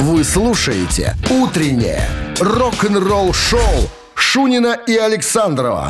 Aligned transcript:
Вы 0.00 0.22
слушаете 0.22 1.16
«Утреннее 1.28 2.08
рок-н-ролл-шоу» 2.38 3.90
Шунина 4.14 4.76
и 4.86 4.96
Александрова 4.96 5.88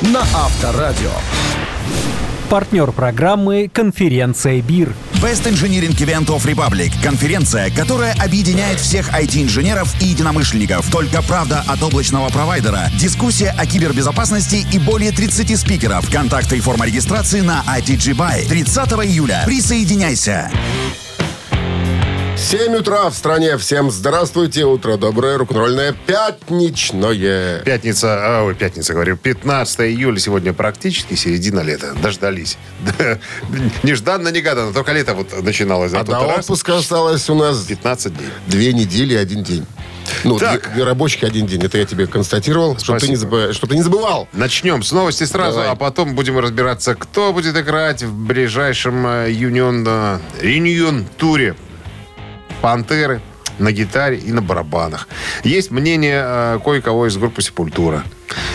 на 0.00 0.20
Авторадио. 0.20 1.10
Партнер 2.48 2.92
программы 2.92 3.68
«Конференция 3.72 4.62
БИР». 4.62 4.94
Best 5.14 5.50
Engineering 5.50 5.96
Event 5.96 6.26
of 6.26 6.44
Republic– 6.44 6.92
конференция, 7.02 7.70
которая 7.70 8.14
объединяет 8.22 8.78
всех 8.78 9.10
IT-инженеров 9.10 9.92
и 10.00 10.04
единомышленников. 10.04 10.88
Только 10.92 11.20
правда 11.22 11.64
от 11.66 11.82
облачного 11.82 12.28
провайдера, 12.28 12.88
дискуссия 12.96 13.52
о 13.58 13.66
кибербезопасности 13.66 14.64
и 14.72 14.78
более 14.78 15.10
30 15.10 15.58
спикеров. 15.58 16.08
Контакты 16.12 16.58
и 16.58 16.60
форма 16.60 16.86
регистрации 16.86 17.40
на 17.40 17.64
ITG 17.66 18.14
Buy. 18.14 18.46
30 18.48 18.92
июля. 19.04 19.42
Присоединяйся. 19.46 20.48
7 22.38 22.76
утра 22.76 23.10
в 23.10 23.14
стране. 23.14 23.58
Всем 23.58 23.90
здравствуйте. 23.90 24.64
Утро 24.64 24.96
доброе, 24.96 25.36
рок-н-ролльное, 25.38 25.92
пятничное. 26.06 27.60
Пятница, 27.64 28.38
а, 28.38 28.44
ой, 28.44 28.54
пятница, 28.54 28.94
говорю, 28.94 29.16
15 29.16 29.80
июля 29.80 30.18
сегодня 30.20 30.52
практически 30.52 31.14
середина 31.14 31.60
лета. 31.60 31.94
Дождались. 32.00 32.56
Да, 32.98 33.18
Нежданно, 33.82 34.28
негаданно. 34.28 34.72
Только 34.72 34.92
лето 34.92 35.14
вот 35.14 35.42
начиналось. 35.42 35.92
А 35.92 35.98
тут 36.04 36.14
до 36.14 36.20
раз, 36.26 36.38
отпуска 36.44 36.78
осталось 36.78 37.28
у 37.28 37.34
нас 37.34 37.58
15 37.64 38.16
дней. 38.16 38.28
две 38.46 38.72
недели 38.72 39.14
и 39.14 39.16
один 39.16 39.42
день. 39.42 39.66
Ну, 40.24 40.38
Так. 40.38 40.72
две, 40.72 40.84
рабочих 40.84 41.24
один 41.24 41.46
день. 41.46 41.62
Это 41.62 41.76
я 41.76 41.84
тебе 41.84 42.06
констатировал, 42.06 42.78
чтобы 42.78 42.98
ты, 43.00 43.08
не 43.08 43.16
забы- 43.16 43.52
чтобы 43.52 43.72
ты 43.72 43.76
не 43.76 43.82
забывал. 43.82 44.26
Начнем 44.32 44.82
с 44.82 44.92
новости 44.92 45.24
сразу, 45.24 45.56
Давай. 45.58 45.72
а 45.72 45.74
потом 45.74 46.14
будем 46.14 46.38
разбираться, 46.38 46.94
кто 46.94 47.32
будет 47.32 47.56
играть 47.56 48.02
в 48.04 48.14
ближайшем 48.26 49.06
э, 49.06 49.30
Юнион, 49.32 49.84
э, 49.86 50.18
Реюнион 50.40 51.04
туре 51.18 51.56
Пантеры 52.60 53.20
на 53.58 53.72
гитаре 53.72 54.18
и 54.18 54.32
на 54.32 54.40
барабанах. 54.40 55.08
Есть 55.44 55.70
мнение 55.70 56.22
э, 56.24 56.58
кое-кого 56.64 57.06
из 57.06 57.16
группы 57.16 57.42
Сепультура. 57.42 58.04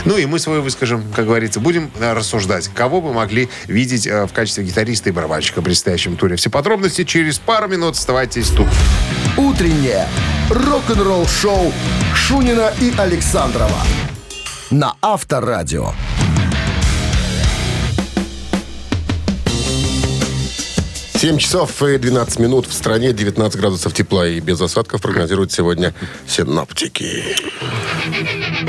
Ну 0.06 0.18
и 0.18 0.26
мы 0.26 0.40
свое 0.40 0.62
выскажем, 0.62 1.04
как 1.16 1.26
говорится. 1.26 1.60
Будем 1.60 1.92
э, 2.00 2.14
рассуждать, 2.14 2.70
кого 2.74 3.02
бы 3.02 3.14
могли 3.14 3.50
видеть 3.68 4.08
э, 4.08 4.26
в 4.26 4.34
качестве 4.34 4.64
гитариста 4.64 5.10
и 5.10 5.12
барабанщика 5.12 5.62
в 5.62 5.64
предстоящем 5.64 6.16
туре. 6.16 6.36
Все 6.36 6.50
подробности 6.50 7.04
через 7.04 7.40
пару 7.40 7.68
минут. 7.68 7.96
Оставайтесь 7.96 8.50
тут. 8.50 8.68
«Утреннее 9.38 10.08
рок-н-ролл-шоу» 10.50 11.74
Шунина 12.16 12.72
и 12.80 12.94
Александрова 12.98 13.80
на 14.74 14.96
Авторадио. 15.02 15.94
Семь 21.24 21.38
часов 21.38 21.82
и 21.82 21.98
12 21.98 22.38
минут 22.40 22.68
в 22.68 22.74
стране, 22.74 23.14
19 23.14 23.58
градусов 23.58 23.94
тепла 23.94 24.28
и 24.28 24.42
без 24.42 24.60
осадков 24.60 25.02
прогнозируют 25.02 25.54
сегодня 25.54 25.94
синоптики. 26.28 27.24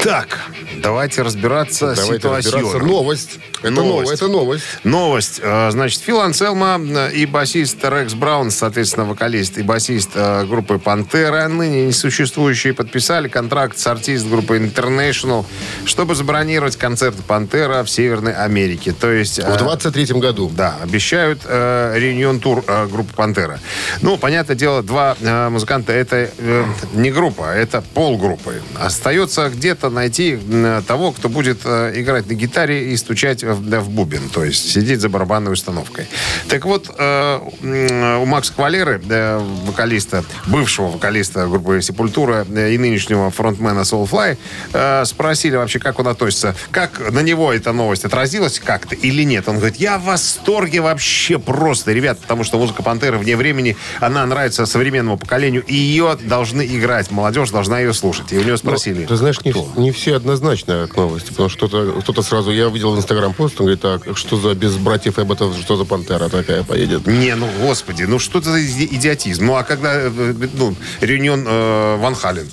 Так, 0.00 0.38
давайте 0.84 1.22
разбираться 1.22 1.96
ситуационно. 1.96 2.36
разбираться. 2.36 2.78
Новость. 2.78 3.38
Это 3.62 3.70
Новость. 3.70 4.12
Это 4.12 4.28
новость. 4.28 4.64
Новость. 4.84 5.40
Э, 5.42 5.70
Значит, 5.70 6.00
Фил 6.02 6.20
Анселма 6.20 6.78
э, 6.78 7.12
и 7.12 7.26
басист 7.26 7.78
Рекс 7.82 8.14
Браун, 8.14 8.50
соответственно, 8.50 9.06
вокалист 9.06 9.58
и 9.58 9.62
басист 9.62 10.10
э, 10.14 10.44
группы 10.44 10.78
«Пантера», 10.78 11.48
ныне 11.48 11.86
несуществующие, 11.86 12.74
подписали 12.74 13.28
контракт 13.28 13.78
с 13.78 13.86
артист 13.86 14.28
группы 14.28 14.58
International, 14.58 15.44
чтобы 15.86 16.14
забронировать 16.14 16.76
концерт 16.76 17.16
«Пантера» 17.26 17.82
в 17.82 17.90
Северной 17.90 18.34
Америке. 18.34 18.92
То 18.92 19.10
есть... 19.10 19.38
В 19.38 19.56
23-м 19.56 20.20
году. 20.20 20.50
Да, 20.54 20.76
обещают 20.82 21.40
э, 21.44 21.94
реюнион 21.96 22.40
тур 22.40 22.62
э, 22.66 22.86
группы 22.86 23.12
Пантера. 23.14 23.58
Ну, 24.02 24.16
понятное 24.18 24.56
дело, 24.56 24.82
два 24.82 25.16
э, 25.20 25.48
музыканта 25.48 25.92
это 25.92 26.30
э, 26.36 26.64
не 26.92 27.10
группа, 27.10 27.44
это 27.54 27.82
полгруппы. 27.94 28.62
Остается 28.78 29.48
где-то 29.48 29.90
найти 29.90 30.38
того, 30.82 31.12
кто 31.12 31.28
будет 31.28 31.60
э, 31.64 31.92
играть 31.96 32.28
на 32.28 32.34
гитаре 32.34 32.92
и 32.92 32.96
стучать 32.96 33.42
в, 33.42 33.90
бубен, 33.90 34.28
то 34.30 34.44
есть 34.44 34.70
сидеть 34.72 35.00
за 35.00 35.08
барабанной 35.08 35.52
установкой. 35.52 36.06
Так 36.48 36.64
вот, 36.64 36.90
э, 36.96 38.18
у 38.20 38.24
Макса 38.24 38.52
Квалеры, 38.52 39.00
э, 39.08 39.38
вокалиста, 39.66 40.24
бывшего 40.46 40.88
вокалиста 40.88 41.46
группы 41.46 41.80
Сепультура 41.82 42.46
э, 42.48 42.72
и 42.72 42.78
нынешнего 42.78 43.30
фронтмена 43.30 43.80
Soulfly, 43.80 44.38
э, 44.72 45.04
спросили 45.04 45.56
вообще, 45.56 45.78
как 45.78 45.98
он 45.98 46.08
относится, 46.08 46.54
как 46.70 47.10
на 47.12 47.20
него 47.20 47.52
эта 47.52 47.72
новость 47.72 48.04
отразилась 48.04 48.58
как-то 48.58 48.94
или 48.94 49.22
нет. 49.22 49.48
Он 49.48 49.56
говорит, 49.56 49.76
я 49.76 49.98
в 49.98 50.04
восторге 50.04 50.80
вообще 50.80 51.38
просто, 51.38 51.92
ребят, 51.92 52.18
потому 52.18 52.44
что 52.44 52.58
музыка 52.58 52.82
Пантеры 52.82 53.18
вне 53.18 53.36
времени, 53.36 53.76
она 54.00 54.24
нравится 54.26 54.66
современному 54.66 55.18
поколению, 55.18 55.62
и 55.66 55.74
ее 55.74 56.16
должны 56.22 56.64
играть, 56.64 57.10
молодежь 57.10 57.50
должна 57.50 57.80
ее 57.80 57.92
слушать. 57.92 58.32
И 58.32 58.38
у 58.38 58.42
него 58.42 58.56
спросили, 58.56 59.02
Ну, 59.02 59.08
Ты 59.08 59.16
знаешь, 59.16 59.40
не, 59.44 59.54
не 59.76 59.92
все 59.92 60.16
однозначно 60.16 60.63
к 60.66 60.96
новости, 60.96 61.30
потому 61.30 61.48
что 61.48 61.66
кто-то, 61.68 62.00
кто-то 62.00 62.22
сразу, 62.22 62.50
я 62.50 62.68
увидел 62.68 62.92
в 62.94 62.96
Инстаграм 62.98 63.32
пост, 63.32 63.60
он 63.60 63.66
говорит, 63.66 63.80
так, 63.82 64.16
что 64.16 64.36
за 64.36 64.54
без 64.54 64.76
братьев 64.76 65.18
Эбботов, 65.18 65.56
что 65.60 65.76
за 65.76 65.84
пантера 65.84 66.28
такая 66.28 66.62
поедет? 66.62 67.06
Не, 67.06 67.34
ну, 67.34 67.48
господи, 67.60 68.04
ну 68.04 68.18
что 68.18 68.38
это 68.38 68.50
за 68.50 68.64
иди- 68.64 68.88
идиотизм? 68.96 69.44
Ну, 69.46 69.56
а 69.56 69.62
когда, 69.64 69.94
э, 69.94 70.10
ну, 70.54 70.74
реюнион 71.00 71.44
э, 71.46 71.96
Ван 71.98 72.14
Хален? 72.14 72.48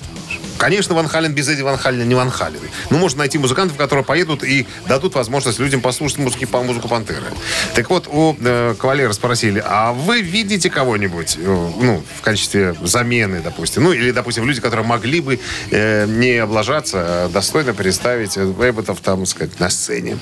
Конечно, 0.62 0.94
Ван 0.94 1.08
Хален 1.08 1.32
без 1.32 1.48
Эдди 1.48 1.62
Ван 1.62 1.76
Халена 1.76 2.04
не 2.04 2.14
Ван 2.14 2.30
Хален. 2.30 2.60
Ну, 2.90 2.98
можно 2.98 3.18
найти 3.18 3.36
музыкантов, 3.36 3.76
которые 3.76 4.04
поедут 4.04 4.44
и 4.44 4.64
дадут 4.86 5.16
возможность 5.16 5.58
людям 5.58 5.80
послушать 5.80 6.18
музыки, 6.18 6.44
по 6.44 6.62
музыку 6.62 6.86
Пантеры. 6.86 7.24
Так 7.74 7.90
вот, 7.90 8.06
у 8.06 8.36
э, 8.38 8.76
кавалера 8.78 9.12
спросили, 9.12 9.60
а 9.66 9.92
вы 9.92 10.22
видите 10.22 10.70
кого-нибудь, 10.70 11.36
э, 11.36 11.70
ну, 11.80 12.04
в 12.16 12.22
качестве 12.22 12.76
замены, 12.80 13.40
допустим, 13.42 13.82
ну, 13.82 13.92
или, 13.92 14.12
допустим, 14.12 14.46
люди, 14.46 14.60
которые 14.60 14.86
могли 14.86 15.20
бы 15.20 15.40
э, 15.72 16.06
не 16.06 16.36
облажаться, 16.36 16.98
а 17.00 17.28
достойно 17.28 17.74
представить 17.74 18.36
э, 18.36 18.42
Эбботов, 18.44 19.00
там, 19.00 19.26
сказать, 19.26 19.58
на 19.58 19.68
сцене. 19.68 20.16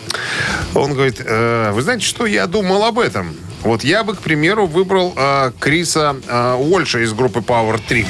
Он 0.75 0.95
говорит, 0.95 1.21
«Э, 1.23 1.71
вы 1.73 1.83
знаете, 1.83 2.07
что 2.07 2.25
я 2.25 2.47
думал 2.47 2.83
об 2.85 2.99
этом? 2.99 3.37
Вот 3.61 3.85
я 3.85 4.05
бы, 4.05 4.15
к 4.15 4.21
примеру, 4.21 4.67
выбрал 4.67 5.13
э, 5.15 5.53
Криса 5.61 6.17
э, 6.27 6.55
Уольша 6.55 7.01
из 7.01 7.13
группы 7.13 7.41
Power 7.41 7.79
3. 7.87 8.07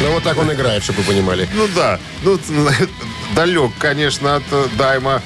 Ну, 0.00 0.12
вот 0.12 0.22
так 0.22 0.36
он 0.38 0.52
играет, 0.52 0.82
чтобы 0.82 1.02
вы 1.02 1.12
понимали. 1.12 1.48
Ну 1.54 1.68
да, 1.74 1.98
ну 2.22 2.38
далек, 3.36 3.72
конечно, 3.78 4.36
от 4.36 4.42
э, 4.50 4.66
Дайма 4.76 5.22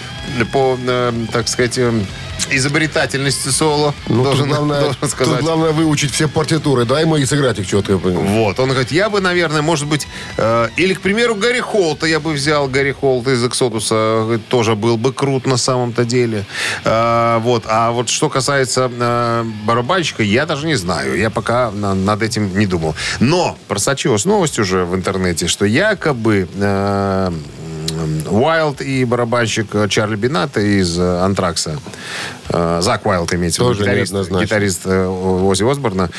по, 0.53 0.79
э, 0.81 1.12
так 1.33 1.49
сказать, 1.49 1.79
э, 1.79 1.93
изобретательности 2.50 3.49
соло. 3.49 3.94
Ну, 4.09 4.25
должен, 4.25 4.47
тут, 4.49 4.54
главное, 4.56 4.81
должен 4.81 5.00
тут 5.00 5.10
сказать. 5.10 5.41
главное 5.41 5.72
выучить 5.72 6.12
все 6.12 6.28
партитуры, 6.28 6.84
дай 6.84 7.03
ему 7.03 7.16
и 7.16 7.25
сыграть 7.26 7.59
их 7.59 7.66
четко. 7.66 7.97
Вот, 7.97 8.59
он 8.60 8.69
говорит, 8.71 8.93
я 8.93 9.10
бы, 9.10 9.21
наверное, 9.21 9.62
может 9.62 9.87
быть, 9.87 10.06
э, 10.37 10.69
или, 10.76 10.94
к 10.94 11.00
примеру, 11.00 11.34
Гарри 11.34 11.60
Холта 11.60 12.06
я 12.06 12.21
бы 12.21 12.32
взял, 12.32 12.69
Гарри 12.69 12.93
Холта 12.93 13.32
из 13.32 13.44
Эксодуса, 13.44 14.41
тоже 14.49 14.75
был 14.75 14.97
бы 14.97 15.12
крут 15.12 15.47
на 15.47 15.56
самом-то 15.56 16.04
деле. 16.04 16.44
Э, 16.84 17.38
вот, 17.41 17.65
а 17.66 17.91
вот 17.91 18.09
что 18.09 18.28
касается 18.28 18.91
э, 18.93 19.44
барабанщика, 19.65 20.22
я 20.22 20.47
даже 20.47 20.66
не 20.66 20.76
знаю, 20.76 21.16
я 21.16 21.31
пока 21.31 21.70
на- 21.70 21.94
над 21.94 22.22
этим 22.22 22.59
не 22.59 22.66
думал. 22.66 22.94
Но 23.20 23.56
просочилась 23.69 24.25
новость 24.25 24.59
уже 24.59 24.84
в 24.84 24.94
интернете, 24.94 25.47
что 25.49 25.65
якобы 25.65 26.49
э, 26.55 27.32
Уайлд 28.31 28.81
и 28.81 29.05
барабанщик 29.05 29.75
э, 29.75 29.89
Чарли 29.89 30.17
Бината 30.17 30.61
из 30.61 30.99
э, 30.99 31.21
Антракса, 31.21 31.79
э, 32.49 32.81
Зак 32.83 33.07
Уайлд 33.07 33.33
имеется 33.35 33.65
в 33.65 33.71
виду, 33.71 33.83
гитарист, 33.83 34.13
гитарист 34.31 34.87
Оззи 34.87 35.71
Осборна, 35.71 36.11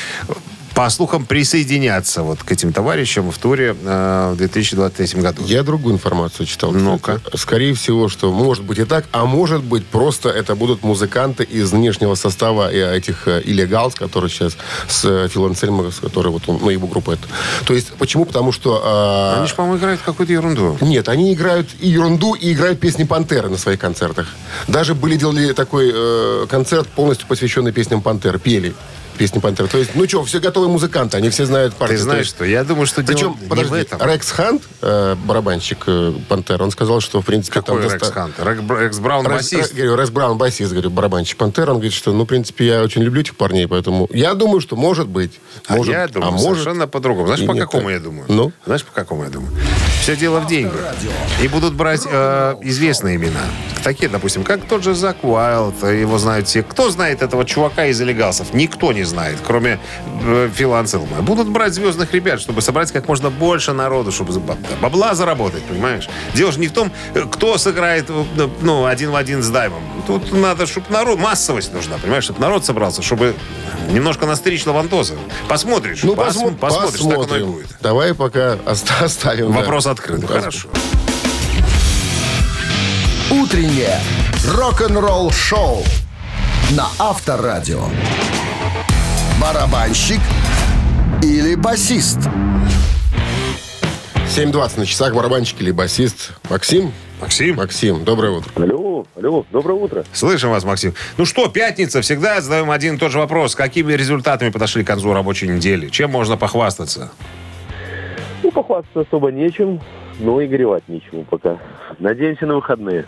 по 0.80 0.88
слухам, 0.88 1.26
присоединятся 1.26 2.22
вот 2.22 2.42
к 2.42 2.50
этим 2.50 2.72
товарищам 2.72 3.30
в 3.30 3.36
туре 3.36 3.76
э, 3.84 4.30
в 4.32 4.36
2023 4.38 5.20
году. 5.20 5.42
Я 5.44 5.62
другую 5.62 5.94
информацию 5.94 6.46
читал. 6.46 6.72
Ну-ка. 6.72 7.20
Скорее 7.34 7.74
всего, 7.74 8.08
что 8.08 8.32
может 8.32 8.64
быть 8.64 8.78
и 8.78 8.84
так, 8.84 9.04
а 9.12 9.26
может 9.26 9.62
быть 9.62 9.84
просто 9.84 10.30
это 10.30 10.54
будут 10.54 10.82
музыканты 10.82 11.44
из 11.44 11.70
нынешнего 11.70 12.14
состава 12.14 12.72
и 12.72 12.78
этих 12.78 13.28
э, 13.28 13.42
Illegal's, 13.42 13.94
которые 13.94 14.30
сейчас 14.30 14.56
с 14.88 15.04
э, 15.04 15.28
Филом 15.28 15.54
Сельмом, 15.54 15.92
с 15.92 15.96
который 15.96 16.32
вот 16.32 16.44
он, 16.46 16.60
ну, 16.62 16.70
его 16.70 16.86
группа 16.86 17.10
это. 17.10 17.28
То 17.66 17.74
есть, 17.74 17.92
почему? 17.98 18.24
Потому 18.24 18.50
что... 18.50 19.34
э, 19.34 19.38
Они 19.40 19.48
же, 19.48 19.54
по-моему, 19.54 19.76
играют 19.76 20.00
какую-то 20.00 20.32
ерунду. 20.32 20.78
Нет, 20.80 21.10
они 21.10 21.34
играют 21.34 21.68
и 21.80 21.90
ерунду, 21.90 22.32
и 22.32 22.54
играют 22.54 22.80
песни 22.80 23.04
Пантеры 23.04 23.50
на 23.50 23.58
своих 23.58 23.78
концертах. 23.78 24.28
Даже 24.66 24.94
были 24.94 25.16
делали 25.16 25.52
такой 25.52 25.90
э, 25.92 26.46
концерт, 26.48 26.88
полностью 26.88 27.28
посвященный 27.28 27.72
песням 27.72 28.00
Пантеры. 28.00 28.38
Пели 28.38 28.74
песни 29.20 29.38
Пантеры. 29.38 29.68
То 29.68 29.76
есть, 29.76 29.90
ну 29.94 30.08
что, 30.08 30.24
все 30.24 30.40
готовые 30.40 30.70
музыканты, 30.70 31.18
они 31.18 31.28
все 31.28 31.44
знают 31.44 31.74
партию. 31.74 31.98
Ты 31.98 32.04
знаешь 32.04 32.20
есть- 32.24 32.36
что? 32.36 32.44
Я 32.46 32.64
думаю, 32.64 32.86
что 32.86 33.02
Причем, 33.02 33.34
дело 33.34 33.36
не 33.38 33.44
в 33.44 33.48
подожди, 33.50 33.76
этом. 33.76 34.02
Рекс 34.08 34.30
Хант, 34.32 34.62
э, 34.80 35.14
барабанщик 35.26 35.84
э, 35.86 36.14
Пантер, 36.26 36.62
он 36.62 36.70
сказал, 36.70 37.00
что, 37.00 37.20
в 37.20 37.26
принципе, 37.26 37.60
Какой 37.60 37.82
там... 37.82 37.90
Рекс 37.90 38.00
доста- 38.00 38.14
Хант? 38.14 38.34
Рекс 38.80 38.98
Браун 38.98 39.26
басист. 39.26 39.74
Говорю, 39.74 39.96
Рекс 39.96 40.08
Браун, 40.10 40.38
басист, 40.38 40.72
говорю, 40.72 40.88
барабанщик 40.88 41.36
Пантер, 41.36 41.68
он 41.68 41.74
говорит, 41.76 41.92
что, 41.92 42.14
ну, 42.14 42.24
в 42.24 42.26
принципе, 42.26 42.64
я 42.66 42.82
очень 42.82 43.02
люблю 43.02 43.20
этих 43.20 43.36
парней, 43.36 43.68
поэтому 43.68 44.08
я 44.10 44.32
думаю, 44.32 44.62
что 44.62 44.74
может 44.76 45.06
быть. 45.06 45.38
А 45.66 45.76
Может, 45.76 45.92
я 45.92 46.08
думаю 46.08 46.28
а 46.28 46.30
может, 46.30 46.46
совершенно 46.46 46.88
по-другому. 46.88 47.26
Знаешь, 47.26 47.46
по 47.46 47.54
какому 47.54 47.84
так. 47.88 47.92
я 47.92 48.00
думаю? 48.00 48.24
Ну? 48.28 48.52
Знаешь, 48.64 48.84
по 48.84 48.92
какому 48.92 49.24
я 49.24 49.28
думаю? 49.28 49.52
Все 50.00 50.16
дело 50.16 50.40
в 50.40 50.46
деньгах. 50.46 50.94
И 51.42 51.48
будут 51.48 51.74
брать 51.74 52.06
э, 52.10 52.56
известные 52.62 53.16
имена. 53.16 53.40
такие, 53.84 54.08
допустим, 54.08 54.44
как 54.44 54.64
тот 54.64 54.82
же 54.82 54.94
Зак 54.94 55.22
Уайлд, 55.22 55.82
его 55.82 56.18
знают 56.18 56.48
все. 56.48 56.62
Кто 56.62 56.90
знает 56.90 57.22
этого 57.22 57.44
чувака 57.44 57.86
из 57.86 58.00
«Элегалсов»? 58.00 58.54
Никто 58.54 58.92
не 58.92 59.04
знает, 59.04 59.36
кроме 59.46 59.78
э, 60.24 60.50
Фила 60.54 60.78
Анселма. 60.78 61.22
Будут 61.22 61.48
брать 61.48 61.74
звездных 61.74 62.12
ребят, 62.14 62.40
чтобы 62.40 62.62
собрать 62.62 62.92
как 62.92 63.08
можно 63.08 63.30
больше 63.30 63.72
народу, 63.72 64.10
чтобы 64.10 64.32
бабла 64.80 65.14
заработать, 65.14 65.62
понимаешь? 65.64 66.08
Дело 66.34 66.50
же 66.52 66.60
не 66.60 66.68
в 66.68 66.72
том, 66.72 66.90
э, 67.14 67.24
кто 67.30 67.58
сыграет 67.58 68.06
э, 68.08 68.48
ну, 68.62 68.86
один 68.86 69.10
в 69.10 69.16
один 69.16 69.42
с 69.42 69.50
Даймом. 69.50 69.82
Тут 70.18 70.32
надо, 70.32 70.66
чтобы 70.66 70.86
народ, 70.90 71.18
массовость 71.18 71.72
нужна, 71.72 71.96
понимаешь, 71.98 72.24
чтобы 72.24 72.40
народ 72.40 72.64
собрался, 72.64 73.00
чтобы 73.02 73.34
немножко 73.90 74.26
настричь 74.26 74.66
лавантоза. 74.66 75.14
Посмотришь, 75.48 76.02
Ну, 76.02 76.14
пос- 76.14 76.28
посмо- 76.34 76.56
посмотришь, 76.56 77.00
так 77.00 77.02
оно 77.02 77.12
и 77.12 77.16
посмотрим. 77.16 77.52
будет. 77.52 77.66
Давай 77.80 78.14
пока 78.14 78.58
оста- 78.66 79.04
оставим. 79.04 79.52
да. 79.52 79.58
Вопрос 79.60 79.86
открыт. 79.86 80.20
Вопрос. 80.20 80.38
Хорошо. 80.38 80.68
Утреннее 83.30 84.00
рок-н-ролл-шоу 84.48 85.84
на 86.72 86.88
Авторадио. 86.98 87.84
Барабанщик 89.40 90.20
или 91.22 91.54
басист? 91.54 92.18
7.20 94.28 94.78
на 94.78 94.86
часах. 94.86 95.14
Барабанщик 95.14 95.60
или 95.60 95.70
басист? 95.70 96.32
Максим? 96.48 96.92
Максим, 97.20 97.56
Максим, 97.56 98.04
доброе 98.04 98.32
утро. 98.32 98.50
Алло, 98.56 98.79
алло, 99.20 99.44
доброе 99.50 99.74
утро. 99.74 100.04
слышим 100.12 100.50
вас, 100.50 100.64
Максим. 100.64 100.94
Ну 101.16 101.24
что, 101.24 101.48
пятница, 101.48 102.00
всегда 102.00 102.40
задаем 102.40 102.70
один 102.70 102.96
и 102.96 102.98
тот 102.98 103.12
же 103.12 103.18
вопрос. 103.18 103.54
Какими 103.54 103.92
результатами 103.92 104.50
подошли 104.50 104.84
к 104.84 104.86
концу 104.86 105.12
рабочей 105.12 105.48
недели? 105.48 105.88
Чем 105.88 106.10
можно 106.10 106.36
похвастаться? 106.36 107.12
Ну, 108.42 108.50
похвастаться 108.50 109.00
особо 109.00 109.30
нечем, 109.30 109.80
но 110.18 110.40
и 110.40 110.46
горевать 110.46 110.82
нечему 110.88 111.24
пока. 111.24 111.58
Надеемся 111.98 112.46
на 112.46 112.54
выходные. 112.56 113.04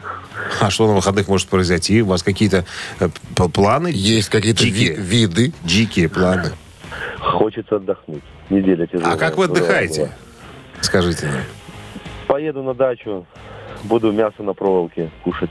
А 0.60 0.70
что 0.70 0.86
на 0.86 0.92
выходных 0.94 1.28
может 1.28 1.48
произойти? 1.48 2.02
У 2.02 2.06
вас 2.06 2.22
какие-то 2.22 2.64
э, 3.00 3.08
п- 3.36 3.48
планы? 3.48 3.90
Есть 3.92 4.28
какие-то 4.28 4.64
ви- 4.64 4.70
Дикие. 4.70 4.94
виды? 4.96 5.52
Дикие 5.62 6.08
планы. 6.08 6.50
Хочется 7.18 7.76
отдохнуть. 7.76 8.22
Неделя 8.50 8.86
тяжелая. 8.86 9.14
А 9.14 9.16
как 9.16 9.38
вы 9.38 9.44
отдыхаете? 9.46 10.12
Скажите 10.82 11.26
нам. 11.26 11.40
Поеду 12.26 12.62
на 12.62 12.74
дачу, 12.74 13.24
буду 13.84 14.12
мясо 14.12 14.42
на 14.42 14.54
проволоке 14.54 15.10
кушать. 15.24 15.50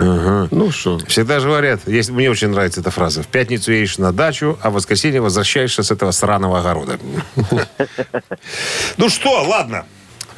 Ну 0.00 0.70
что, 0.70 0.98
Всегда 1.06 1.40
же 1.40 1.48
говорят, 1.48 1.80
если, 1.86 2.12
мне 2.12 2.30
очень 2.30 2.48
нравится 2.48 2.80
эта 2.80 2.90
фраза, 2.90 3.22
в 3.22 3.28
пятницу 3.28 3.72
едешь 3.72 3.98
на 3.98 4.12
дачу, 4.12 4.58
а 4.62 4.70
в 4.70 4.74
воскресенье 4.74 5.20
возвращаешься 5.20 5.82
с 5.82 5.90
этого 5.90 6.10
сраного 6.10 6.60
огорода. 6.60 6.98
Ну 8.96 9.08
что, 9.08 9.44
ладно, 9.44 9.86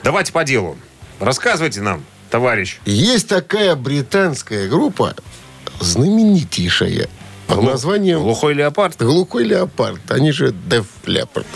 давайте 0.03 0.33
по 0.33 0.45
делу. 0.45 0.77
Рассказывайте 1.21 1.81
нам, 1.81 2.05
товарищ. 2.31 2.79
есть 2.85 3.29
такая 3.29 3.75
британская 3.75 4.69
группа, 4.69 5.15
знаменитейшая, 5.81 7.09
под 7.47 7.63
названием 7.63 8.21
Глухой 8.21 8.55
леопард? 8.55 8.99
Глухой 8.99 9.45
леопард, 9.45 10.11
они 10.11 10.33
же 10.33 10.49
Def 10.49 10.85
Leppard. 11.07 11.47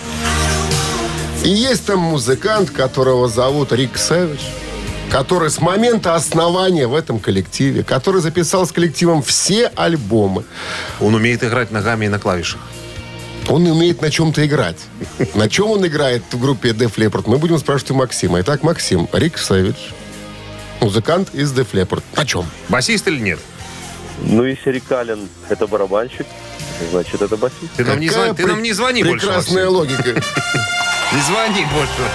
И 1.45 1.49
есть 1.49 1.87
там 1.87 1.99
музыкант, 1.99 2.71
которого 2.71 3.29
зовут 3.29 3.73
Рик 3.73 3.99
Сэвидж, 3.99 4.41
который 5.13 5.51
с 5.51 5.61
момента 5.61 6.15
основания 6.15 6.87
в 6.87 6.95
этом 6.95 7.19
коллективе, 7.19 7.85
который 7.85 8.23
записал 8.23 8.67
с 8.67 8.73
коллективом 8.73 9.23
все 9.23 9.71
альбомы. 9.77 10.45
Он 11.01 11.15
умеет 11.15 11.45
играть 11.45 11.71
ногами 11.71 12.07
и 12.07 12.09
на 12.09 12.19
клавишах. 12.19 12.61
Он 13.51 13.67
умеет 13.67 14.01
на 14.01 14.11
чем-то 14.11 14.47
играть. 14.47 14.79
На 15.35 15.51
чем 15.51 15.71
он 15.71 15.87
играет 15.87 16.23
в 16.31 16.41
группе 16.41 16.71
Def 16.71 16.95
Leppard, 16.95 17.25
мы 17.27 17.37
будем 17.37 17.59
спрашивать 17.59 17.91
у 17.91 17.95
Максима. 17.95 18.41
Итак, 18.41 18.63
Максим, 18.63 19.07
Рик 19.13 19.37
Сэвидж, 19.37 19.77
музыкант 20.81 21.35
из 21.35 21.53
Def 21.53 21.73
Leppard. 21.73 22.03
На 22.17 22.25
чем? 22.25 22.47
Басист 22.71 23.07
или 23.07 23.19
нет? 23.19 23.39
Ну, 24.23 24.45
если 24.45 24.71
Рикалин 24.71 25.29
это 25.51 25.67
барабанщик, 25.67 26.27
значит, 26.91 27.21
это 27.21 27.37
басист. 27.37 27.73
Ты 27.77 27.85
нам, 27.85 28.01
не, 28.01 28.09
звони, 28.09 28.33
ты 28.35 28.47
нам 28.47 28.63
не 28.63 28.73
звони 28.73 29.05
больше, 29.05 29.27
Прекрасная 29.27 29.69
логика. 29.69 30.05
Не 31.13 31.21
звони 31.21 31.67
больше. 31.75 32.11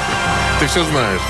Ты 0.59 0.65
все 0.65 0.83
знаешь. 0.85 1.21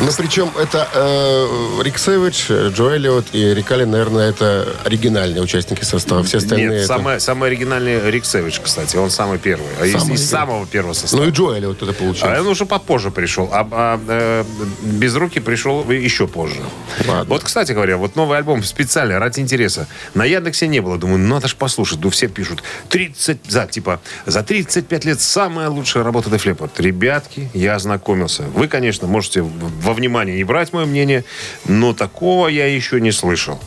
Ну, 0.00 0.10
причем 0.18 0.50
это 0.58 0.88
э, 0.92 1.82
Рик 1.82 1.98
Сэвидж, 1.98 2.72
Джо 2.74 2.90
Эллиот 2.90 3.26
и 3.32 3.54
Рикали, 3.54 3.84
наверное, 3.84 4.30
это 4.30 4.68
оригинальные 4.84 5.40
участники 5.40 5.82
состава. 5.84 6.22
Все 6.24 6.38
остальные 6.38 6.68
Нет, 6.68 6.78
это... 6.78 6.86
самый, 6.86 7.20
самый 7.20 7.48
оригинальный 7.48 8.10
Рик 8.10 8.24
Сэвидж, 8.24 8.58
кстати. 8.62 8.96
Он 8.96 9.08
самый 9.08 9.38
первый. 9.38 9.66
А 9.80 9.86
из, 9.86 10.08
из 10.10 10.28
самого 10.28 10.66
первого 10.66 10.92
состава. 10.92 11.22
Ну 11.22 11.28
и 11.28 11.32
Джо 11.32 11.54
Эллиот 11.54 11.80
это 11.82 11.92
А 11.92 11.94
получилось. 11.94 12.40
он 12.40 12.46
уже 12.48 12.66
попозже 12.66 13.10
пришел, 13.10 13.48
а, 13.52 13.66
а, 13.70 14.00
э, 14.08 14.44
без 14.82 15.14
руки 15.14 15.40
пришел 15.40 15.88
еще 15.90 16.26
позже. 16.26 16.60
Ладно. 17.06 17.24
Вот, 17.28 17.44
кстати 17.44 17.72
говоря, 17.72 17.96
вот 17.96 18.16
новый 18.16 18.36
альбом 18.36 18.62
специально 18.64 19.18
ради 19.18 19.40
интереса. 19.40 19.86
На 20.12 20.24
Яндексе 20.24 20.66
не 20.66 20.80
было. 20.80 20.98
Думаю, 20.98 21.18
надо 21.20 21.48
ж 21.48 21.54
послушать. 21.54 22.00
Ну, 22.02 22.10
все 22.10 22.28
пишут. 22.28 22.62
30, 22.88 23.38
за, 23.48 23.66
типа, 23.66 24.00
за 24.26 24.42
35 24.42 25.04
лет 25.04 25.20
самая 25.20 25.68
лучшая 25.70 26.04
работа 26.04 26.28
Leppard. 26.30 26.70
Ребятки, 26.78 27.48
я 27.54 27.76
ознакомился. 27.76 28.42
Вы, 28.54 28.68
конечно, 28.68 29.06
можете 29.06 29.44
во 29.84 29.92
внимание 29.92 30.36
не 30.36 30.44
брать 30.44 30.72
мое 30.72 30.86
мнение, 30.86 31.24
но 31.66 31.92
такого 31.92 32.48
я 32.48 32.66
еще 32.66 33.00
не 33.00 33.12
слышал. 33.12 33.60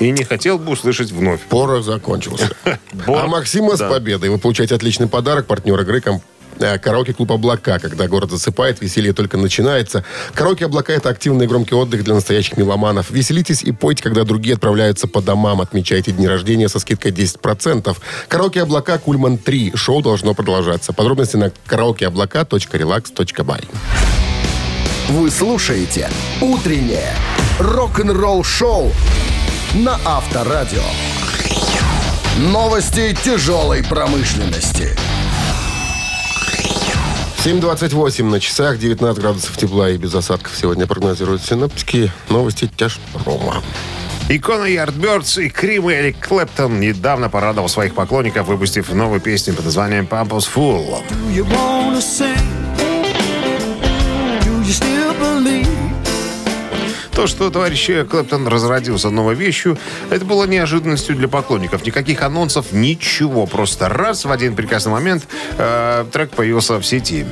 И 0.00 0.10
не 0.10 0.24
хотел 0.24 0.58
бы 0.58 0.72
услышать 0.72 1.12
вновь. 1.12 1.40
Порох 1.42 1.84
закончился. 1.84 2.50
А 3.06 3.26
Максима 3.26 3.76
с 3.76 3.80
победой. 3.80 4.28
Вы 4.30 4.38
получаете 4.38 4.74
отличный 4.74 5.06
подарок. 5.06 5.46
Партнер 5.46 5.80
игры 5.80 6.02
э, 6.58 6.78
Караоке-клуб 6.78 7.30
«Облака». 7.32 7.78
Когда 7.78 8.08
город 8.08 8.30
засыпает, 8.30 8.80
веселье 8.80 9.12
только 9.12 9.36
начинается. 9.36 10.04
Караоке 10.34 10.66
«Облака»— 10.66 10.92
это 10.94 11.08
активный 11.08 11.44
и 11.44 11.48
громкий 11.48 11.74
отдых 11.74 12.04
для 12.04 12.14
настоящих 12.14 12.56
меломанов. 12.56 13.10
Веселитесь 13.10 13.62
и 13.62 13.72
пойте, 13.72 14.02
когда 14.02 14.24
другие 14.24 14.54
отправляются 14.54 15.06
по 15.06 15.22
домам. 15.22 15.60
Отмечайте 15.60 16.12
дни 16.12 16.26
рождения 16.26 16.68
со 16.68 16.80
скидкой 16.80 17.12
10%. 17.12 17.96
Караоке 18.28 18.62
«Облака» 18.62 18.98
Кульман 18.98 19.38
3. 19.38 19.72
Шоу 19.76 20.02
должно 20.02 20.34
продолжаться. 20.34 20.92
Подробности 20.92 21.36
на 21.36 21.52
караокеоблака.relax.by. 21.66 23.62
Вы 25.10 25.28
слушаете 25.32 26.08
«Утреннее 26.40 27.16
рок-н-ролл-шоу» 27.58 28.92
на 29.74 29.98
Авторадио. 30.04 30.84
Новости 32.38 33.16
тяжелой 33.24 33.82
промышленности. 33.82 34.96
7.28 37.44 38.22
на 38.22 38.38
часах, 38.38 38.78
19 38.78 39.20
градусов 39.20 39.56
тепла 39.56 39.90
и 39.90 39.96
без 39.96 40.14
осадков 40.14 40.56
сегодня 40.56 40.86
прогнозируют 40.86 41.42
синоптики. 41.42 42.12
Новости 42.28 42.70
тяжпрома. 42.76 43.64
Икона 44.28 44.66
Yardbirds 44.66 45.42
и 45.42 45.48
Крим 45.48 45.90
Эрик 45.90 46.24
Клэптон 46.28 46.78
недавно 46.78 47.28
порадовал 47.28 47.68
своих 47.68 47.96
поклонников, 47.96 48.46
выпустив 48.46 48.92
новую 48.92 49.20
песню 49.20 49.54
под 49.54 49.64
названием 49.64 50.06
«Pampers 50.08 50.48
Full». 50.54 51.02
То, 57.20 57.26
что 57.26 57.50
товарищ 57.50 57.90
Клэптон 58.08 58.48
разродился 58.48 59.10
новой 59.10 59.34
вещью, 59.34 59.76
это 60.08 60.24
было 60.24 60.46
неожиданностью 60.46 61.14
для 61.14 61.28
поклонников. 61.28 61.84
Никаких 61.84 62.22
анонсов, 62.22 62.72
ничего. 62.72 63.44
Просто 63.44 63.90
раз 63.90 64.24
в 64.24 64.30
один 64.30 64.56
прекрасный 64.56 64.92
момент 64.92 65.28
э, 65.58 66.06
трек 66.10 66.30
появился 66.30 66.78
в 66.78 66.82
сети. 66.82 67.26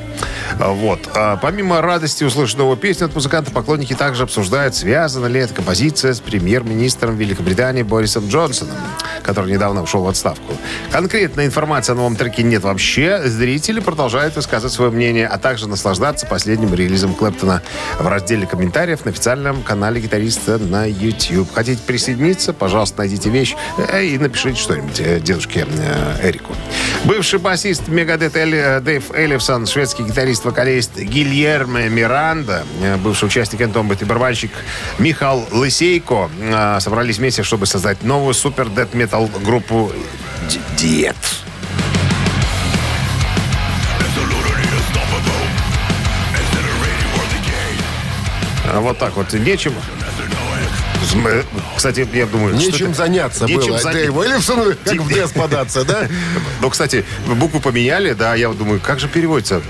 Вот. 0.58 0.98
А 1.14 1.38
помимо 1.38 1.80
радости 1.80 2.22
услышать 2.22 2.58
новую 2.58 2.76
песню 2.76 3.06
от 3.06 3.14
музыканта, 3.14 3.50
поклонники 3.50 3.94
также 3.94 4.24
обсуждают, 4.24 4.74
связана 4.74 5.24
ли 5.24 5.40
эта 5.40 5.54
композиция 5.54 6.12
с 6.12 6.20
премьер-министром 6.20 7.16
Великобритании 7.16 7.82
Борисом 7.82 8.28
Джонсоном, 8.28 8.76
который 9.28 9.52
недавно 9.52 9.82
ушел 9.82 10.04
в 10.04 10.08
отставку. 10.08 10.54
Конкретной 10.90 11.44
информации 11.44 11.92
о 11.92 11.96
новом 11.96 12.16
треке 12.16 12.42
нет 12.42 12.62
вообще. 12.62 13.20
Зрители 13.26 13.78
продолжают 13.78 14.34
высказывать 14.36 14.72
свое 14.72 14.90
мнение, 14.90 15.26
а 15.26 15.36
также 15.36 15.68
наслаждаться 15.68 16.24
последним 16.24 16.72
релизом 16.72 17.12
Клэптона 17.12 17.60
в 17.98 18.06
разделе 18.06 18.46
комментариев 18.46 19.04
на 19.04 19.10
официальном 19.10 19.62
канале 19.62 20.00
гитариста 20.00 20.56
на 20.56 20.86
YouTube. 20.86 21.52
Хотите 21.52 21.82
присоединиться? 21.86 22.54
Пожалуйста, 22.54 23.00
найдите 23.00 23.28
вещь 23.28 23.54
э, 23.76 24.04
и 24.06 24.16
напишите 24.16 24.58
что-нибудь 24.58 24.98
э, 24.98 25.20
дедушке 25.20 25.66
э, 25.68 26.26
Эрику. 26.26 26.54
Бывший 27.04 27.38
басист 27.38 27.88
Мегадет 27.88 28.32
Дэйв 28.32 29.10
Эллифсон, 29.12 29.66
шведский 29.66 30.04
гитарист-вокалист 30.04 30.96
Гильермо 30.96 31.90
Миранда, 31.90 32.64
бывший 33.04 33.26
участник 33.26 33.60
Энтомбет 33.60 34.00
и 34.00 34.06
барабанщик 34.06 34.52
Михал 34.98 35.46
Лысейко 35.50 36.30
собрались 36.80 37.18
вместе, 37.18 37.42
чтобы 37.42 37.66
создать 37.66 38.02
новую 38.02 38.32
супер 38.32 38.70
дед 38.70 38.94
метал 38.94 39.17
группу 39.26 39.92
Д- 40.50 40.60
Диет. 40.76 41.16
А 48.70 48.80
Вот 48.80 48.98
так 48.98 49.16
вот. 49.16 49.32
Нечем. 49.32 49.74
См- 51.10 51.44
Кстати, 51.76 52.06
я 52.12 52.26
думаю... 52.26 52.58
что 52.58 52.66
Нечем 52.70 52.86
это- 52.88 52.96
заняться 52.96 53.44
Нечем 53.46 53.68
было. 53.68 53.78
заня- 53.78 53.92
Дэйву 53.92 54.22
Эллифсону, 54.24 54.64
как 54.84 54.94
в 54.96 55.08
ДЭС 55.08 55.30
податься, 55.30 55.84
да? 55.84 56.06
Ну, 56.60 56.68
кстати, 56.68 57.04
букву 57.26 57.60
поменяли, 57.60 58.12
да, 58.12 58.34
я 58.34 58.48
думаю, 58.50 58.78
как 58.80 59.00
же 59.00 59.08
переводится? 59.08 59.62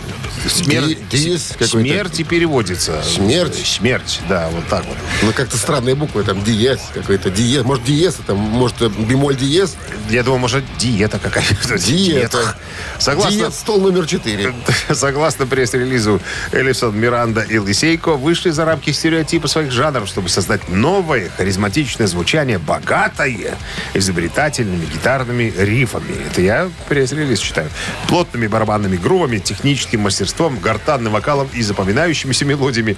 Смерть, 0.49 0.99
Ди- 1.11 1.19
диез 1.19 1.49
какой-то. 1.53 1.79
смерть 1.79 2.21
и 2.21 2.25
переводится. 2.25 3.03
Смерть? 3.03 3.57
Смерть, 3.67 4.21
да, 4.29 4.49
вот 4.51 4.67
так 4.69 4.85
вот. 4.87 4.97
Ну, 5.23 5.33
как-то 5.33 5.57
странные 5.57 5.95
буквы, 5.95 6.23
там, 6.23 6.43
диез 6.45 6.81
какой-то, 6.95 7.31
диез. 7.31 7.65
Может, 7.65 7.85
диез, 7.85 8.17
это, 8.21 8.35
может, 8.35 8.77
бемоль 8.97 9.37
диез? 9.37 9.77
Я 10.11 10.23
думаю, 10.23 10.41
может, 10.41 10.65
диета 10.79 11.19
какая-то. 11.19 11.79
Диета. 11.79 12.57
Согласно, 12.99 13.39
Диез, 13.39 13.55
стол 13.55 13.81
номер 13.81 14.07
четыре. 14.07 14.55
Согласно 14.93 15.47
пресс-релизу, 15.47 16.21
Элисон, 16.53 16.99
Миранда 16.99 17.43
и 17.43 17.59
Лисейко 17.59 18.15
вышли 18.15 18.51
за 18.51 18.65
рамки 18.65 18.91
стереотипа 18.91 19.49
своих 19.49 19.71
жанров, 19.73 20.09
чтобы 20.09 20.29
создать 20.29 20.69
новое 20.69 21.29
харизматичное 21.37 22.07
звучание, 22.07 22.59
богатое 22.59 23.57
изобретательными 23.95 24.85
гитарными 24.87 25.53
рифами. 25.57 26.15
Это 26.31 26.41
я 26.43 26.71
пресс-релиз 26.89 27.39
читаю. 27.41 27.71
Плотными 28.09 28.47
барабанными 28.47 28.97
грувами, 28.97 29.39
техническим 29.39 30.01
мастерством, 30.01 30.28
гортанным 30.61 31.13
вокалом 31.13 31.49
и 31.55 31.63
запоминающимися 31.63 32.45
мелодиями. 32.45 32.97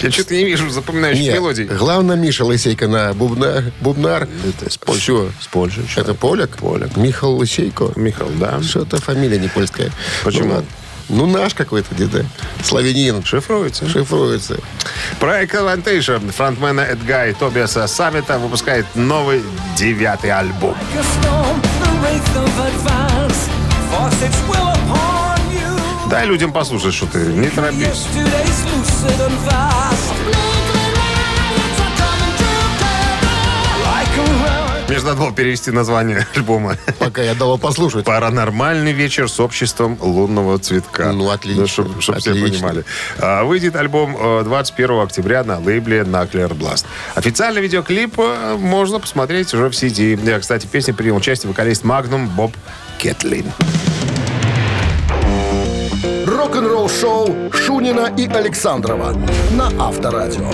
Я 0.00 0.10
что-то 0.10 0.34
не 0.34 0.44
вижу 0.44 0.68
запоминающих 0.68 1.22
Нет, 1.24 1.34
мелодий. 1.34 1.64
главное, 1.64 2.16
Миша 2.16 2.44
Лысейко 2.44 2.86
на 2.86 3.14
бубна, 3.14 3.72
бубнар. 3.80 4.28
Это 4.46 4.70
с 4.70 4.76
Польши. 4.76 5.00
Всё. 5.00 5.30
С 5.40 5.46
Польши 5.46 5.80
Это 5.80 5.90
человек. 5.90 6.16
поляк? 6.18 6.50
Поляк. 6.58 6.96
Михаил 6.96 7.36
Лысейко? 7.36 7.92
Михаил, 7.96 8.30
да. 8.38 8.62
Что-то 8.62 9.00
фамилия 9.00 9.38
не 9.38 9.48
польская. 9.48 9.90
Почему? 10.22 10.44
Ну, 10.44 10.54
ладно. 10.54 10.68
Ну, 11.08 11.26
наш 11.26 11.54
какой-то 11.54 11.94
где-то. 11.94 12.26
Славянин. 12.64 13.24
Шифруется. 13.24 13.88
Шифруется. 13.88 14.58
Проект 15.20 15.54
Avantation 15.54 16.30
фронтмена 16.32 16.80
Эдга 16.80 17.28
и 17.28 17.32
Тобиаса 17.32 17.86
Саммита 17.86 18.38
выпускает 18.38 18.86
новый 18.94 19.42
девятый 19.76 20.30
альбом. 20.32 20.74
Your 24.52 24.75
Дай 26.10 26.26
людям 26.26 26.52
послушать, 26.52 26.94
что 26.94 27.06
ты 27.06 27.18
не 27.18 27.48
торопись. 27.48 28.06
Мне 34.88 34.98
же 34.98 35.04
надо 35.04 35.18
было 35.20 35.32
перевести 35.32 35.72
название 35.72 36.26
альбома. 36.36 36.76
Пока 37.00 37.20
я 37.22 37.34
дал 37.34 37.58
послушать. 37.58 38.04
Паранормальный 38.04 38.92
вечер 38.92 39.28
с 39.28 39.40
обществом 39.40 39.98
лунного 40.00 40.58
цветка. 40.60 41.12
Ну, 41.12 41.28
отлично, 41.28 41.66
чтобы 41.66 42.00
все 42.00 42.12
отлично. 42.12 42.48
понимали. 42.48 42.84
А, 43.18 43.42
выйдет 43.42 43.74
альбом 43.74 44.16
э, 44.18 44.42
21 44.44 45.00
октября 45.00 45.42
на 45.42 45.58
лейбле 45.58 46.00
Nuclear 46.02 46.56
Blast. 46.56 46.86
Официальный 47.16 47.60
видеоклип 47.62 48.14
э, 48.18 48.56
можно 48.58 49.00
посмотреть 49.00 49.52
уже 49.54 49.68
в 49.70 49.74
сети. 49.74 50.16
Э, 50.24 50.38
Кстати, 50.38 50.66
в 50.66 50.70
песне 50.70 50.94
принял 50.94 51.16
участие 51.16 51.48
вокалист 51.48 51.82
Magnum 51.82 52.26
Боб 52.28 52.52
Кетлин. 52.98 53.46
Рок-н-ролл 56.46 56.88
шоу 56.88 57.50
Шунина 57.52 58.14
и 58.16 58.28
Александрова 58.28 59.16
на 59.50 59.66
Авторадио. 59.84 60.48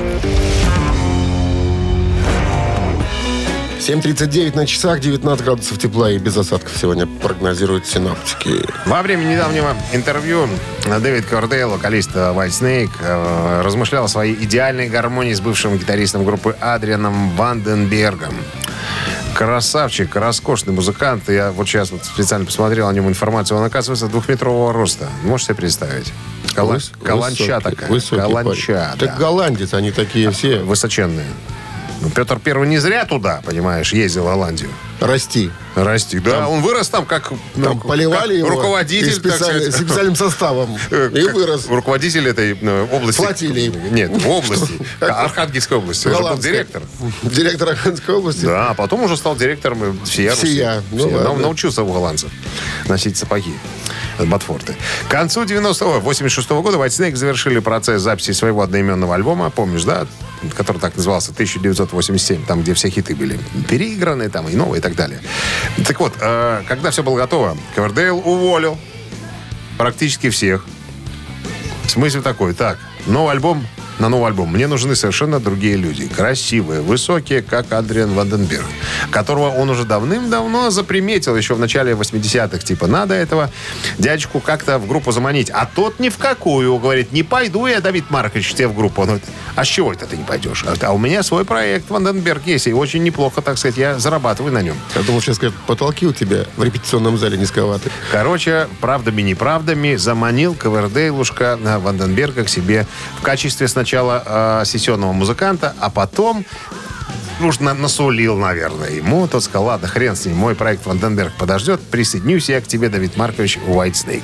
7.39 3.78 4.56
на 4.56 4.66
часах, 4.66 5.00
19 5.00 5.44
градусов 5.44 5.78
тепла 5.78 6.11
и 6.11 6.16
без 6.16 6.34
осадков 6.38 6.72
сегодня 6.80 7.06
прогнозируют 7.06 7.87
синаптики. 7.87 8.66
Во 8.87 9.02
время 9.02 9.25
недавнего 9.25 9.76
интервью 9.92 10.49
Дэвид 10.87 11.26
Кордейл, 11.26 11.68
вокалист 11.68 12.16
White 12.16 12.49
Snake, 12.49 12.90
э, 13.02 13.61
размышлял 13.62 14.06
о 14.06 14.08
своей 14.08 14.34
идеальной 14.34 14.88
гармонии 14.88 15.34
с 15.34 15.42
бывшим 15.42 15.76
гитаристом 15.76 16.25
группы 16.25 16.56
Адрианом 16.58 17.37
Ванденбергом. 17.37 18.34
Красавчик, 19.46 20.14
роскошный 20.14 20.72
музыкант. 20.72 21.28
Я 21.28 21.50
вот 21.50 21.66
сейчас 21.66 21.90
вот 21.90 22.04
специально 22.04 22.46
посмотрел 22.46 22.87
о 22.87 22.92
нем 22.92 23.08
информацию. 23.08 23.58
Он, 23.58 23.64
оказывается, 23.64 24.06
двухметрового 24.06 24.72
роста. 24.72 25.08
Можете 25.25 25.46
себе 25.49 25.54
представить? 25.56 26.12
Кала- 26.54 26.76
Выс- 26.76 26.92
Каланча 27.02 27.42
высокий, 27.58 27.62
такая. 27.64 27.88
высокий 27.90 28.20
Каланча, 28.22 28.94
да. 29.00 29.06
Так 29.06 29.18
голландец, 29.18 29.75
они 29.75 29.90
такие 29.90 30.30
все. 30.30 30.61
Высоченные. 30.61 31.26
Ну, 32.02 32.11
Петр 32.11 32.38
Первый 32.38 32.68
не 32.68 32.78
зря 32.78 33.04
туда, 33.04 33.42
понимаешь, 33.44 33.92
ездил 33.92 34.22
в 34.22 34.26
Голландию. 34.26 34.70
Расти. 35.06 35.50
Расти. 35.75 36.18
Да, 36.18 36.49
он 36.49 36.61
вырос 36.62 36.88
там 36.88 37.06
как, 37.06 37.32
ну, 37.56 37.64
Там 37.64 37.80
поливали 37.80 38.38
как 38.40 38.47
его 38.47 38.49
руководитель, 38.50 39.09
и 39.09 39.12
специаль- 39.12 39.62
сказать. 39.62 39.75
специальным 39.75 40.16
составом. 40.16 40.76
Э, 40.90 41.11
И 41.14 41.25
как 41.25 41.35
вырос. 41.35 41.66
Руководитель 41.68 42.28
этой 42.28 42.56
э, 42.61 42.87
области. 42.92 43.18
Флотилии. 43.21 43.73
Нет, 43.90 44.11
в 44.11 44.28
области. 44.28 44.73
Архангельской 45.00 45.78
области. 45.78 46.09
Он 46.09 46.23
был 46.23 46.38
директор. 46.38 46.82
Директор 47.23 47.68
Архангельской 47.71 48.14
области. 48.14 48.44
Да, 48.44 48.71
а 48.71 48.75
потом 48.75 49.02
уже 49.02 49.16
стал 49.16 49.35
директором 49.37 49.82
э. 50.02 50.04
Всея. 50.04 50.82
Ладно. 50.92 51.23
Нау- 51.23 51.37
Научился 51.37 51.82
у 51.82 51.92
голландцев 51.92 52.30
носить 52.88 53.16
сапоги. 53.16 53.54
от 54.18 54.28
Ботфорты. 54.28 54.76
К 55.09 55.11
концу 55.11 55.44
90-го, 55.44 56.00
86 56.00 56.49
-го 56.50 56.62
года 56.62 56.76
White 56.76 56.88
Snake 56.88 57.16
завершили 57.16 57.59
процесс 57.61 58.02
записи 58.02 58.32
своего 58.32 58.61
одноименного 58.62 59.14
альбома, 59.14 59.50
помнишь, 59.50 59.85
да? 59.85 60.06
Который 60.56 60.78
так 60.78 60.96
назывался 60.96 61.30
1987, 61.32 62.44
там, 62.46 62.62
где 62.62 62.75
все 62.75 62.88
хиты 62.88 63.14
были 63.14 63.38
переиграны, 63.68 64.28
там, 64.28 64.49
и 64.49 64.54
новые, 64.54 64.80
и 64.80 64.82
так 64.82 64.94
далее. 64.94 65.20
Так 65.87 66.00
вот, 66.00 66.14
э, 66.20 66.62
когда 66.68 66.90
все 66.90 67.02
было 67.02 67.16
готово, 67.16 67.56
Ковердейл 67.75 68.18
уволил 68.18 68.78
практически 69.78 70.30
всех. 70.30 70.64
Смысл 71.87 72.22
такой, 72.22 72.54
так, 72.54 72.78
новый 73.06 73.32
альбом, 73.32 73.66
на 73.99 74.08
новый 74.08 74.28
альбом 74.28 74.52
мне 74.52 74.66
нужны 74.66 74.96
совершенно 74.96 75.40
другие 75.40 75.76
люди. 75.76 76.08
Красивые, 76.08 76.80
высокие, 76.80 77.42
как 77.42 77.72
Адриан 77.72 78.14
Ванденберг, 78.14 78.64
которого 79.11 79.50
он 79.50 79.70
уже 79.70 79.84
давным-давно 79.84 80.70
заприметил, 80.70 81.37
еще 81.37 81.54
в 81.54 81.58
начале 81.58 81.92
80-х. 81.92 82.58
Типа, 82.58 82.87
надо 82.87 83.14
этого 83.14 83.50
дядечку 83.99 84.40
как-то 84.40 84.78
в 84.78 84.87
группу 84.87 85.12
заманить. 85.12 85.50
А 85.50 85.66
тот 85.66 86.00
ни 86.00 86.08
в 86.08 86.18
какую. 86.18 86.78
Говорит, 86.78 87.12
не 87.12 87.22
пойду 87.22 87.66
я, 87.66 87.80
Давид 87.80 88.11
Маркович, 88.11 88.54
тебе 88.54 88.68
в 88.68 88.75
группу. 88.75 89.02
Он 89.02 89.08
говорит, 89.08 89.26
а 89.54 89.64
с 89.64 89.68
чего 89.68 89.92
это 89.92 90.06
ты 90.06 90.16
не 90.16 90.25
пойдешь? 90.25 90.64
А, 90.80 90.92
у 90.92 90.99
меня 90.99 91.22
свой 91.22 91.44
проект 91.44 91.90
Ванденберг 91.90 92.46
есть, 92.46 92.66
и 92.66 92.72
очень 92.72 93.02
неплохо, 93.02 93.42
так 93.42 93.58
сказать, 93.58 93.76
я 93.76 93.99
зарабатываю 93.99 94.52
на 94.52 94.62
нем. 94.62 94.76
Я 94.94 95.02
думал, 95.02 95.20
сейчас 95.20 95.37
скажут, 95.37 95.54
потолки 95.66 96.06
у 96.06 96.12
тебя 96.12 96.46
в 96.56 96.62
репетиционном 96.62 97.18
зале 97.18 97.38
низковаты. 97.38 97.90
Короче, 98.11 98.68
правдами-неправдами 98.80 99.96
заманил 99.96 100.54
Ковердейлушка 100.54 101.58
э, 101.62 101.78
Ванденберга 101.78 102.44
к 102.44 102.49
себе 102.49 102.87
в 103.18 103.22
качестве 103.22 103.68
сначала 103.68 103.82
э, 103.85 104.62
сессионного 104.67 105.12
музыканта, 105.12 105.75
а 105.81 105.91
потом 105.91 106.45
уж 107.41 107.61
на- 107.61 107.75
насулил, 107.75 108.37
наверное, 108.37 108.91
ему. 108.91 109.27
Тот 109.27 109.43
сказал, 109.45 109.65
ладно, 109.65 109.89
хрен 109.89 110.17
с 110.17 110.27
ним, 110.27 110.37
мой 110.37 110.55
проект 110.55 110.87
Ванденберг 110.87 111.33
подождет, 111.39 111.81
присоединюсь 111.81 112.49
я 112.49 112.61
к 112.61 112.67
тебе, 112.67 112.89
Давид 112.89 113.17
Маркович, 113.17 113.59
White 113.67 113.95
Snake. 113.95 114.23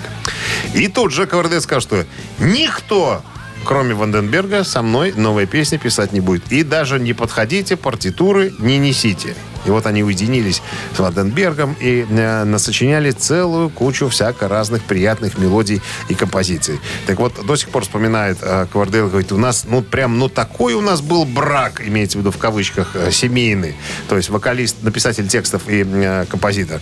И 0.75 0.89
тут 0.89 1.13
же 1.13 1.27
Ковердейл 1.27 1.61
сказал, 1.61 1.81
что 1.81 2.05
никто 2.39 3.23
кроме 3.65 3.93
Ванденберга, 3.95 4.65
со 4.65 4.81
мной 4.81 5.13
новые 5.15 5.47
песни 5.47 5.77
писать 5.77 6.13
не 6.13 6.21
будет. 6.21 6.51
И 6.51 6.63
даже 6.63 6.99
не 6.99 7.13
подходите, 7.13 7.77
партитуры 7.77 8.53
не 8.59 8.79
несите. 8.79 9.35
И 9.69 9.71
вот 9.71 9.85
они 9.85 10.03
уединились 10.03 10.63
с 10.95 10.99
Ванденбергом 10.99 11.77
и 11.79 12.07
э, 12.09 12.45
насочиняли 12.45 13.11
целую 13.11 13.69
кучу 13.69 14.09
всяко 14.09 14.49
разных 14.49 14.83
приятных 14.83 15.37
мелодий 15.37 15.83
и 16.09 16.15
композиций. 16.15 16.81
Так 17.07 17.19
вот, 17.19 17.35
до 17.45 17.55
сих 17.55 17.69
пор 17.69 17.83
вспоминает 17.83 18.39
э, 18.41 18.67
Квардейл, 18.73 19.09
говорит, 19.09 19.31
у 19.31 19.37
нас, 19.37 19.67
ну, 19.69 19.83
прям, 19.83 20.19
ну, 20.19 20.31
такой 20.31 20.73
у 20.73 20.81
нас 20.81 21.03
был 21.03 21.27
брак, 21.27 21.83
имеется 21.87 22.17
в 22.17 22.23
виду 22.23 22.31
в 22.31 22.39
кавычках, 22.39 22.93
э, 22.95 23.11
семейный. 23.11 23.77
То 24.09 24.17
есть 24.17 24.31
вокалист, 24.31 24.77
написатель 24.81 25.29
текстов 25.29 25.69
и 25.69 25.85
э, 25.87 26.25
композитор. 26.31 26.81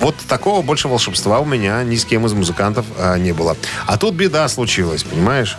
Вот 0.00 0.16
такого 0.26 0.62
больше 0.62 0.88
волшебства 0.88 1.38
у 1.38 1.44
меня 1.44 1.82
ни 1.84 1.96
с 1.96 2.06
кем 2.06 2.24
из 2.24 2.32
музыкантов 2.32 2.86
э, 2.96 3.18
не 3.18 3.32
было. 3.32 3.58
А 3.86 3.98
тут 3.98 4.14
беда 4.14 4.48
случилась, 4.48 5.02
понимаешь? 5.02 5.58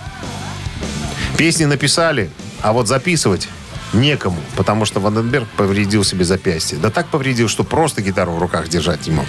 Песни 1.37 1.65
написали, 1.65 2.31
а 2.61 2.73
вот 2.73 2.87
записывать 2.87 3.47
некому, 3.93 4.37
потому 4.55 4.85
что 4.85 4.99
Ванденберг 4.99 5.47
повредил 5.57 6.03
себе 6.03 6.25
запястье. 6.25 6.77
Да 6.77 6.89
так 6.89 7.07
повредил, 7.07 7.47
что 7.47 7.63
просто 7.63 8.01
гитару 8.01 8.33
в 8.33 8.39
руках 8.39 8.67
держать 8.67 9.07
не 9.07 9.13
мог. 9.13 9.25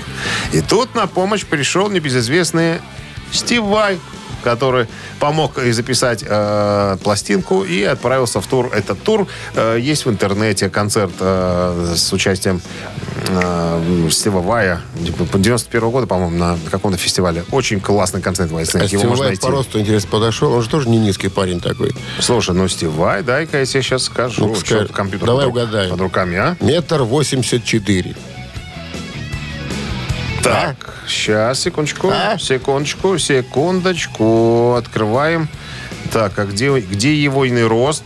И 0.53 0.61
тут 0.61 0.95
на 0.95 1.07
помощь 1.07 1.45
пришел 1.45 1.91
небезызвестный 1.91 2.81
Стив 3.33 3.65
Вай, 3.65 3.99
который 4.45 4.87
помог 5.19 5.59
и 5.59 5.73
записать 5.73 6.23
э, 6.27 6.97
пластинку 7.03 7.65
и 7.65 7.83
отправился 7.83 8.41
в 8.41 8.47
тур. 8.47 8.71
Этот 8.73 9.03
тур 9.03 9.27
э, 9.55 9.79
есть 9.81 10.05
в 10.05 10.11
интернете, 10.11 10.69
концерт 10.69 11.13
э, 11.19 11.95
с 11.97 12.13
участием 12.13 12.61
э, 13.29 14.09
Стива 14.11 14.41
Вая 14.41 14.81
91 14.95 15.91
года, 15.91 16.07
по-моему, 16.07 16.37
на 16.37 16.59
каком-то 16.71 16.99
фестивале. 16.99 17.45
Очень 17.51 17.81
классный 17.81 18.21
концерт 18.21 18.51
Snake. 18.51 18.79
А 18.81 18.85
Его 18.85 19.05
можно 19.05 19.17
Вай 19.25 19.29
найти. 19.29 19.43
по 19.43 19.51
росту, 19.51 19.81
интересно, 19.81 20.11
подошел. 20.11 20.53
Он 20.53 20.63
же 20.63 20.69
тоже 20.69 20.89
не 20.89 20.99
низкий 20.99 21.29
парень 21.29 21.61
такой. 21.61 21.93
Слушай, 22.21 22.55
ну 22.55 22.69
Стив 22.69 22.91
Вай, 22.93 23.23
дай-ка 23.23 23.59
я 23.59 23.67
тебе 23.67 23.83
сейчас 23.83 24.05
скажу. 24.05 24.55
Что 24.55 24.67
скажи. 24.67 24.89
компьютер 24.89 25.27
Давай 25.27 25.47
под, 25.47 25.55
угадаем. 25.55 25.91
под 25.91 26.01
руками, 26.01 26.37
а? 26.37 26.57
Метр 26.61 27.03
восемьдесят 27.03 27.65
четыре. 27.65 28.15
Так, 30.45 30.95
сейчас, 31.09 31.61
секундочку, 31.61 32.11
А? 32.13 32.37
секундочку, 32.39 33.19
секундочку. 33.19 34.75
Открываем. 34.75 35.49
Так, 36.13 36.39
а 36.39 36.45
где, 36.45 36.79
где 36.81 37.15
его 37.15 37.47
иный 37.47 37.67
рост? 37.67 38.05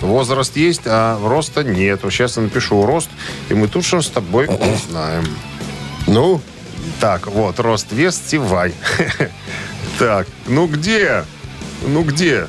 Возраст 0.00 0.56
есть, 0.56 0.82
а 0.86 1.18
роста 1.24 1.62
нет. 1.62 2.00
Сейчас 2.02 2.36
я 2.36 2.42
напишу 2.42 2.84
рост, 2.84 3.08
и 3.48 3.54
мы 3.54 3.68
тут 3.68 3.86
же 3.86 4.02
с 4.02 4.08
тобой 4.08 4.46
узнаем. 4.48 5.24
Ну, 6.08 6.40
Так, 7.00 7.28
вот, 7.28 7.60
рост, 7.60 7.92
вес, 7.92 8.16
Стив 8.16 8.42
Вай. 8.42 8.74
Так, 9.98 10.26
ну 10.46 10.66
где? 10.66 11.24
Ну 11.86 12.02
где? 12.02 12.48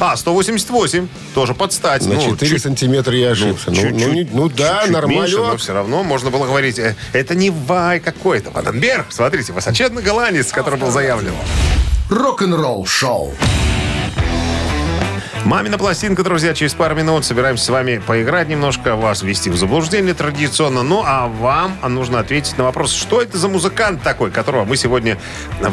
А, 0.00 0.16
188. 0.16 1.08
Тоже 1.34 1.54
подстать. 1.54 2.04
На 2.06 2.14
Ну, 2.14 2.20
4 2.30 2.50
чуть- 2.50 2.62
сантиметра 2.62 3.14
я 3.16 3.30
ошибся. 3.30 3.70
Ну, 3.70 3.74
чуть-чуть- 3.76 4.06
ну, 4.06 4.12
не- 4.12 4.28
ну 4.32 4.48
да, 4.48 4.84
нормально. 4.88 5.20
меньше, 5.22 5.36
но 5.38 5.56
все 5.56 5.72
равно 5.72 6.02
можно 6.02 6.30
было 6.30 6.46
говорить, 6.46 6.78
э, 6.78 6.94
это 7.12 7.34
не 7.34 7.50
Вай 7.50 8.00
какой-то. 8.00 8.50
Ванденберг, 8.50 9.06
смотрите, 9.10 9.52
высоченный 9.52 10.02
голландец, 10.02 10.52
который 10.52 10.78
был 10.78 10.90
заявлен. 10.90 11.32
Рок-н-ролл 12.10 12.84
шоу. 12.86 13.32
Мамина 15.44 15.76
пластинка, 15.76 16.22
друзья, 16.22 16.54
через 16.54 16.72
пару 16.72 16.94
минут 16.94 17.26
собираемся 17.26 17.66
с 17.66 17.68
вами 17.68 17.98
поиграть 17.98 18.48
немножко, 18.48 18.96
вас 18.96 19.22
ввести 19.22 19.50
в 19.50 19.56
заблуждение 19.56 20.14
традиционно. 20.14 20.82
Ну, 20.82 21.02
а 21.04 21.28
вам 21.28 21.76
нужно 21.86 22.20
ответить 22.20 22.56
на 22.56 22.64
вопрос, 22.64 22.94
что 22.94 23.20
это 23.20 23.36
за 23.36 23.48
музыкант 23.48 24.02
такой, 24.02 24.30
которого 24.30 24.64
мы 24.64 24.78
сегодня 24.78 25.18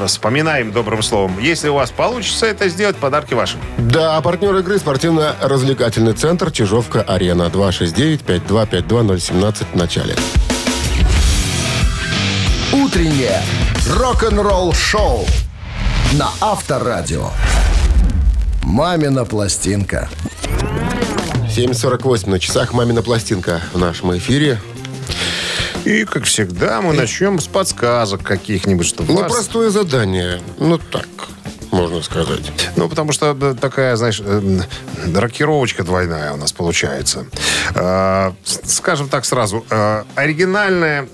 вспоминаем 0.07 0.73
добрым 0.73 1.01
словом. 1.01 1.39
Если 1.39 1.69
у 1.69 1.75
вас 1.75 1.89
получится 1.89 2.47
это 2.47 2.67
сделать, 2.67 2.97
подарки 2.97 3.33
ваши. 3.33 3.55
Да, 3.77 4.19
партнер 4.19 4.53
игры 4.57 4.77
спортивно-развлекательный 4.77 6.11
центр 6.13 6.51
Чижовка-Арена. 6.51 7.43
269-5252017 7.43 9.65
в 9.71 9.75
начале. 9.77 10.17
Утреннее 12.73 13.41
рок-н-ролл 13.87 14.73
шоу 14.73 15.25
на 16.13 16.29
Авторадио. 16.41 17.29
«Мамина 18.63 19.25
пластинка». 19.25 20.09
7.48 21.55 22.29
на 22.29 22.39
часах 22.39 22.73
«Мамина 22.73 23.01
пластинка» 23.01 23.61
в 23.73 23.77
нашем 23.77 24.17
эфире. 24.17 24.59
И, 25.83 26.05
как 26.05 26.25
всегда, 26.25 26.81
мы 26.81 26.93
начнем 26.93 27.39
с 27.39 27.47
подсказок 27.47 28.21
каких-нибудь, 28.23 28.85
чтобы 28.85 29.11
Ну, 29.13 29.21
вас... 29.21 29.31
простое 29.31 29.69
задание. 29.71 30.39
Ну, 30.59 30.77
так, 30.77 31.07
можно 31.71 32.01
сказать. 32.01 32.51
Ну, 32.75 32.89
потому 32.89 33.11
что 33.11 33.33
такая, 33.59 33.95
знаешь, 33.95 34.21
э, 34.23 34.59
рокировочка 35.15 35.83
двойная 35.83 36.33
у 36.33 36.37
нас 36.37 36.51
получается. 36.51 37.25
С- 37.73 38.61
Скажем 38.65 39.07
так 39.09 39.25
сразу, 39.25 39.65
э, 39.69 40.03
оригинальная 40.15 41.07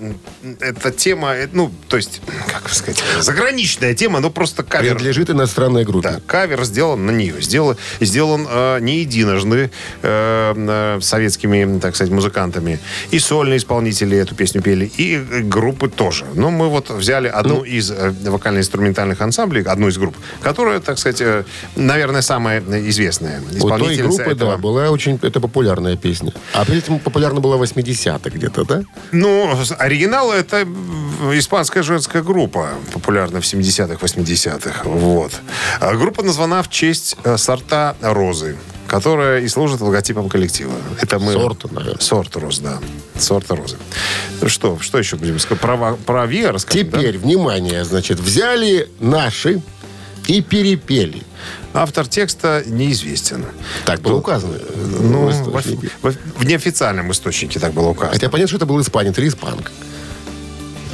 эта 0.60 0.90
тема, 0.90 1.34
э, 1.34 1.48
ну, 1.52 1.70
то 1.88 1.96
есть, 1.96 2.20
как 2.52 2.68
сказать, 2.72 3.02
заграничная 3.20 3.94
тема, 3.94 4.20
но 4.20 4.30
просто 4.30 4.62
кавер. 4.62 4.94
Принадлежит 4.96 5.30
иностранной 5.30 5.84
группе. 5.84 6.08
Да, 6.10 6.20
кавер 6.26 6.64
сделан 6.64 7.06
на 7.06 7.10
нее. 7.10 7.40
Сделан, 7.40 7.76
сделан 8.00 8.48
не 8.84 9.00
единожды 9.00 9.70
э, 10.02 10.98
советскими, 11.00 11.78
так 11.78 11.94
сказать, 11.94 12.12
музыкантами. 12.12 12.78
И 13.10 13.18
сольные 13.18 13.58
исполнители 13.58 14.16
эту 14.18 14.34
песню 14.34 14.62
пели, 14.62 14.86
и 14.86 15.18
группы 15.18 15.88
тоже. 15.88 16.24
Но 16.34 16.50
мы 16.50 16.68
вот 16.68 16.90
взяли 16.90 17.28
одну 17.28 17.56
Ну. 17.58 17.64
из 17.64 17.90
вокально-инструментальных 17.90 19.20
ансамблей, 19.20 19.62
одну 19.62 19.88
из 19.88 19.98
групп, 19.98 20.16
которая, 20.48 20.80
так 20.80 20.98
сказать, 20.98 21.20
э, 21.20 21.44
наверное, 21.76 22.22
самая 22.22 22.60
известная 22.88 23.40
У 23.40 23.44
той 23.44 23.58
исполнительница 23.58 24.02
группы, 24.02 24.32
этого. 24.32 24.52
да, 24.52 24.56
была 24.56 24.88
очень 24.90 25.18
это 25.20 25.40
популярная 25.40 25.96
песня. 25.96 26.32
А 26.54 26.64
при 26.64 26.78
этом 26.78 26.98
популярна 27.00 27.40
была 27.40 27.56
80-х 27.56 28.30
где-то, 28.30 28.64
да? 28.64 28.82
Ну, 29.12 29.54
оригинал 29.78 30.32
это 30.32 30.66
испанская 31.34 31.82
женская 31.82 32.22
группа, 32.22 32.70
популярна 32.94 33.42
в 33.42 33.44
70-х, 33.44 33.98
80-х. 34.02 34.84
Вот. 34.84 35.32
А 35.80 35.94
группа 35.94 36.22
названа 36.22 36.62
в 36.62 36.70
честь 36.70 37.16
э, 37.24 37.36
сорта 37.36 37.94
розы, 38.00 38.56
которая 38.86 39.40
и 39.40 39.48
служит 39.48 39.82
логотипом 39.82 40.30
коллектива. 40.30 40.72
Это 40.98 41.18
мы... 41.18 41.32
Сорта, 41.32 41.68
наверное. 41.70 42.00
Сорт 42.00 42.36
роз, 42.36 42.58
да. 42.60 42.78
Сорта 43.18 43.54
розы. 43.54 43.76
Ну 44.40 44.48
Что, 44.48 44.78
что 44.80 44.98
еще 44.98 45.16
будем 45.16 45.38
сказать? 45.38 45.60
Про, 45.60 45.96
про 46.06 46.26
Виа 46.26 46.52
расскажем, 46.52 46.88
да? 46.90 46.98
Теперь, 46.98 47.18
внимание, 47.18 47.84
значит, 47.84 48.18
взяли 48.18 48.88
наши 48.98 49.60
и 50.28 50.40
перепели. 50.42 51.22
Автор 51.74 52.06
текста 52.06 52.62
неизвестен. 52.66 53.44
Так 53.84 54.00
было 54.00 54.16
указано. 54.16 54.54
Ну, 55.00 55.28
в 55.30 55.62
в- 56.02 56.16
в 56.40 56.44
неофициальном 56.44 57.10
источнике 57.10 57.58
так 57.58 57.72
было 57.72 57.88
указано. 57.88 58.12
Хотя 58.12 58.28
понятно, 58.28 58.48
что 58.48 58.56
это 58.58 58.66
был 58.66 58.80
испанец 58.80 59.18
или 59.18 59.28
испанка. 59.28 59.72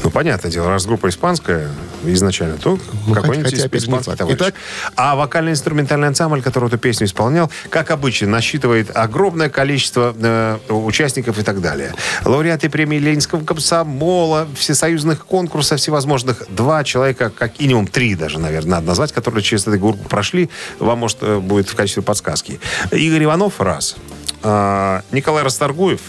Ну, 0.04 0.10
понятное 0.10 0.50
дело, 0.50 0.68
раз 0.68 0.84
группа 0.84 1.08
испанская 1.08 1.70
изначально, 2.04 2.58
то 2.58 2.78
Ну, 3.06 3.14
какой-нибудь 3.14 3.50
хотя, 3.50 3.68
не 3.72 3.78
испанский 3.78 4.14
товарищ. 4.14 4.38
Итак. 4.38 4.54
А 4.96 5.16
вокально-инструментальный 5.16 6.08
ансамбль, 6.08 6.42
который 6.42 6.68
эту 6.68 6.76
песню 6.76 7.06
исполнял, 7.06 7.50
как 7.70 7.90
обычно, 7.90 8.28
насчитывает 8.28 8.94
огромное 8.94 9.48
количество 9.48 10.14
э, 10.14 10.58
участников 10.68 11.38
и 11.38 11.42
так 11.42 11.62
далее. 11.62 11.94
Лауреаты 12.26 12.68
премии 12.68 12.98
Ленинского 12.98 13.42
комсомола, 13.46 14.46
всесоюзных 14.54 15.24
конкурсов 15.24 15.80
всевозможных. 15.80 16.44
Два 16.50 16.84
человека, 16.84 17.30
как 17.30 17.58
минимум 17.58 17.86
три 17.86 18.14
даже, 18.14 18.38
наверное, 18.38 18.72
надо 18.72 18.88
назвать, 18.88 19.12
которые 19.12 19.42
через 19.42 19.66
эту 19.66 19.78
группу 19.78 20.06
прошли. 20.06 20.50
Вам, 20.80 20.98
может, 20.98 21.18
э, 21.22 21.38
будет 21.38 21.66
в 21.70 21.74
качестве 21.74 22.02
подсказки. 22.02 22.60
Игорь 22.92 23.24
Иванов, 23.24 23.58
раз. 23.58 23.96
А, 24.42 25.02
Николай 25.12 25.42
Расторгуев 25.42 26.02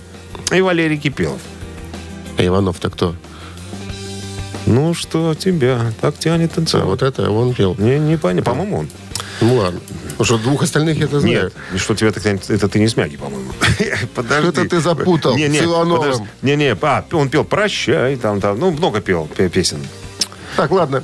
и 0.52 0.60
Валерий 0.60 0.98
Кипелов. 0.98 1.40
А 2.38 2.46
Иванов-то 2.46 2.90
кто? 2.90 3.16
Ну, 4.66 4.94
что 4.94 5.36
тебя 5.36 5.92
так 6.02 6.18
тянет 6.18 6.52
А, 6.54 6.56
танцевать? 6.56 6.86
вот 6.86 7.02
это 7.04 7.30
он 7.30 7.54
пел. 7.54 7.76
Не, 7.78 8.00
не 8.00 8.18
понятно. 8.18 8.52
По-моему, 8.52 8.80
он. 8.80 8.90
Ну 9.42 9.56
ладно. 9.56 9.80
Потому 10.18 10.26
что 10.26 10.38
двух 10.38 10.64
остальных 10.64 10.98
я 10.98 11.06
это 11.06 11.20
знаю. 11.20 11.52
Нет, 11.74 11.82
что 11.82 11.94
тебя 11.96 12.12
так 12.12 12.24
тянет, 12.24 12.50
это 12.50 12.68
ты 12.70 12.80
не 12.80 12.88
смяги, 12.88 13.18
по-моему. 13.18 13.52
Подожди. 14.16 14.52
Что-то 14.52 14.70
ты 14.70 14.80
запутал 14.80 15.36
Не, 15.36 15.48
не, 15.50 15.60
с. 15.60 16.22
Не-не, 16.42 16.78
а, 16.82 17.06
он 17.12 17.30
пел 17.30 17.44
«Прощай», 17.44 18.16
там, 18.16 18.40
там, 18.40 18.60
ну, 18.60 18.72
много 18.72 19.02
пел 19.02 19.28
пе- 19.28 19.50
песен. 19.50 19.80
Так, 20.56 20.72
ладно. 20.72 21.04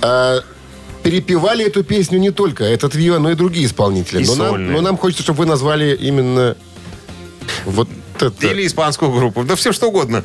А, 0.00 0.40
перепевали 1.02 1.66
эту 1.66 1.84
песню 1.84 2.18
не 2.18 2.30
только 2.30 2.64
этот 2.64 2.94
Виа, 2.94 3.18
но 3.18 3.30
и 3.30 3.34
другие 3.34 3.66
исполнители. 3.66 4.22
И 4.22 4.26
но, 4.26 4.34
нам, 4.36 4.72
но 4.72 4.80
нам 4.80 4.96
хочется, 4.96 5.22
чтобы 5.22 5.40
вы 5.40 5.46
назвали 5.46 5.94
именно 5.94 6.56
вот 7.64 7.88
это. 8.22 8.46
Или 8.46 8.66
испанскую 8.66 9.10
группу. 9.12 9.44
Да 9.44 9.54
все 9.56 9.72
что 9.72 9.88
угодно. 9.88 10.24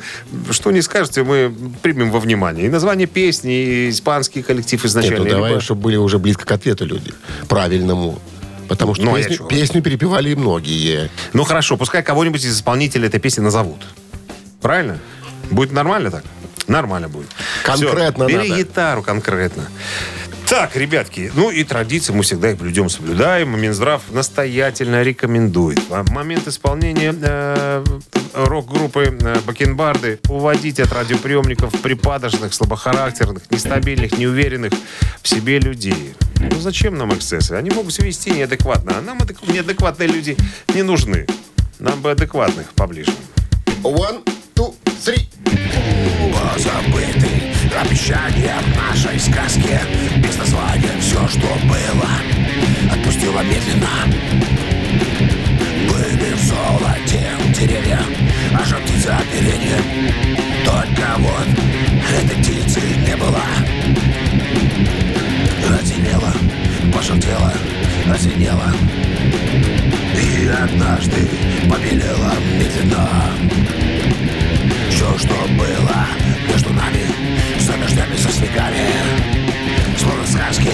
Что 0.50 0.70
не 0.70 0.82
скажете, 0.82 1.22
мы 1.22 1.54
примем 1.82 2.10
во 2.10 2.20
внимание. 2.20 2.66
И 2.66 2.68
название 2.68 3.06
песни, 3.06 3.54
и 3.54 3.90
испанский 3.90 4.42
коллектив 4.42 4.80
Нет, 4.82 4.90
изначально. 4.90 5.24
ну 5.24 5.30
давай, 5.30 5.50
либо- 5.50 5.60
чтобы 5.60 5.82
были 5.82 5.96
уже 5.96 6.18
близко 6.18 6.44
к 6.44 6.52
ответу 6.52 6.84
люди. 6.84 7.12
Правильному. 7.48 8.18
Потому 8.68 8.94
что 8.94 9.04
Ну, 9.04 9.14
а 9.14 9.18
песню, 9.22 9.46
песню 9.46 9.82
перепевали 9.82 10.30
и 10.30 10.34
многие. 10.34 11.08
Ну, 11.32 11.44
хорошо, 11.44 11.76
пускай 11.76 12.02
кого-нибудь 12.02 12.44
из 12.44 12.56
исполнителей 12.56 13.06
этой 13.08 13.20
песни 13.20 13.40
назовут. 13.40 13.78
Правильно? 14.60 14.98
Будет 15.50 15.70
нормально 15.72 16.10
так? 16.10 16.24
Нормально 16.66 17.08
будет. 17.08 17.28
Конкретно 17.62 18.26
Всё, 18.26 18.36
бери 18.38 18.48
надо. 18.48 18.60
гитару 18.60 19.02
конкретно. 19.04 19.68
Так, 20.48 20.76
ребятки, 20.76 21.32
ну 21.34 21.50
и 21.50 21.64
традиции 21.64 22.12
мы 22.12 22.22
всегда 22.22 22.50
их 22.52 22.58
блюдем, 22.58 22.88
соблюдаем. 22.88 23.60
Минздрав 23.60 24.00
настоятельно 24.10 25.02
рекомендует. 25.02 25.80
В 25.88 26.10
момент 26.12 26.46
исполнения 26.46 27.12
э, 27.20 27.84
рок-группы 28.32 29.18
э, 29.20 29.40
Бакенбарды 29.44 30.20
уводить 30.28 30.78
от 30.78 30.92
радиоприемников 30.92 31.72
припадочных, 31.82 32.54
слабохарактерных, 32.54 33.50
нестабильных, 33.50 34.16
неуверенных 34.18 34.72
в 35.20 35.28
себе 35.28 35.58
людей. 35.58 36.14
Ну 36.38 36.60
зачем 36.60 36.96
нам 36.96 37.12
эксцессы? 37.12 37.52
Они 37.52 37.70
могут 37.70 37.92
себя 37.92 38.06
вести 38.06 38.30
неадекватно. 38.30 38.94
А 38.98 39.02
нам 39.02 39.18
адек- 39.18 39.52
неадекватные 39.52 40.08
люди 40.08 40.36
не 40.74 40.82
нужны. 40.84 41.26
Нам 41.80 42.00
бы 42.00 42.12
адекватных 42.12 42.72
поближе. 42.74 43.12
One, 43.82 44.22
two, 44.96 45.12
three. 45.12 45.26
Позабыты 46.32 47.28
обещания 47.78 48.56
нашей 48.76 49.18
сказке. 49.18 49.80
Без 50.18 50.36
названия 50.38 50.92
все, 51.00 51.26
что 51.28 51.46
было. 51.64 52.10
Отпустила 52.92 53.40
медленно. 53.42 53.88
Были 55.90 56.32
в 56.32 56.42
золоте 56.42 57.28
деревья. 57.58 58.00
А 58.58 58.64
жар 58.64 58.80
птицы 58.82 59.08
оперение. 59.08 59.80
Только 60.64 61.06
вот 61.18 61.46
этой 62.12 62.36
птицы 62.42 62.80
не 63.06 63.16
было. 63.16 63.42
Разинела, 65.68 66.32
пожелтела, 66.94 67.52
разинела 68.06 68.72
И 70.14 70.46
однажды 70.46 71.28
побелела 71.68 72.32
медленно 72.56 73.65
все, 74.96 75.18
что 75.18 75.34
было 75.58 76.06
между 76.48 76.72
нами 76.72 77.04
За 77.58 77.76
дождями, 77.76 78.16
со 78.16 78.32
снегами 78.32 78.88
Словно 79.98 80.26
сказки 80.26 80.72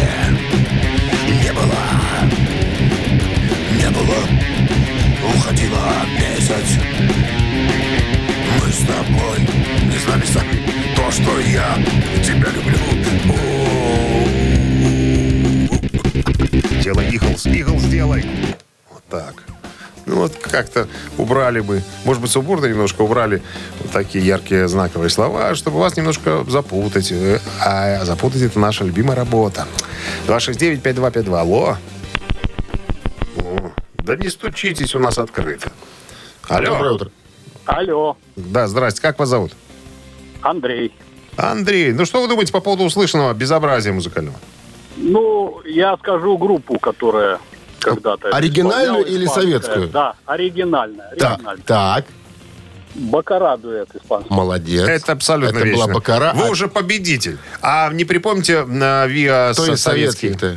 Не 1.42 1.52
было. 1.52 1.82
Не 3.76 3.90
было. 3.90 4.18
Уходила 5.34 5.92
месяц 6.20 6.41
как-то 20.52 20.86
убрали 21.18 21.58
бы. 21.60 21.82
Может 22.04 22.22
быть, 22.22 22.30
с 22.30 22.36
уборной 22.36 22.70
немножко 22.70 23.02
убрали 23.02 23.42
вот 23.80 23.90
такие 23.90 24.24
яркие 24.24 24.68
знаковые 24.68 25.10
слова, 25.10 25.54
чтобы 25.56 25.78
вас 25.80 25.96
немножко 25.96 26.44
запутать. 26.48 27.10
Э, 27.10 27.40
А 27.60 28.04
запутать 28.04 28.42
это 28.42 28.60
наша 28.60 28.84
любимая 28.84 29.16
работа. 29.16 29.66
269-5252. 30.28 31.40
Алло. 31.40 31.76
О, 33.36 33.70
Да 33.98 34.16
не 34.16 34.28
стучитесь, 34.28 34.94
у 34.94 34.98
нас 35.00 35.18
открыто. 35.18 35.72
Алло. 36.48 36.66
Доброе 36.66 36.92
утро. 36.92 37.10
Алло, 37.64 38.16
Да, 38.36 38.66
здрасте. 38.68 39.00
Как 39.00 39.18
вас 39.18 39.28
зовут? 39.28 39.52
Андрей. 40.42 40.92
Андрей, 41.36 41.92
ну 41.92 42.04
что 42.04 42.20
вы 42.20 42.28
думаете 42.28 42.52
по 42.52 42.60
поводу 42.60 42.84
услышанного 42.84 43.32
безобразия 43.32 43.92
музыкального? 43.92 44.36
Ну, 44.96 45.60
я 45.64 45.96
скажу 45.96 46.36
группу, 46.36 46.78
которая 46.78 47.38
когда-то... 47.82 48.28
Оригинальную 48.30 49.04
или 49.04 49.24
испанская. 49.24 49.42
советскую? 49.44 49.88
Да, 49.88 50.14
оригинальная. 50.26 51.10
Так, 51.18 51.32
оригинальная. 51.34 51.64
так, 51.66 52.04
Бакара 52.94 53.56
дуэт 53.56 53.88
испанский. 53.94 54.32
молодец. 54.32 54.86
Это 54.86 55.12
абсолютно 55.12 55.58
Это 55.58 55.72
была. 55.74 55.86
Бакара. 55.88 56.32
Вы 56.34 56.46
а 56.46 56.50
уже 56.50 56.68
победитель. 56.68 57.38
А 57.62 57.90
не 57.92 58.04
припомните 58.04 58.64
на 58.64 59.06
ВИА 59.06 59.52
кто 59.54 59.72
из 59.72 59.80
советский? 59.80 60.28
советских-то? 60.28 60.56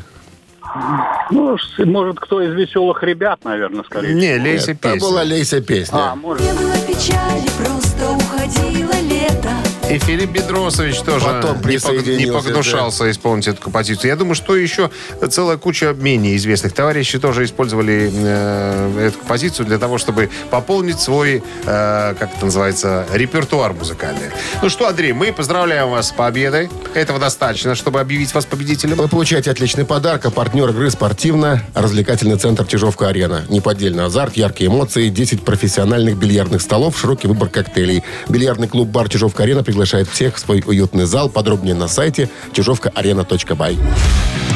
Ну, 1.31 1.57
может, 1.85 2.19
кто 2.19 2.41
из 2.41 2.53
веселых 2.53 3.01
ребят, 3.03 3.39
наверное, 3.45 3.83
скорее 3.85 4.13
Не, 4.13 4.37
Лейся 4.37 4.71
Это 4.71 4.91
песня. 4.91 4.99
была 4.99 5.23
Лейся 5.23 5.61
песня. 5.61 6.11
А, 6.11 6.15
может. 6.15 6.43
Не 6.43 6.51
было 6.51 6.75
печали, 6.85 7.47
просто 7.57 8.11
уходило 8.11 8.93
лето. 9.01 9.51
И 9.89 9.99
Филипп 9.99 10.31
Бедросович 10.31 11.01
тоже 11.01 11.25
Потом 11.25 11.61
не, 11.61 11.77
пог- 11.77 12.17
не 12.17 12.25
погнушался 12.25 13.09
исполнить 13.11 13.47
эту 13.47 13.61
композицию. 13.61 14.09
Я 14.09 14.15
думаю, 14.15 14.33
что 14.33 14.55
еще 14.55 14.89
целая 15.29 15.57
куча 15.57 15.93
менее 15.93 16.35
известных 16.37 16.73
товарищей 16.73 17.19
тоже 17.19 17.45
использовали 17.45 18.11
э, 18.11 19.07
эту 19.09 19.19
композицию 19.19 19.67
для 19.67 19.77
того, 19.77 19.99
чтобы 19.99 20.31
пополнить 20.49 20.99
свой, 20.99 21.43
э, 21.65 22.15
как 22.17 22.35
это 22.35 22.45
называется, 22.45 23.05
репертуар 23.13 23.73
музыкальный. 23.73 24.31
Ну 24.63 24.69
что, 24.69 24.87
Андрей, 24.87 25.13
мы 25.13 25.31
поздравляем 25.31 25.91
вас 25.91 26.07
с 26.07 26.11
победой. 26.11 26.69
Этого 26.95 27.19
достаточно, 27.19 27.75
чтобы 27.75 27.99
объявить 27.99 28.33
вас 28.33 28.45
победителем. 28.45 28.97
Вы 28.97 29.07
получаете 29.07 29.51
отличный 29.51 29.85
подарок, 29.85 30.25
а 30.25 30.31
партнер 30.31 30.67
игры 30.69 30.89
спортивно-развлекательный 30.89 32.37
центр 32.37 32.65
Чижовка-Арена. 32.65 33.45
Неподдельный 33.49 34.05
азарт, 34.05 34.35
яркие 34.35 34.71
эмоции, 34.71 35.09
10 35.09 35.43
профессиональных 35.43 36.17
бильярдных 36.17 36.61
столов, 36.61 36.97
широкий 36.97 37.27
выбор 37.27 37.49
коктейлей. 37.49 38.03
Бильярдный 38.27 38.67
клуб-бар 38.67 39.09
Чижовка-Арена 39.09 39.63
приглашает 39.75 40.07
всех 40.07 40.37
в 40.37 40.39
свой 40.39 40.63
уютный 40.65 41.03
зал. 41.03 41.29
Подробнее 41.29 41.75
на 41.75 41.89
сайте 41.89 42.29
чижовкаарена.бай. 42.53 43.77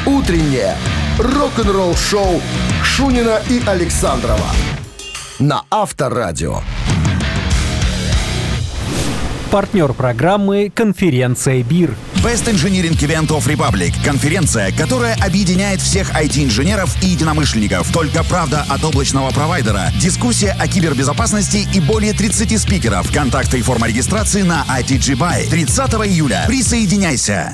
Утреннее 0.05 0.77
рок-н-ролл-шоу 1.19 2.41
Шунина 2.83 3.41
и 3.49 3.61
Александрова 3.67 4.47
на 5.39 5.63
Авторадио. 5.69 6.61
Партнер 9.51 9.91
программы 9.93 10.71
«Конференция 10.73 11.63
БИР». 11.63 11.95
Best 12.23 12.49
Engineering 12.49 12.97
Event 12.99 13.29
of 13.29 13.47
Republic– 13.47 13.93
конференция, 14.03 14.73
которая 14.73 15.15
объединяет 15.15 15.79
всех 15.79 16.11
IT-инженеров 16.11 16.93
и 17.01 17.07
единомышленников. 17.07 17.89
Только 17.93 18.25
правда 18.25 18.65
от 18.67 18.83
облачного 18.83 19.31
провайдера, 19.31 19.89
дискуссия 20.01 20.51
о 20.59 20.67
кибербезопасности 20.67 21.65
и 21.73 21.79
более 21.79 22.11
30 22.11 22.59
спикеров. 22.59 23.09
Контакты 23.13 23.59
и 23.59 23.61
форма 23.61 23.87
регистрации 23.87 24.41
на 24.41 24.65
ITG 24.67 25.15
Buy. 25.15 25.49
30 25.49 25.93
июля. 26.07 26.43
Присоединяйся. 26.45 27.53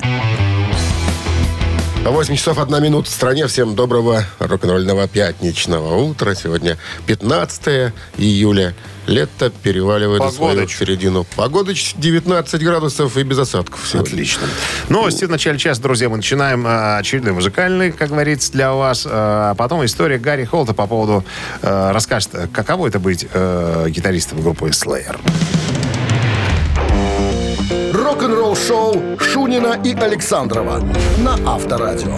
8 2.10 2.36
часов 2.36 2.58
1 2.58 2.82
минута 2.82 3.10
в 3.10 3.12
стране. 3.12 3.46
Всем 3.46 3.74
доброго 3.74 4.24
рок-н-ролльного 4.38 5.08
пятничного 5.08 5.96
утра. 5.96 6.34
Сегодня 6.34 6.78
15 7.06 7.92
июля. 8.18 8.74
Лето 9.06 9.50
переваливает 9.62 10.22
за 10.22 10.30
свою 10.30 10.54
Погодыч. 10.54 10.76
середину. 10.78 11.24
Погода 11.36 11.72
19 11.74 12.62
градусов 12.64 13.16
и 13.16 13.22
без 13.22 13.38
осадков 13.38 13.86
сегодня. 13.88 14.08
Отлично. 14.10 14.46
Новости 14.88 15.24
в 15.24 15.30
начале 15.30 15.58
часа, 15.58 15.80
друзья. 15.80 16.08
Мы 16.08 16.16
начинаем 16.16 16.66
э, 16.66 16.98
очередной 16.98 17.32
музыкальный, 17.32 17.92
как 17.92 18.08
говорится, 18.08 18.50
для 18.52 18.72
вас. 18.72 19.04
Э, 19.06 19.10
А 19.12 19.54
потом 19.54 19.84
история 19.84 20.18
Гарри 20.18 20.44
Холта 20.44 20.74
по 20.74 20.86
поводу... 20.88 21.24
э, 21.62 21.90
расскажет, 21.92 22.30
э, 22.34 22.48
каково 22.52 22.88
это 22.88 22.98
быть 22.98 23.26
э, 23.32 23.86
гитаристом 23.90 24.42
группы 24.42 24.68
Slayer. 24.70 25.16
Рок-н-ролл-шоу 28.16 29.18
Шунина 29.20 29.78
и 29.84 29.92
Александрова 29.92 30.80
на 31.18 31.34
Авторадио. 31.46 32.16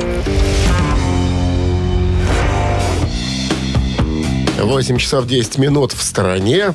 8 4.61 4.99
часов 4.99 5.27
10 5.27 5.59
минут 5.59 5.93
в 5.93 6.01
стороне. 6.01 6.73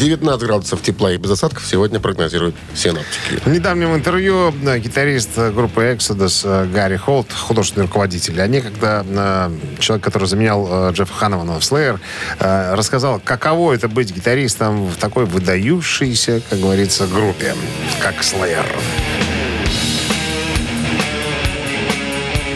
19 0.00 0.46
градусов 0.46 0.80
тепла 0.80 1.12
и 1.12 1.18
без 1.18 1.30
осадков 1.30 1.66
сегодня 1.66 2.00
прогнозируют 2.00 2.54
синоптики. 2.74 3.38
В 3.44 3.48
недавнем 3.48 3.94
интервью 3.94 4.54
э, 4.64 4.78
гитарист 4.78 5.30
э, 5.36 5.50
группы 5.52 5.82
Exodus 5.82 6.40
э, 6.44 6.66
Гарри 6.66 6.96
Холт, 6.96 7.30
художественный 7.30 7.84
руководитель, 7.84 8.40
они 8.40 8.62
когда 8.62 9.04
э, 9.06 9.50
человек, 9.78 10.02
который 10.02 10.26
заменял 10.26 10.90
Джеффа 10.92 11.12
Ханнамана 11.12 11.60
в 11.60 11.62
Slayer, 11.62 11.98
рассказал, 12.38 13.20
каково 13.22 13.74
это 13.74 13.88
быть 13.88 14.14
гитаристом 14.14 14.86
в 14.86 14.96
такой 14.96 15.26
выдающейся, 15.26 16.40
как 16.48 16.60
говорится, 16.60 17.06
группе, 17.06 17.54
как 18.00 18.14
Slayer. 18.20 18.64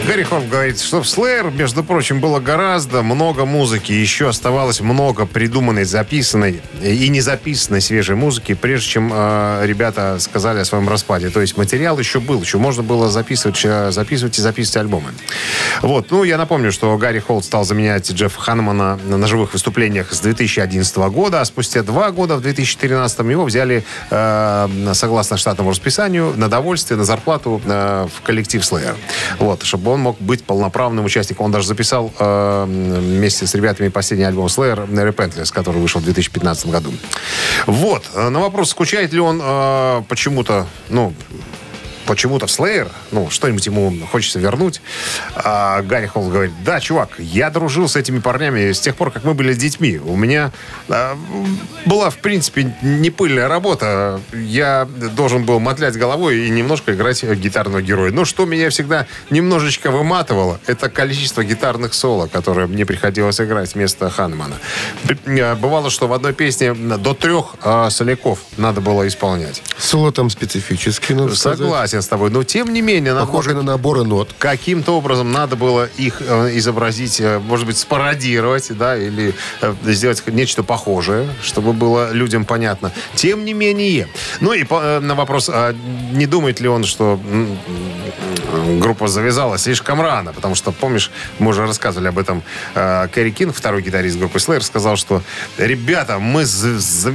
Гарри 0.07 0.21
Холт 0.21 0.47
говорит, 0.47 0.79
что 0.79 1.01
в 1.01 1.05
Slayer, 1.05 1.51
между 1.51 1.83
прочим, 1.83 2.19
было 2.19 2.39
гораздо 2.39 3.01
много 3.01 3.45
музыки. 3.45 3.91
Еще 3.91 4.29
оставалось 4.29 4.79
много 4.79 5.25
придуманной, 5.25 5.83
записанной 5.83 6.61
и 6.83 7.07
не 7.09 7.21
записанной 7.21 7.81
свежей 7.81 8.15
музыки, 8.15 8.53
прежде 8.53 8.87
чем 8.87 9.11
э, 9.11 9.63
ребята 9.65 10.17
сказали 10.19 10.59
о 10.59 10.65
своем 10.65 10.87
распаде. 10.87 11.29
То 11.31 11.41
есть 11.41 11.57
материал 11.57 11.97
еще 11.97 12.19
был, 12.19 12.39
еще 12.39 12.59
можно 12.59 12.83
было 12.83 13.09
записывать, 13.09 13.59
э, 13.63 13.89
записывать 13.91 14.37
и 14.37 14.41
записывать 14.43 14.77
альбомы. 14.77 15.09
Вот. 15.81 16.11
Ну, 16.11 16.23
я 16.23 16.37
напомню, 16.37 16.71
что 16.71 16.95
Гарри 16.97 17.19
Холт 17.19 17.43
стал 17.43 17.65
заменять 17.65 18.11
Джеффа 18.11 18.39
Ханнамана 18.39 18.99
на 19.07 19.25
живых 19.25 19.53
выступлениях 19.53 20.13
с 20.13 20.19
2011 20.19 20.95
года, 21.09 21.41
а 21.41 21.45
спустя 21.45 21.81
два 21.81 22.11
года, 22.11 22.35
в 22.35 22.41
2013 22.41 23.19
его 23.31 23.43
взяли, 23.43 23.83
э, 24.11 24.67
согласно 24.93 25.37
штатному 25.37 25.71
расписанию, 25.71 26.33
на 26.37 26.47
довольствие, 26.47 26.95
на 26.95 27.05
зарплату 27.05 27.59
э, 27.65 28.07
в 28.15 28.21
коллектив 28.21 28.61
Slayer. 28.61 28.95
Вот, 29.39 29.63
чтобы 29.63 29.94
он 29.95 30.01
мог 30.01 30.19
быть 30.19 30.43
полноправным 30.43 31.05
участником. 31.05 31.45
Он 31.47 31.51
даже 31.51 31.67
записал 31.67 32.13
э, 32.19 32.65
вместе 32.67 33.47
с 33.47 33.55
ребятами 33.55 33.89
последний 33.89 34.25
альбом 34.25 34.45
Slayer 34.47 34.87
Repentless, 34.87 35.51
который 35.51 35.81
вышел 35.81 35.99
в 36.01 36.03
2015 36.03 36.67
году. 36.67 36.93
Вот. 37.65 38.03
Э, 38.13 38.29
На 38.29 38.39
вопрос, 38.39 38.69
скучает 38.69 39.13
ли 39.13 39.19
он 39.19 39.41
э, 39.43 40.03
почему-то, 40.07 40.67
ну, 40.89 41.13
почему-то 42.05 42.47
в 42.47 42.49
Slayer, 42.49 42.89
ну, 43.11 43.29
что-нибудь 43.29 43.65
ему 43.65 43.93
хочется 44.11 44.39
вернуть. 44.39 44.81
А 45.35 45.81
Гарри 45.81 46.07
Холл 46.07 46.29
говорит, 46.29 46.51
да, 46.63 46.79
чувак, 46.79 47.09
я 47.17 47.49
дружил 47.49 47.87
с 47.87 47.95
этими 47.95 48.19
парнями 48.19 48.71
с 48.71 48.79
тех 48.79 48.95
пор, 48.95 49.11
как 49.11 49.23
мы 49.23 49.33
были 49.33 49.53
детьми. 49.53 49.97
У 49.97 50.15
меня 50.15 50.51
а, 50.89 51.17
была, 51.85 52.09
в 52.09 52.17
принципе, 52.17 52.75
не 52.81 53.09
пыльная 53.09 53.47
работа. 53.47 54.19
Я 54.33 54.87
должен 55.15 55.45
был 55.45 55.59
мотлять 55.59 55.95
головой 55.97 56.47
и 56.47 56.49
немножко 56.49 56.93
играть 56.93 57.23
гитарного 57.23 57.81
героя. 57.81 58.11
Но 58.11 58.25
что 58.25 58.45
меня 58.45 58.69
всегда 58.69 59.07
немножечко 59.29 59.91
выматывало, 59.91 60.59
это 60.67 60.89
количество 60.89 61.43
гитарных 61.43 61.93
соло, 61.93 62.27
которые 62.27 62.67
мне 62.67 62.85
приходилось 62.85 63.39
играть 63.39 63.73
вместо 63.75 64.09
Ханмана. 64.09 64.55
Бывало, 65.25 65.89
что 65.89 66.07
в 66.07 66.13
одной 66.13 66.33
песне 66.33 66.73
до 66.73 67.13
трех 67.13 67.55
а, 67.61 67.89
соляков 67.89 68.39
надо 68.57 68.81
было 68.81 69.07
исполнять. 69.07 69.61
Соло 69.77 70.11
там 70.11 70.29
специфический, 70.29 71.13
надо 71.13 71.35
сказать. 71.35 71.59
Согласен 71.95 72.01
с 72.01 72.07
тобой. 72.07 72.29
Но 72.29 72.43
тем 72.43 72.73
не 72.73 72.81
менее, 72.81 73.13
Похоже 73.15 73.53
на 73.53 73.61
наборы 73.63 74.03
нот. 74.03 74.33
каким-то 74.37 74.93
образом 74.97 75.31
надо 75.31 75.55
было 75.55 75.87
их 75.97 76.21
э, 76.21 76.51
изобразить, 76.57 77.19
э, 77.21 77.39
может 77.39 77.65
быть, 77.65 77.77
спародировать, 77.77 78.67
да, 78.77 78.97
или 78.97 79.33
э, 79.61 79.73
сделать 79.85 80.23
нечто 80.27 80.63
похожее, 80.63 81.27
чтобы 81.43 81.73
было 81.73 82.11
людям 82.11 82.45
понятно. 82.45 82.91
Тем 83.15 83.45
не 83.45 83.53
менее. 83.53 84.07
Ну 84.41 84.53
и 84.53 84.63
по- 84.63 84.81
э, 84.81 84.99
на 84.99 85.15
вопрос, 85.15 85.49
а 85.51 85.73
не 86.13 86.25
думает 86.25 86.59
ли 86.59 86.67
он, 86.67 86.83
что 86.83 87.19
группа 88.79 89.07
завязалась 89.07 89.61
слишком 89.63 90.01
рано, 90.01 90.33
потому 90.33 90.55
что, 90.55 90.71
помнишь, 90.71 91.11
мы 91.39 91.49
уже 91.49 91.61
рассказывали 91.65 92.07
об 92.07 92.17
этом, 92.19 92.43
э, 92.73 93.07
Кэрри 93.13 93.31
Кинг, 93.31 93.55
второй 93.55 93.81
гитарист 93.81 94.17
группы 94.17 94.37
Slayer, 94.39 94.61
сказал, 94.61 94.95
что 94.97 95.21
ребята, 95.57 96.19
мы 96.19 96.45
за- 96.45 96.79
за- 96.79 97.13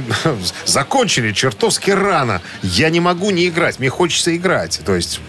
закончили 0.65 1.31
чертовски 1.33 1.91
рано, 1.91 2.41
я 2.63 2.89
не 2.89 2.99
могу 2.99 3.31
не 3.31 3.47
играть, 3.47 3.79
мне 3.79 3.89
хочется 3.89 4.35
играть. 4.35 4.70
Кровати. 4.71 4.81
То 4.85 4.95
есть, 4.95 5.21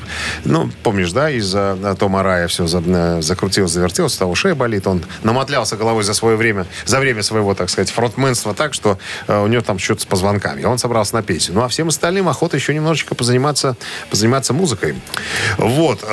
ну, 0.45 0.71
помнишь, 0.83 1.13
да, 1.13 1.31
из-за 1.31 1.79
э, 1.83 1.95
Тома 1.99 2.23
Рая 2.23 2.49
все 2.49 2.67
э, 2.67 3.23
закрутилось, 3.23 3.73
завертелось, 3.73 4.17
того 4.17 4.35
шея 4.35 4.55
болит. 4.55 4.87
Он 4.87 5.03
намотлялся 5.23 5.77
головой 5.77 6.05
за 6.05 6.15
свое 6.15 6.37
время, 6.37 6.67
за 6.85 7.01
время 7.01 7.23
своего, 7.23 7.55
так 7.55 7.71
сказать, 7.71 7.91
фронтменства 7.91 8.55
так, 8.55 8.75
что 8.75 8.99
э, 9.29 9.43
у 9.43 9.47
него 9.47 9.63
там 9.63 9.79
что-то 9.79 10.03
с 10.03 10.07
позвонками. 10.07 10.65
Он 10.65 10.79
собрался 10.79 11.15
на 11.15 11.23
пенсию. 11.23 11.55
Ну, 11.57 11.63
а 11.63 11.69
всем 11.69 11.89
остальным 11.89 12.29
охота 12.29 12.57
еще 12.57 12.75
немножечко 12.75 13.15
позаниматься, 13.15 13.77
позаниматься 14.11 14.53
музыкой. 14.53 14.95
Вот. 15.59 16.05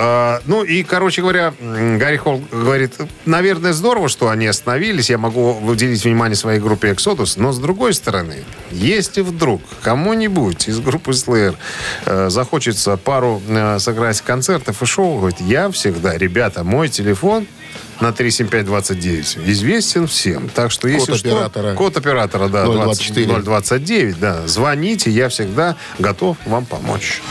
ну, 0.46 0.64
и, 0.64 0.84
короче 0.84 1.22
говоря, 1.22 1.54
Гарри 1.60 2.18
Холл 2.18 2.42
говорит, 2.52 2.94
наверное, 3.26 3.74
здорово, 3.74 4.10
что 4.10 4.30
они 4.30 4.48
остановились. 4.48 5.10
Я 5.10 5.18
могу 5.18 5.60
уделить 5.60 6.04
внимание 6.04 6.36
своей 6.36 6.60
группе 6.60 6.92
Exodus. 6.92 7.34
Но, 7.38 7.52
с 7.52 7.60
другой 7.60 7.94
стороны, 7.94 8.44
если 8.72 9.22
вдруг 9.22 9.62
кому-нибудь 9.82 10.68
из 10.68 10.80
группы 10.80 11.14
э, 12.06 12.30
захочется 12.30 12.98
пару 12.98 13.19
э, 13.24 13.80
сыграть 13.80 14.22
концертов 14.22 14.82
и 14.82 14.86
шоу, 14.86 15.20
говорит, 15.20 15.42
я 15.42 15.70
всегда, 15.72 16.18
ребята, 16.18 16.64
мой 16.64 16.90
телефон 16.90 17.48
на 18.00 18.14
37529 18.14 19.40
известен 19.46 20.08
всем. 20.08 20.50
Так 20.50 20.72
что 20.72 20.88
если 20.88 21.14
что... 21.16 21.30
оператора. 21.30 21.74
Код 21.74 21.98
оператора, 21.98 22.48
да. 22.48 22.66
024. 22.66 23.28
20 23.42 23.44
029, 23.44 24.20
да. 24.20 24.48
Звоните, 24.48 25.12
я 25.12 25.30
всегда 25.30 25.76
готов 25.98 26.38
вам 26.46 26.66
помочь. 26.66 27.22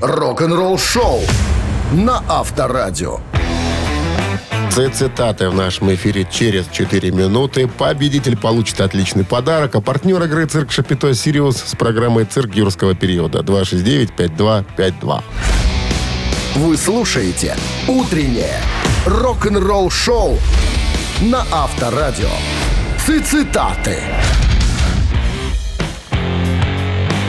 Рок-н-ролл 0.00 0.78
шоу 0.78 1.20
на 1.92 2.22
Авторадио. 2.28 3.20
Цитаты 4.76 5.48
в 5.48 5.54
нашем 5.54 5.94
эфире 5.94 6.26
через 6.30 6.66
4 6.68 7.10
минуты. 7.10 7.66
Победитель 7.66 8.36
получит 8.36 8.82
отличный 8.82 9.24
подарок. 9.24 9.74
А 9.74 9.80
партнер 9.80 10.22
игры 10.24 10.44
«Цирк 10.44 10.70
Шапито 10.70 11.14
Сириус» 11.14 11.56
с 11.56 11.74
программой 11.74 12.26
«Цирк 12.26 12.54
юрского 12.54 12.94
периода» 12.94 13.38
269-5252. 13.40 15.22
Вы 16.56 16.76
слушаете 16.76 17.56
«Утреннее 17.88 18.60
рок-н-ролл 19.06 19.88
шоу» 19.88 20.36
на 21.22 21.46
Авторадио. 21.50 22.28
Цитаты. 22.98 23.98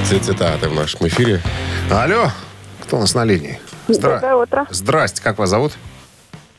Цитаты 0.04 0.68
в 0.68 0.76
нашем 0.76 1.08
эфире. 1.08 1.42
Алло, 1.90 2.30
кто 2.82 2.98
у 2.98 3.00
нас 3.00 3.14
на 3.16 3.24
линии? 3.24 3.58
Здра- 3.88 4.16
Доброе 4.16 4.36
утро. 4.36 4.66
Здрасте, 4.70 5.22
как 5.22 5.38
вас 5.38 5.50
зовут? 5.50 5.72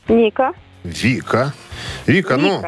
Ника. 0.07 0.53
Вика. 0.83 1.53
Вика, 2.05 2.37
ну... 2.37 2.63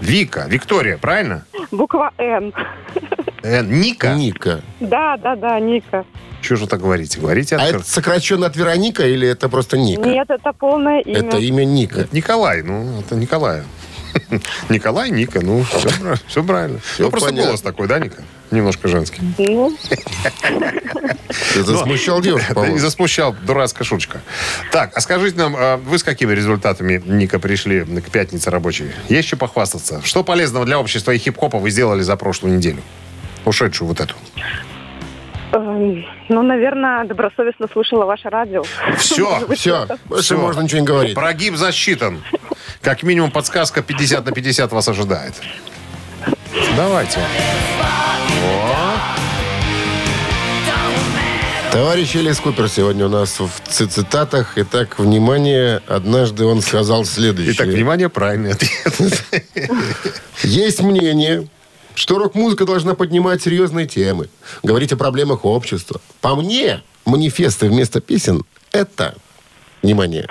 Вика. 0.00 0.46
Виктория, 0.48 0.96
правильно? 0.96 1.44
Буква 1.70 2.12
Н. 2.18 2.54
Э, 3.42 3.62
Ника? 3.62 4.14
Ника. 4.14 4.62
Да, 4.80 5.16
да, 5.16 5.36
да, 5.36 5.60
Ника. 5.60 6.04
Что 6.40 6.56
же 6.56 6.66
так 6.66 6.80
говорите? 6.80 7.20
Говорите 7.20 7.56
А 7.56 7.58
открыто. 7.58 7.82
это 7.82 7.90
сокращенно 7.90 8.46
от 8.46 8.56
Вероника 8.56 9.06
или 9.06 9.28
это 9.28 9.48
просто 9.48 9.76
Ника? 9.76 10.08
Нет, 10.08 10.30
это 10.30 10.52
полное 10.52 11.00
имя. 11.00 11.18
Это 11.18 11.36
имя 11.36 11.64
Ника. 11.64 12.00
Это 12.00 12.16
Николай, 12.16 12.62
ну, 12.62 13.00
это 13.00 13.14
Николай. 13.14 13.62
Николай, 14.68 15.10
Ника, 15.10 15.40
ну, 15.42 15.64
все, 16.26 16.42
правильно. 16.42 16.78
Всё 16.80 17.04
ну, 17.04 17.10
просто 17.10 17.28
понятно. 17.28 17.46
голос 17.48 17.62
такой, 17.62 17.88
да, 17.88 17.98
Ника? 17.98 18.22
Немножко 18.50 18.88
женский. 18.88 19.20
Ну, 19.38 19.76
Ты 21.54 21.62
засмущал 21.62 22.20
девушку, 22.20 22.54
Да 22.54 22.68
не 22.68 22.78
засмущал, 22.78 23.34
дурацкая 23.42 23.84
шуточка. 23.86 24.20
Так, 24.72 24.90
а 24.96 25.00
скажите 25.00 25.36
нам, 25.38 25.54
а 25.56 25.76
вы 25.76 25.98
с 25.98 26.02
какими 26.02 26.32
результатами, 26.32 27.02
Ника, 27.06 27.38
пришли 27.38 27.82
к 27.84 28.10
пятнице 28.10 28.50
рабочей? 28.50 28.90
Есть 29.08 29.28
что 29.28 29.36
похвастаться? 29.36 30.00
Что 30.04 30.24
полезного 30.24 30.64
для 30.64 30.78
общества 30.80 31.12
и 31.12 31.18
хип-хопа 31.18 31.58
вы 31.58 31.70
сделали 31.70 32.02
за 32.02 32.16
прошлую 32.16 32.56
неделю? 32.56 32.82
Ушедшую 33.44 33.88
вот 33.88 34.00
эту. 34.00 34.14
эм, 35.52 36.04
ну, 36.28 36.42
наверное, 36.42 37.04
добросовестно 37.04 37.68
слушала 37.72 38.04
ваше 38.04 38.28
радио. 38.28 38.62
Все, 38.98 39.40
Все, 39.54 39.86
больше 40.06 40.36
можно 40.36 40.62
ничего 40.62 40.80
не 40.80 40.86
говорить. 40.86 41.14
Прогиб 41.14 41.54
засчитан. 41.56 42.22
Как 42.82 43.02
минимум 43.02 43.30
подсказка 43.30 43.82
50 43.82 44.24
на 44.26 44.32
50 44.32 44.72
вас 44.72 44.88
ожидает. 44.88 45.34
Давайте. 46.76 47.20
Товарищ 51.72 52.16
Элис 52.16 52.40
Купер 52.40 52.68
сегодня 52.68 53.06
у 53.06 53.08
нас 53.08 53.38
в 53.38 53.48
ци- 53.68 53.86
цитатах. 53.86 54.54
Итак, 54.56 54.98
внимание, 54.98 55.80
однажды 55.86 56.44
он 56.44 56.62
сказал 56.62 57.04
следующее. 57.04 57.54
Итак, 57.54 57.68
внимание, 57.68 58.08
правильный 58.08 58.52
ответ. 58.52 59.24
Есть 60.42 60.82
мнение, 60.82 61.48
что 61.94 62.18
рок-музыка 62.18 62.64
должна 62.64 62.94
поднимать 62.94 63.42
серьезные 63.42 63.86
темы, 63.86 64.28
говорить 64.64 64.92
о 64.92 64.96
проблемах 64.96 65.44
общества. 65.44 66.00
По 66.20 66.34
мне, 66.34 66.82
манифесты 67.04 67.68
вместо 67.68 68.00
песен– 68.00 68.42
это, 68.72 69.14
внимание, 69.82 70.26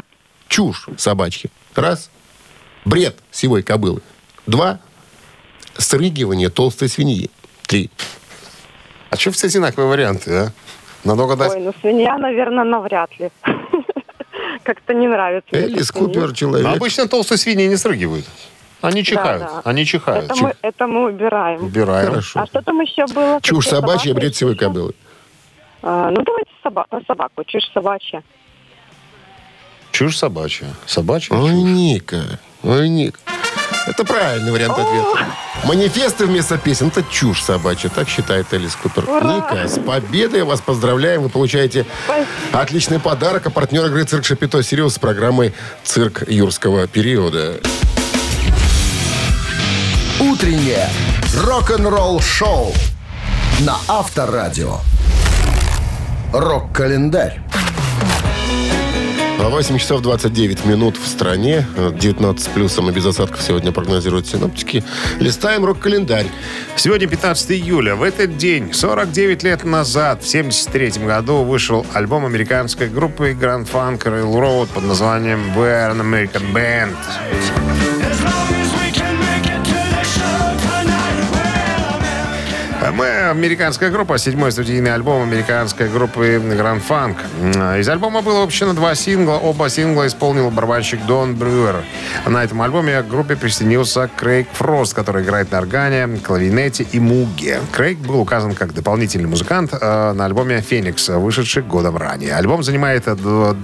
чушь 0.50 0.88
собачки. 0.98 1.50
Раз. 1.74 2.10
Бред 2.84 3.15
сивой 3.32 3.63
кобылы. 3.63 4.02
Два. 4.45 4.80
Срыгивание 5.78 6.50
толстой 6.50 6.89
свиньи. 6.89 7.30
Три. 7.69 7.91
А 9.12 9.15
что 9.15 9.29
все 9.32 9.45
одинаковые 9.45 9.88
варианты, 9.88 10.32
а? 10.36 10.47
Надо 11.03 11.36
дать. 11.36 11.51
Ой, 11.51 11.60
ну 11.62 11.73
свинья, 11.82 12.17
наверное, 12.17 12.63
навряд 12.63 13.12
ли. 13.19 13.29
Как-то 14.63 14.95
не 14.95 15.08
нравится. 15.08 15.55
Элис. 15.55 15.91
Купер 15.91 16.29
Но 16.29 16.34
человек. 16.34 16.67
обычно 16.67 17.08
толстые 17.08 17.38
свиньи 17.38 17.67
не 17.67 17.75
срыгивают. 17.77 18.25
Они 18.82 19.03
чихают. 19.03 19.43
да. 19.43 19.62
Они 19.65 19.86
чихают. 19.86 20.25
Это 20.32 20.36
мы, 20.43 20.53
это 20.63 20.88
мы 20.88 21.10
убираем. 21.10 21.63
Убираем. 21.63 22.10
Хорошо. 22.10 22.39
А 22.39 22.47
что 22.47 22.62
там 22.63 22.82
еще 22.82 23.05
было? 23.05 23.39
Чушь 23.43 23.65
Какие 23.65 23.79
собачья, 23.79 24.13
бред 24.15 24.36
сивой 24.36 24.55
кобылы. 24.55 24.95
А, 25.84 26.10
ну, 26.10 26.23
давайте 26.23 26.49
соба- 26.65 26.88
собаку. 27.05 27.43
Чушь 27.45 27.69
собачья. 27.71 28.23
Чушь 29.91 30.17
собачья. 30.17 30.67
Собачья 30.88 31.36
Ой, 31.36 31.51
чушь. 31.51 31.60
Ника, 31.60 32.39
ой, 32.63 32.89
Ник. 32.89 33.19
Это 33.89 34.06
правильный 34.06 34.52
вариант 34.52 34.78
ответа. 34.78 35.25
Манифесты 35.63 36.28
вместо 36.28 36.60
песен– 36.60 36.88
это 36.95 37.04
чушь 37.10 37.41
собачья, 37.41 37.89
так 37.89 38.08
считает 38.08 38.54
Элис 38.54 38.75
Купер. 38.75 39.04
Ника, 39.04 39.67
с 39.67 39.80
победой 39.80 40.43
вас 40.43 40.62
поздравляем. 40.62 41.23
Вы 41.23 41.30
получаете 41.30 41.88
отличный 42.52 42.99
подарок. 42.99 43.47
А 43.47 43.49
партнер 43.49 43.86
игры 43.88 44.04
«Цирк 44.04 44.25
Шапито 44.25 44.62
Сириус» 44.62 44.93
с 44.93 44.99
программой 44.99 45.56
«Цирк 45.84 46.23
юрского 46.30 46.88
периода». 46.88 47.56
Утреннее 50.19 50.88
рок-н-ролл 51.45 52.21
шоу 52.21 52.71
на 53.62 53.75
Авторадио. 53.88 54.78
Рок-календарь. 56.32 57.41
8 59.50 59.78
часов 59.80 60.02
29 60.02 60.66
минут 60.66 60.98
в 60.98 61.08
стране. 61.08 61.66
19 61.76 62.44
с 62.44 62.48
плюсом 62.48 62.90
и 62.90 62.94
без 62.94 63.06
осадков 63.06 63.42
сегодня 63.42 63.72
прогнозируют 63.72 64.28
синоптики. 64.28 64.84
Листаем 65.20 65.66
рок-календарь. 65.66 66.28
Сегодня 66.76 67.08
15 67.08 67.52
июля. 67.52 67.96
В 67.96 68.04
этот 68.04 68.38
день, 68.38 68.74
49 68.74 69.44
лет 69.44 69.64
назад, 69.64 70.24
в 70.24 70.28
1973 70.28 71.06
году, 71.06 71.44
вышел 71.44 71.86
альбом 71.94 72.26
американской 72.26 72.90
группы 72.90 73.32
Grand 73.32 73.68
Funk 73.70 74.04
Railroad 74.04 74.68
под 74.74 74.84
названием 74.84 75.42
We're 75.56 75.92
an 75.92 76.00
American 76.00 76.54
Band. 76.54 77.99
Мы 82.91 83.30
американская 83.30 83.91
группа, 83.91 84.17
седьмой 84.17 84.52
студийный 84.52 84.93
альбом 84.93 85.21
американской 85.21 85.89
группы 85.89 86.36
Grand 86.38 86.82
Funk. 86.88 87.80
Из 87.80 87.88
альбома 87.88 88.21
было 88.21 88.41
выпущено 88.41 88.73
два 88.73 88.95
сингла. 88.95 89.34
Оба 89.34 89.69
сингла 89.69 90.08
исполнил 90.08 90.49
барабанщик 90.49 91.06
Дон 91.06 91.36
Брюер. 91.36 91.84
На 92.25 92.43
этом 92.43 92.62
альбоме 92.62 93.02
к 93.02 93.08
группе 93.08 93.36
присоединился 93.36 94.10
Крейг 94.15 94.47
Фрост, 94.54 94.93
который 94.93 95.23
играет 95.23 95.52
на 95.52 95.60
органе, 95.60 96.19
клавинете 96.19 96.86
и 96.91 96.99
муге. 96.99 97.60
Крейг 97.71 97.99
был 97.99 98.19
указан 98.19 98.56
как 98.56 98.73
дополнительный 98.73 99.30
музыкант 99.30 99.73
э, 99.73 100.13
на 100.13 100.25
альбоме 100.25 100.62
«Феникс», 100.62 101.10
вышедший 101.10 101.63
годом 101.63 101.97
ранее. 101.97 102.36
Альбом 102.36 102.63
занимает 102.63 103.04
э, 103.06 103.56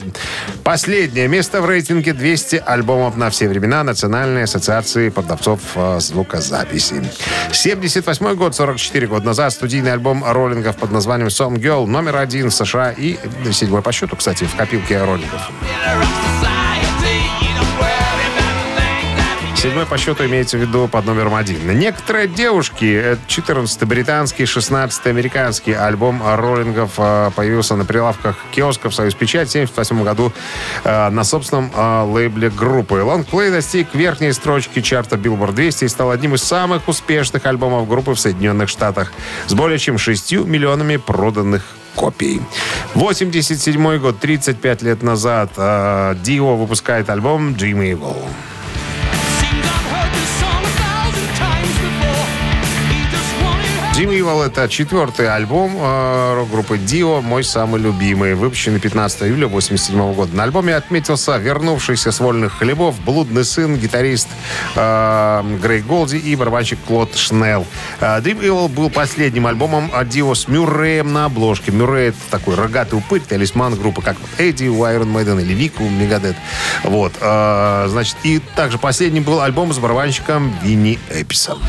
последнее 0.63 1.27
место 1.27 1.61
в 1.61 1.65
рейтинге 1.65 2.13
200 2.13 2.63
альбомов 2.65 3.17
на 3.17 3.29
все 3.29 3.47
времена 3.47 3.83
Национальной 3.83 4.43
ассоциации 4.43 5.09
продавцов 5.09 5.59
э, 5.75 5.99
звукозаписи. 5.99 7.03
78 7.51 8.35
год, 8.35 8.55
44 8.55 9.07
года 9.07 9.24
назад, 9.25 9.51
студийный 9.51 9.91
альбом 9.91 10.23
роллингов 10.23 10.77
под 10.77 10.91
названием 10.91 11.27
«Some 11.27 11.55
Girl» 11.55 11.85
номер 11.85 12.17
один 12.17 12.49
в 12.49 12.53
США 12.53 12.91
и 12.91 13.17
седьмой 13.51 13.81
по 13.81 13.91
счету, 13.91 14.15
кстати, 14.15 14.45
в 14.45 14.55
копилке 14.55 15.03
роллингов. 15.03 15.51
Седьмой 19.65 19.87
по 19.87 19.97
счету 19.97 20.23
имеется 20.27 20.59
в 20.59 20.61
виду 20.61 20.87
под 20.87 21.07
номером 21.07 21.33
один. 21.33 21.79
Некоторые 21.79 22.27
девушки, 22.27 22.85
это 22.85 23.19
14-й 23.27 23.85
британский, 23.87 24.43
16-й 24.43 25.09
американский 25.09 25.73
альбом 25.73 26.21
роллингов 26.23 26.91
э, 26.99 27.31
появился 27.35 27.75
на 27.75 27.83
прилавках 27.83 28.37
киосков 28.51 28.93
«Союз 28.93 29.15
Печать» 29.15 29.47
в 29.47 29.55
1978 29.55 30.03
году 30.03 30.31
э, 30.83 31.09
на 31.09 31.23
собственном 31.23 31.71
э, 31.75 32.03
лейбле 32.03 32.51
группы. 32.51 33.01
Лонгплей 33.01 33.49
достиг 33.49 33.95
верхней 33.95 34.33
строчки 34.33 34.81
чарта 34.81 35.15
Billboard 35.15 35.53
200 35.53 35.85
и 35.85 35.87
стал 35.87 36.11
одним 36.11 36.35
из 36.35 36.43
самых 36.43 36.87
успешных 36.87 37.43
альбомов 37.47 37.89
группы 37.89 38.11
в 38.11 38.19
Соединенных 38.19 38.69
Штатах 38.69 39.13
с 39.47 39.55
более 39.55 39.79
чем 39.79 39.97
6 39.97 40.33
миллионами 40.45 40.97
проданных 40.97 41.63
копий. 41.95 42.39
87 42.93 43.97
год, 43.97 44.19
35 44.19 44.83
лет 44.83 45.01
назад, 45.01 45.49
Дио 46.21 46.55
выпускает 46.55 47.09
альбом 47.09 47.55
Dream 47.55 47.97
Evil. 47.97 48.15
Jim 53.95 54.09
Evil— 54.09 54.43
это 54.45 54.67
четвертый 54.67 55.33
альбом 55.33 55.71
э, 55.79 56.33
рок-группы 56.35 56.75
Dio, 56.75 57.21
мой 57.21 57.45
самый 57.45 57.79
любимый, 57.79 58.35
выпущенный 58.35 58.81
15 58.81 59.21
июля 59.21 59.47
87 59.47 60.13
года. 60.13 60.35
На 60.35 60.43
альбоме 60.43 60.75
отметился 60.75 61.37
вернувшийся 61.37 62.11
с 62.11 62.19
вольных 62.19 62.57
хлебов 62.57 62.99
блудный 63.05 63.45
сын, 63.45 63.77
гитарист 63.77 64.27
э, 64.75 65.57
Грей 65.63 65.79
Голди 65.79 66.17
и 66.17 66.35
барабанщик 66.35 66.77
Клод 66.85 67.15
Шнелл. 67.15 67.65
Э, 68.01 68.19
Dream 68.19 68.41
Evil 68.41 68.67
был 68.67 68.89
последним 68.89 69.47
альбомом 69.47 69.89
от 69.93 70.07
Dio 70.07 70.35
с 70.35 70.49
Мюрреем 70.49 71.13
на 71.13 71.25
обложке. 71.25 71.71
Мюррей— 71.71 72.09
это 72.09 72.17
такой 72.29 72.55
рогатый 72.55 72.99
упырь, 72.99 73.21
талисман 73.21 73.75
группы, 73.75 74.01
как 74.01 74.17
вот 74.19 74.29
Эдди 74.37 74.67
у 74.67 74.83
Iron 74.83 75.41
или 75.41 75.53
Вик 75.53 75.79
у 75.79 75.87
Мегадет. 75.87 76.35
Вот. 76.83 77.13
Э, 77.21 77.85
значит, 77.87 78.17
и 78.23 78.41
также 78.57 78.77
последним 78.77 79.23
был 79.23 79.39
альбом 79.39 79.71
с 79.71 79.79
барабанщиком 79.79 80.53
Винни 80.61 80.99
Эписом. 81.09 81.59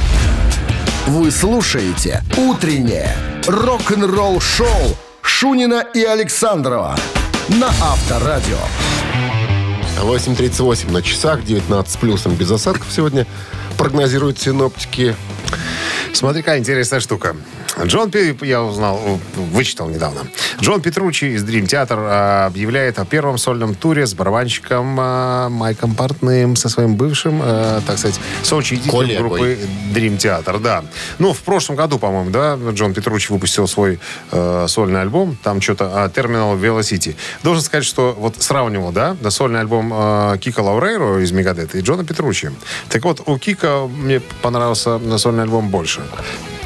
Вы 1.07 1.31
слушаете 1.31 2.25
«Утреннее 2.37 3.17
рок-н-ролл-шоу» 3.47 4.97
Шунина 5.23 5.85
и 5.95 6.03
Александрова 6.03 6.97
на 7.49 7.69
Авторадио. 7.69 8.59
8.38 10.01 10.91
на 10.91 11.03
часах, 11.03 11.45
19 11.45 11.93
с 11.93 11.97
плюсом 11.97 12.35
без 12.35 12.51
осадков 12.51 12.89
сегодня 12.91 13.25
прогнозируют 13.79 14.41
синоптики. 14.41 15.15
Смотри, 16.13 16.43
какая 16.43 16.59
интересная 16.59 16.99
штука. 16.99 17.37
Джон, 17.85 18.11
я 18.43 18.63
узнал, 18.63 18.99
вычитал 19.35 19.89
недавно. 19.89 20.23
Джон 20.61 20.81
Петручи 20.81 21.27
из 21.27 21.45
Dream 21.45 21.65
Theater 21.65 21.97
а, 21.99 22.47
объявляет 22.47 22.99
о 22.99 23.05
первом 23.05 23.37
сольном 23.37 23.75
туре 23.75 24.07
с 24.07 24.15
барабанщиком 24.15 24.97
а, 24.99 25.49
Майком 25.51 25.95
Портным 25.95 26.57
со 26.57 26.69
своим 26.71 26.97
бывшим, 26.97 27.41
а, 27.43 27.81
так 27.87 27.99
сказать, 27.99 28.19
соучредителем 28.43 29.19
группы 29.19 29.59
Dream 29.95 30.17
Theater, 30.17 30.59
да. 30.61 30.85
Ну, 31.19 31.35
в 31.35 31.41
прошлом 31.41 31.77
году, 31.77 31.99
по-моему, 31.99 32.31
да, 32.31 32.59
Джон 32.73 32.95
Петручи 32.95 33.31
выпустил 33.31 33.69
свой 33.69 33.99
э, 34.33 34.67
сольный 34.69 35.03
альбом, 35.03 35.37
там 35.43 35.61
что-то 35.61 36.11
Terminal 36.15 36.59
Velocity. 36.59 37.15
Должен 37.43 37.63
сказать, 37.63 37.85
что 37.85 38.17
вот 38.19 38.43
сравнивал, 38.43 38.93
да, 38.93 39.17
да 39.21 39.31
сольный 39.31 39.61
альбом 39.61 39.93
э, 39.93 40.39
Кика 40.41 40.61
Лаурейро 40.61 41.23
из 41.23 41.33
Мегадета 41.33 41.79
и 41.79 41.83
Джона 41.83 42.05
Петручи. 42.05 42.51
Так 42.89 43.05
вот, 43.05 43.23
у 43.27 43.39
Кика 43.39 43.87
мне 43.87 44.21
понравился 44.41 44.99
сольный 45.19 45.43
альбом 45.43 45.69
больше. 45.69 46.03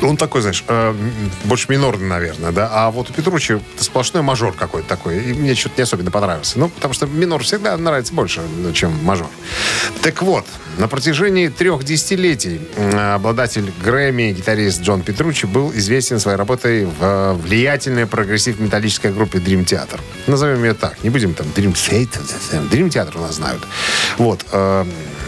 Он 0.02 0.16
такой, 0.16 0.40
знаешь, 0.40 0.64
э, 0.66 0.94
больше 1.44 1.66
минорный, 1.68 2.06
наверное, 2.06 2.52
да. 2.52 2.68
А 2.72 2.90
вот 2.90 3.10
у 3.10 3.12
Петручи 3.12 3.60
сплошной 3.78 4.22
мажор 4.22 4.54
какой-то 4.54 4.88
такой. 4.88 5.22
И 5.22 5.32
мне 5.32 5.54
что-то 5.54 5.74
не 5.78 5.82
особенно 5.82 6.10
понравился. 6.10 6.58
Ну, 6.58 6.68
потому 6.68 6.94
что 6.94 7.06
минор 7.06 7.42
всегда 7.42 7.76
нравится 7.76 8.12
больше, 8.14 8.40
чем 8.74 8.92
мажор. 9.04 9.28
Так 10.02 10.22
вот, 10.22 10.46
на 10.78 10.88
протяжении 10.88 11.48
трех 11.48 11.84
десятилетий 11.84 12.60
м, 12.76 13.14
обладатель 13.14 13.72
Грэмми, 13.82 14.32
гитарист 14.32 14.82
Джон 14.82 15.02
Петручи, 15.02 15.46
был 15.46 15.72
известен 15.72 16.20
своей 16.20 16.36
работой 16.36 16.84
в 16.86 16.96
э, 17.00 17.32
влиятельной 17.34 18.06
прогрессив-металлической 18.06 19.12
группе 19.12 19.38
Dream 19.38 19.64
Theater. 19.64 20.00
Назовем 20.26 20.64
ее 20.64 20.74
так. 20.74 21.02
Не 21.02 21.10
будем 21.10 21.34
там 21.34 21.46
Dream 21.48 21.72
Theater. 21.72 22.22
Dream 22.70 22.88
Theater 22.88 23.18
у 23.18 23.20
нас 23.22 23.36
знают. 23.36 23.62
Вот. 24.18 24.44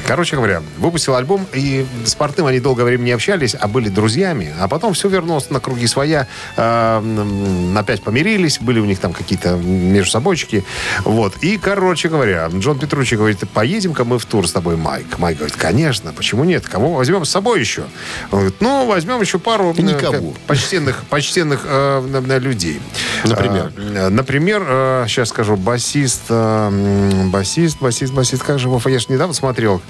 Короче 0.06 0.36
говоря, 0.36 0.62
выпустил 0.78 1.14
альбом, 1.14 1.46
и 1.52 1.86
с 2.04 2.14
Портным 2.14 2.46
они 2.46 2.60
долгое 2.60 2.84
время 2.84 3.02
не 3.02 3.12
общались, 3.12 3.54
а 3.58 3.68
были 3.68 3.88
друзьями. 3.88 4.52
А 4.58 4.68
потом 4.68 4.94
все 4.94 5.08
вернулось 5.08 5.50
на 5.50 5.60
круги 5.60 5.86
своя. 5.86 6.26
э, 6.56 7.74
опять 7.76 8.02
помирились, 8.02 8.58
были 8.60 8.80
у 8.80 8.84
них 8.84 8.98
там 8.98 9.12
какие-то 9.12 9.56
между 9.56 10.10
собойчики. 10.10 10.64
Вот. 11.04 11.36
И, 11.40 11.58
короче 11.58 12.08
говоря, 12.08 12.48
Джон 12.48 12.78
Петручи 12.78 13.16
говорит, 13.16 13.38
поедем-ка 13.52 14.04
мы 14.04 14.18
в 14.18 14.24
тур 14.26 14.46
с 14.48 14.52
тобой, 14.52 14.76
Майк. 14.76 15.18
Майк 15.18 15.38
говорит, 15.38 15.56
конечно, 15.56 16.12
почему 16.12 16.44
нет? 16.44 16.66
Кого 16.66 16.94
возьмем 16.94 17.24
с 17.24 17.30
собой 17.30 17.60
еще? 17.60 17.82
Он 18.30 18.40
говорит, 18.40 18.56
ну, 18.60 18.86
возьмем 18.86 19.20
еще 19.20 19.38
пару 19.38 19.74
э, 19.76 19.82
никого. 19.82 20.34
почтенных, 20.46 21.04
почтенных 21.08 21.62
э, 21.64 22.38
людей. 22.40 22.80
Например? 23.24 23.72
Э, 23.76 24.08
например, 24.08 24.64
э, 24.66 25.04
сейчас 25.08 25.28
скажу, 25.28 25.56
басист, 25.56 26.22
э, 26.28 27.28
басист, 27.32 27.80
басист, 27.80 28.12
басист, 28.12 28.42
как 28.42 28.58
же 28.58 28.68
его, 28.68 28.80
я 28.86 28.98
же 28.98 29.06
недавно 29.08 29.34
смотрел, 29.34 29.80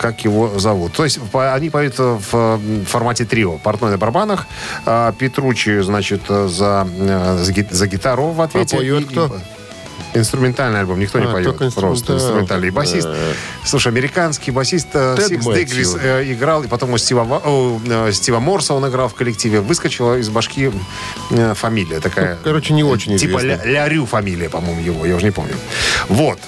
как 0.00 0.24
его 0.24 0.58
зовут. 0.58 0.92
То 0.92 1.04
есть 1.04 1.18
они 1.32 1.70
поют 1.70 1.98
в 1.98 2.22
э, 2.32 2.58
формате 2.86 3.24
трио. 3.24 3.58
Портной 3.58 3.90
на 3.90 3.98
барабанах, 3.98 4.46
э, 4.86 5.12
Петруччи, 5.18 5.80
значит, 5.82 6.22
э, 6.28 6.48
за, 6.48 6.88
э, 6.98 7.38
за, 7.42 7.52
ги- 7.52 7.66
за 7.70 7.86
гитару 7.86 8.28
в 8.28 8.40
ответе. 8.40 8.76
А 8.76 8.78
поет 8.78 9.06
кто? 9.08 9.36
Инструментальный 10.14 10.80
альбом, 10.80 10.98
никто 11.00 11.18
не 11.18 11.26
А, 11.26 11.32
поет. 11.32 11.44
только 11.58 11.70
Просто 11.70 12.14
инструментальный. 12.14 12.68
инструментальный. 12.68 12.68
И 12.68 12.70
басист. 12.70 13.08
Слушай, 13.64 13.88
американский 13.88 14.50
басист 14.50 14.88
э, 14.94 15.16
The 15.18 15.28
Dixie 15.28 15.44
Dregs 15.44 15.96
э, 16.00 16.32
играл, 16.32 16.62
и 16.62 16.66
потом 16.66 16.94
у 16.94 16.98
Стива, 16.98 17.42
э, 17.44 18.10
Стива 18.12 18.38
Морса 18.40 18.72
он 18.72 18.88
играл 18.88 19.08
в 19.08 19.14
коллективе. 19.14 19.60
Выскочила 19.60 20.16
из 20.18 20.30
башки 20.30 20.72
э, 21.30 21.54
фамилия 21.54 22.00
такая. 22.00 22.36
Ну, 22.36 22.40
короче, 22.42 22.72
не 22.72 22.84
очень 22.84 23.18
Типа. 23.18 23.38
Ля- 23.38 23.60
Лярю 23.66 24.06
фамилия, 24.06 24.48
по-моему, 24.48 24.80
его, 24.80 25.04
я 25.04 25.14
уже 25.14 25.26
не 25.26 25.30
помню. 25.32 25.54
Вот. 26.08 26.38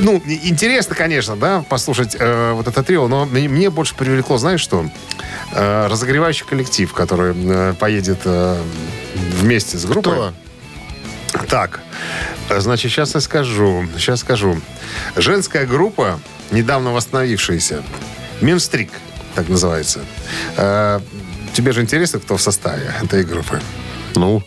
Э, 0.00 0.02
ну, 0.02 0.22
интересно, 0.26 0.94
конечно, 0.94 1.36
да, 1.36 1.64
послушать 1.68 2.16
э, 2.18 2.52
вот 2.52 2.66
это 2.66 2.82
трио, 2.82 3.08
но 3.08 3.26
мне, 3.26 3.48
мне 3.48 3.70
больше 3.70 3.94
привлекло, 3.94 4.38
знаешь 4.38 4.60
что? 4.60 4.84
Э, 5.52 5.86
разогревающий 5.88 6.46
коллектив, 6.46 6.92
который 6.92 7.34
э, 7.36 7.74
поедет 7.78 8.20
э, 8.24 8.60
вместе 9.40 9.78
с 9.78 9.84
группой. 9.84 10.12
Кто? 10.12 10.32
Так, 11.48 11.80
э, 12.48 12.60
значит, 12.60 12.90
сейчас 12.90 13.14
я 13.14 13.20
скажу. 13.20 13.86
Сейчас 13.96 14.20
скажу. 14.20 14.60
Женская 15.16 15.66
группа, 15.66 16.20
недавно 16.50 16.92
восстановившаяся, 16.92 17.82
Минстрик, 18.40 18.90
так 19.34 19.48
называется. 19.48 20.00
Э, 20.56 21.00
тебе 21.52 21.72
же 21.72 21.82
интересно, 21.82 22.20
кто 22.20 22.36
в 22.36 22.42
составе 22.42 22.92
этой 23.02 23.24
группы? 23.24 23.60
Ну, 24.14 24.42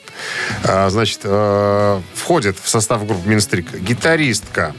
А, 0.66 0.90
Значит, 0.90 1.22
э, 1.24 2.02
входит 2.16 2.58
в 2.62 2.68
состав 2.70 3.06
группы 3.06 3.28
Минстрик 3.28 3.74
гитаристка 3.80 4.74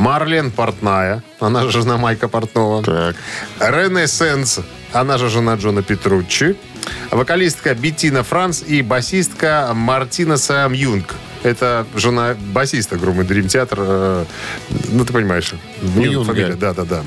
Марлен 0.00 0.50
Портная, 0.50 1.22
она 1.40 1.62
же 1.64 1.70
жена 1.82 1.98
Майка 1.98 2.26
Портнова. 2.26 2.82
так. 2.82 3.16
Рене 3.58 4.06
Сенс, 4.06 4.60
она 4.94 5.18
же 5.18 5.28
жена 5.28 5.56
Джона 5.56 5.82
Петруччи. 5.82 6.56
Вокалистка 7.10 7.74
Беттина 7.74 8.22
Франц 8.22 8.62
и 8.66 8.80
басистка 8.80 9.72
Мартина 9.74 10.38
Сам 10.38 10.72
Юнг. 10.72 11.14
Это 11.42 11.86
жена 11.94 12.36
басиста 12.52 12.96
группы 12.96 13.22
Dream 13.22 13.46
Theater. 13.46 13.76
э, 13.78 14.24
Ну, 14.90 15.04
ты 15.04 15.12
понимаешь. 15.12 15.54
Юнга. 15.96 16.24
фамилия, 16.24 16.54
да, 16.54 16.74
да, 16.74 16.84
да. 16.84 17.02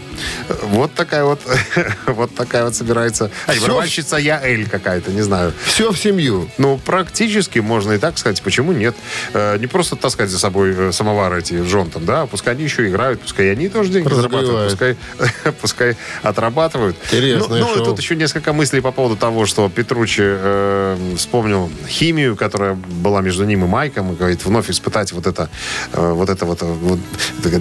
Вот 0.64 0.94
такая 0.94 1.24
вот, 1.24 1.40
вот 2.08 2.34
такая 2.36 2.66
вот 2.66 2.76
собирается. 2.76 3.30
А, 3.46 3.54
и 3.54 3.58
Всё. 3.58 3.68
барабанщица 3.68 4.18
я 4.18 4.42
Эль 4.44 4.68
какая-то, 4.68 5.12
не 5.12 5.22
знаю. 5.22 5.54
Все 5.66 5.92
в 5.92 5.98
семью. 5.98 6.50
Ну, 6.58 6.80
практически 6.84 7.60
можно 7.60 7.94
и 7.94 7.98
так 7.98 8.18
сказать. 8.18 8.42
Почему 8.42 8.72
нет? 8.72 8.96
Э, 9.34 9.58
не 9.58 9.68
просто 9.68 9.96
таскать 9.96 10.30
за 10.30 10.40
собой 10.40 10.74
э, 10.76 10.92
самовары 10.92 11.40
эти 11.40 11.62
жен 11.64 11.90
там, 11.90 12.06
да, 12.06 12.26
пускай 12.26 12.54
они 12.56 12.64
еще 12.64 12.88
играют, 12.88 13.22
пускай 13.22 13.52
они 13.52 13.70
тоже 13.70 13.90
деньги 13.90 14.12
зарабатывают, 14.12 14.72
пускай, 14.72 14.98
пускай 15.62 15.98
отрабатывают. 16.24 16.96
Интересное 17.12 17.62
ну, 17.62 17.76
ну, 17.76 17.82
и 17.82 17.86
тут 17.86 18.00
еще 18.00 18.16
несколько 18.16 18.54
мыслей 18.54 18.82
по 18.82 18.92
поводу 18.92 19.16
того, 19.16 19.46
что 19.46 19.70
Петручи 19.70 20.24
э, 20.26 21.16
вспомнил 21.18 21.72
химию, 21.88 22.36
которая 22.36 22.74
была 22.74 23.22
между 23.22 23.44
ним 23.46 23.64
и 23.66 23.68
Майком, 23.68 24.14
и 24.14 24.16
говорит, 24.24 24.46
вновь 24.46 24.70
испытать 24.70 25.12
вот 25.12 25.28
это, 25.28 25.50
э, 25.94 26.12
вот 26.14 26.30
это 26.30 26.46
вот, 26.46 26.62
э, 26.62 26.66
вот 26.66 27.00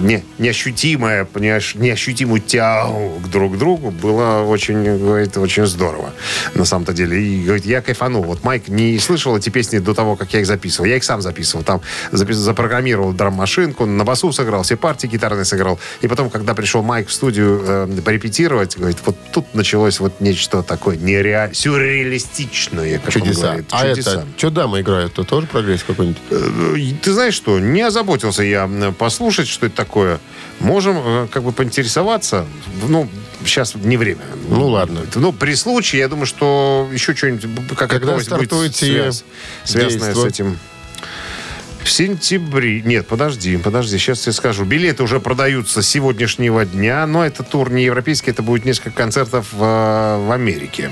не, 0.01 0.23
неощутимое, 0.37 1.25
неощ- 1.35 1.77
неощутимую 1.77 2.41
тягу 2.41 3.19
к 3.23 3.29
друг 3.29 3.57
другу 3.57 3.91
было 3.91 4.41
очень, 4.43 4.97
говорит, 4.97 5.37
очень 5.37 5.65
здорово 5.65 6.11
на 6.55 6.65
самом-то 6.65 6.93
деле. 6.93 7.21
И 7.21 7.43
говорит, 7.43 7.65
я 7.65 7.81
кайфанул. 7.81 8.23
Вот 8.23 8.43
Майк 8.43 8.67
не 8.67 8.97
слышал 8.99 9.37
эти 9.37 9.49
песни 9.49 9.79
до 9.79 9.93
того, 9.93 10.15
как 10.15 10.33
я 10.33 10.39
их 10.41 10.47
записывал. 10.47 10.85
Я 10.87 10.97
их 10.97 11.03
сам 11.03 11.21
записывал. 11.21 11.63
Там 11.63 11.81
запис- 12.11 12.33
запрограммировал 12.35 13.13
драм-машинку, 13.13 13.85
на 13.85 14.03
басу 14.03 14.31
сыграл, 14.31 14.63
все 14.63 14.75
партии 14.77 15.07
гитарные 15.07 15.45
сыграл. 15.45 15.79
И 16.01 16.07
потом, 16.07 16.29
когда 16.29 16.53
пришел 16.53 16.81
Майк 16.83 17.07
в 17.07 17.13
студию 17.13 17.61
э, 17.65 18.01
порепетировать, 18.03 18.77
говорит, 18.77 18.97
вот 19.05 19.15
тут 19.31 19.53
началось 19.55 19.99
вот 19.99 20.19
нечто 20.21 20.63
такое 20.63 20.97
нереально, 20.97 21.53
сюрреалистичное, 21.53 22.99
как 22.99 23.07
он 23.07 23.21
Чудеса. 23.21 23.41
говорит. 23.47 23.65
А 23.71 23.89
Чудеса. 23.89 24.11
это, 24.11 24.27
что 24.37 24.49
дамы 24.49 24.81
играют? 24.81 25.13
То 25.13 25.23
тоже 25.23 25.47
прогресс 25.47 25.83
какой-нибудь? 25.83 26.17
Э, 26.29 26.49
Ты 27.01 27.13
знаешь 27.13 27.33
что, 27.33 27.59
не 27.59 27.81
озаботился 27.81 28.43
я 28.43 28.69
э, 28.71 28.91
послушать, 28.91 29.47
что 29.47 29.65
это 29.65 29.75
такое. 29.75 30.19
Можем 30.59 30.97
э, 31.03 31.27
как 31.31 31.43
бы 31.43 31.51
поинтересоваться. 31.51 32.45
Ну, 32.87 33.09
сейчас 33.45 33.75
не 33.75 33.97
время. 33.97 34.21
Ну, 34.49 34.67
ладно. 34.67 35.01
Ну, 35.15 35.33
при 35.33 35.55
случае, 35.55 36.01
я 36.01 36.07
думаю, 36.07 36.25
что 36.25 36.87
еще 36.91 37.15
что-нибудь, 37.15 37.49
какая-то 37.69 37.95
Когда 37.95 38.11
новость 38.11 38.29
будет 38.29 38.45
стартует 38.45 38.75
сие 38.75 39.03
связ- 39.09 39.23
связанная 39.63 40.13
с 40.13 40.25
этим. 40.25 40.57
В 41.83 41.89
сентябре... 41.89 42.81
Нет, 42.81 43.07
подожди, 43.07 43.57
подожди, 43.57 43.97
сейчас 43.97 44.25
я 44.27 44.31
скажу. 44.31 44.63
Билеты 44.63 45.03
уже 45.03 45.19
продаются 45.19 45.81
с 45.81 45.87
сегодняшнего 45.87 46.65
дня, 46.65 47.05
но 47.05 47.25
это 47.25 47.43
тур 47.43 47.69
не 47.71 47.83
европейский, 47.83 48.31
это 48.31 48.41
будет 48.41 48.63
несколько 48.63 48.91
концертов 48.91 49.47
в, 49.51 49.57
в 49.57 50.31
Америке. 50.31 50.91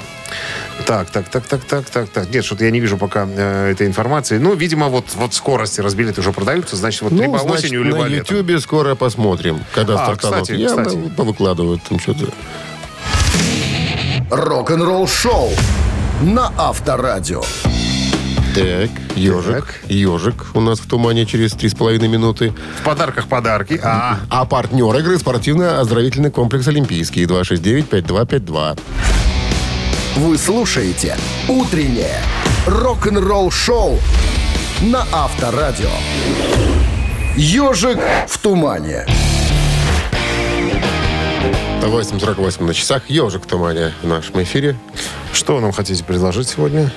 Так, 0.86 1.10
так, 1.12 1.30
так, 1.30 1.46
так, 1.46 1.64
так, 1.64 1.86
так, 1.90 2.10
так. 2.10 2.34
Нет, 2.34 2.44
что-то 2.44 2.66
я 2.66 2.72
не 2.72 2.80
вижу 2.80 2.98
пока 2.98 3.26
э, 3.28 3.72
этой 3.72 3.88
информации. 3.88 4.38
Ну, 4.40 4.56
видимо, 4.56 4.88
вот, 4.88 5.06
вот 5.16 5.34
скорости 5.34 5.80
разбилеты 5.82 6.22
уже 6.22 6.32
продаются, 6.34 6.76
значит, 6.76 7.02
вот 7.04 7.12
либо 7.14 7.38
ну, 7.38 7.40
значит, 7.40 7.66
осенью, 7.66 7.82
на 7.84 7.86
либо 7.88 8.04
летом. 8.08 8.36
Ютьюбе 8.38 8.60
скоро 8.60 8.96
посмотрим, 8.96 9.60
когда 9.74 9.94
А, 9.94 10.06
стартанут. 10.06 10.42
кстати, 10.42 10.60
Я 10.60 10.68
кстати. 10.70 10.98
повыкладываю 11.16 11.80
там 11.88 12.00
что-то. 12.00 12.28
Рок-н-ролл 14.30 15.08
шоу 15.08 15.50
на 16.22 16.52
Авторадио. 16.58 17.42
Так, 18.54 18.90
ежик, 19.16 19.82
ежик 19.88 20.46
у 20.54 20.60
нас 20.60 20.80
в 20.80 20.88
тумане 20.88 21.26
через 21.26 21.54
три 21.54 21.70
с 21.70 21.74
половиной 21.74 22.10
минуты. 22.10 22.54
В 22.82 22.84
подарках 22.84 23.28
подарки. 23.28 23.80
А, 23.82 24.20
А 24.30 24.46
партнер 24.46 24.94
игры 24.98 25.18
спортивно-оздоровительный 25.18 26.32
комплекс 26.32 26.68
«Олимпийский» 26.68 27.24
269-5252. 27.26 28.78
Вы 30.18 30.38
слушаете 30.38 31.16
«Утреннее 31.47 32.22
рок-н-ролл-шоу» 32.68 33.97
на 34.82 35.05
Авторадио. 35.12 35.89
«Ежик 37.38 37.97
в 38.28 38.38
тумане». 38.39 39.05
8.48 41.82 42.64
на 42.64 42.74
часах. 42.74 43.03
Ежик 43.09 43.43
в 43.43 43.47
тумане 43.47 43.93
в 44.01 44.07
нашем 44.07 44.43
эфире. 44.43 44.78
что 45.32 45.55
вы 45.55 45.62
нам 45.62 45.72
хотите 45.72 46.03
предложить 46.03 46.49
сегодня? 46.49 46.91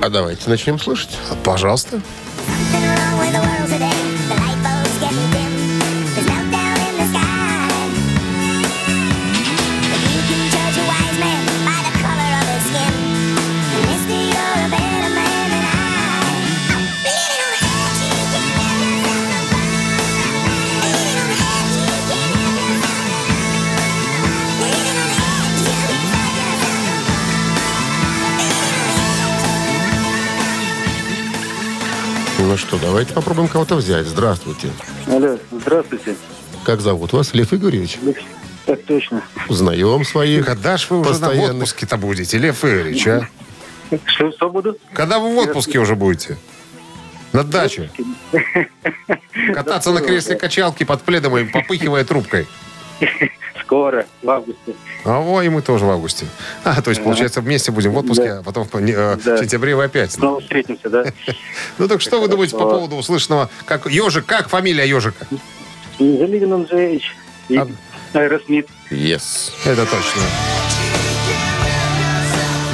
А 0.00 0.08
давайте 0.08 0.48
начнем 0.48 0.78
слушать. 0.78 1.10
Пожалуйста. 1.42 2.00
Ну 32.52 32.58
что, 32.58 32.78
давайте 32.78 33.14
попробуем 33.14 33.48
кого-то 33.48 33.76
взять. 33.76 34.04
Здравствуйте. 34.04 34.68
Алло, 35.06 35.38
здравствуйте. 35.50 36.14
Как 36.66 36.82
зовут 36.82 37.14
вас? 37.14 37.32
Лев 37.32 37.54
Игоревич? 37.54 37.98
Так 38.66 38.82
точно. 38.82 39.22
Узнаем 39.48 40.04
своих. 40.04 40.44
Когда 40.44 40.76
ж 40.76 40.90
вы 40.90 41.00
уже 41.00 41.18
на 41.18 41.30
отпуске-то 41.30 41.96
будете, 41.96 42.36
Лев 42.36 42.62
Игоревич, 42.62 43.06
а? 43.06 43.26
Что, 44.04 44.30
что 44.32 44.50
буду? 44.50 44.76
Когда 44.92 45.18
вы 45.18 45.34
в 45.34 45.38
отпуске 45.38 45.78
уже 45.78 45.96
будете? 45.96 46.36
На 47.32 47.42
даче. 47.42 47.90
Кататься 49.54 49.90
на 49.90 50.02
кресле 50.02 50.36
качалки 50.36 50.84
под 50.84 51.00
пледом 51.00 51.38
и 51.38 51.44
попыхивая 51.44 52.04
трубкой. 52.04 52.46
Скоро, 53.60 54.06
в 54.22 54.30
августе. 54.30 54.74
А 55.04 55.20
во, 55.20 55.42
и 55.42 55.48
мы 55.48 55.62
тоже 55.62 55.84
в 55.84 55.90
августе. 55.90 56.26
А, 56.64 56.80
то 56.80 56.90
есть, 56.90 57.02
получается, 57.02 57.40
вместе 57.40 57.70
будем 57.70 57.92
в 57.92 57.98
отпуске, 57.98 58.32
а 58.34 58.42
потом 58.42 58.66
в 58.66 58.74
э, 58.76 59.16
Да. 59.22 59.36
в 59.36 59.38
сентябре 59.38 59.76
вы 59.76 59.84
опять. 59.84 60.12
Снова 60.12 60.40
встретимся, 60.40 60.88
да? 60.88 61.04
Ну 61.78 61.88
так 61.88 62.00
что 62.00 62.20
вы 62.20 62.28
думаете 62.28 62.56
по 62.56 62.64
поводу 62.68 62.96
услышанного? 62.96 63.50
Как 63.64 63.86
ежик, 63.86 64.24
как 64.26 64.48
фамилия 64.48 64.88
ежика? 64.88 65.26
Livin' 65.98 66.48
on 66.48 66.64
the 66.64 66.85
Edge 66.85 67.14
и 67.48 67.56
А- 67.56 67.68
Aerosmith. 68.14 68.68
Yes. 68.90 69.52
Это 69.64 69.84
точно. 69.86 70.22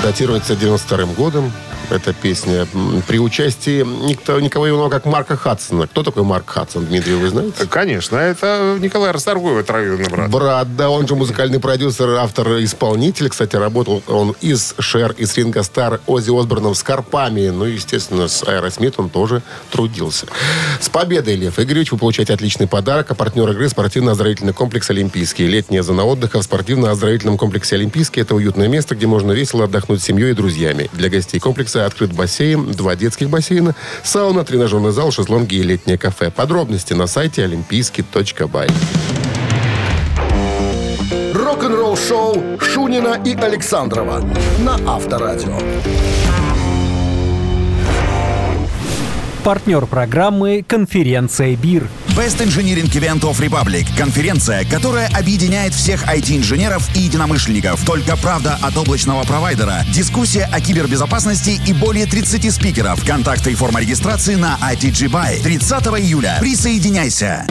Датируется 0.02 0.54
92 0.56 1.06
годом. 1.14 1.52
Эта 1.90 2.12
песня 2.12 2.66
при 3.06 3.18
участии 3.18 3.82
никто, 3.82 4.38
никого 4.40 4.68
иного, 4.68 4.90
как 4.90 5.06
Марка 5.06 5.36
Хадсона. 5.36 5.86
Кто 5.86 6.02
такой 6.02 6.22
Марк 6.22 6.50
Хадсон, 6.50 6.84
Дмитрий, 6.84 7.14
вы 7.14 7.30
знаете? 7.30 7.66
Конечно, 7.66 8.16
это 8.16 8.76
Николай 8.78 9.10
Расторгуев, 9.10 9.64
троюродный 9.64 10.08
брат. 10.08 10.30
Брат, 10.30 10.76
да, 10.76 10.90
он 10.90 11.08
же 11.08 11.14
музыкальный 11.14 11.60
продюсер, 11.60 12.10
автор, 12.10 12.62
исполнитель. 12.62 13.30
Кстати, 13.30 13.56
работал 13.56 14.02
он 14.06 14.36
и 14.42 14.54
с 14.54 14.74
Шер, 14.78 15.12
и 15.12 15.24
с 15.24 15.34
Ринго 15.38 15.62
Стар, 15.62 16.00
Оззи 16.06 16.38
Осборном, 16.38 16.74
Скорпами. 16.74 17.48
Ну, 17.48 17.64
и, 17.64 17.72
естественно, 17.72 18.28
с 18.28 18.46
Аэросмит 18.46 18.94
он 18.98 19.08
тоже 19.08 19.42
трудился. 19.70 20.26
С 20.80 20.90
победой, 20.90 21.36
Лев 21.36 21.58
Игоревич, 21.58 21.92
вы 21.92 21.98
получаете 21.98 22.34
отличный 22.34 22.66
подарок. 22.66 23.10
А 23.10 23.14
партнер 23.14 23.48
игры 23.50 23.66
спортивно-оздоровительный 23.68 24.52
комплекс 24.52 24.90
«Олимпийский». 24.90 25.46
Летняя 25.46 25.82
зона 25.82 26.04
отдыха 26.04 26.40
в 26.40 26.42
спортивно-оздоровительном 26.42 27.38
комплексе 27.38 27.76
«Олимпийский»– 27.76 28.20
это 28.22 28.34
уютное 28.34 28.68
место, 28.68 28.94
где 28.94 29.06
можно 29.06 29.32
весело 29.32 29.64
отдохнуть 29.64 30.02
с 30.02 30.04
семьей 30.04 30.32
и 30.32 30.34
друзьями. 30.34 30.90
Для 30.92 31.08
гостей 31.08 31.40
комплекса 31.40 31.77
открыт 31.86 32.12
бассейн, 32.12 32.72
два 32.72 32.96
детских 32.96 33.30
бассейна, 33.30 33.74
сауна, 34.02 34.44
тренажерный 34.44 34.92
зал, 34.92 35.10
шезлонги 35.10 35.56
и 35.56 35.62
летнее 35.62 35.98
кафе. 35.98 36.30
Подробности 36.30 36.92
на 36.92 37.06
сайте 37.06 37.44
олимпийский.бай. 37.44 38.68
Рок-н-ролл 41.34 41.96
шоу 41.96 42.58
Шунина 42.60 43.20
и 43.24 43.34
Александрова 43.34 44.22
на 44.60 44.74
Авторадио. 44.86 45.58
Партнер 49.48 49.86
программы 49.86 50.62
«Конференция 50.62 51.56
БИР». 51.56 51.88
Best 52.08 52.44
Engineering 52.44 52.92
Event 52.92 53.22
of 53.22 53.40
Republic. 53.40 53.86
Конференция, 53.96 54.66
которая 54.66 55.08
объединяет 55.18 55.72
всех 55.72 56.06
IT-инженеров 56.06 56.86
и 56.94 56.98
единомышленников. 56.98 57.82
Только 57.86 58.18
правда 58.18 58.58
от 58.60 58.76
облачного 58.76 59.24
провайдера. 59.24 59.86
Дискуссия 59.90 60.44
о 60.52 60.60
кибербезопасности 60.60 61.58
и 61.66 61.72
более 61.72 62.04
30 62.04 62.52
спикеров. 62.52 63.02
Контакты 63.06 63.52
и 63.52 63.54
форма 63.54 63.80
регистрации 63.80 64.34
на 64.34 64.58
ITG 64.70 65.10
Buy. 65.10 65.42
30 65.42 65.82
июля. 65.98 66.36
Присоединяйся. 66.40 67.46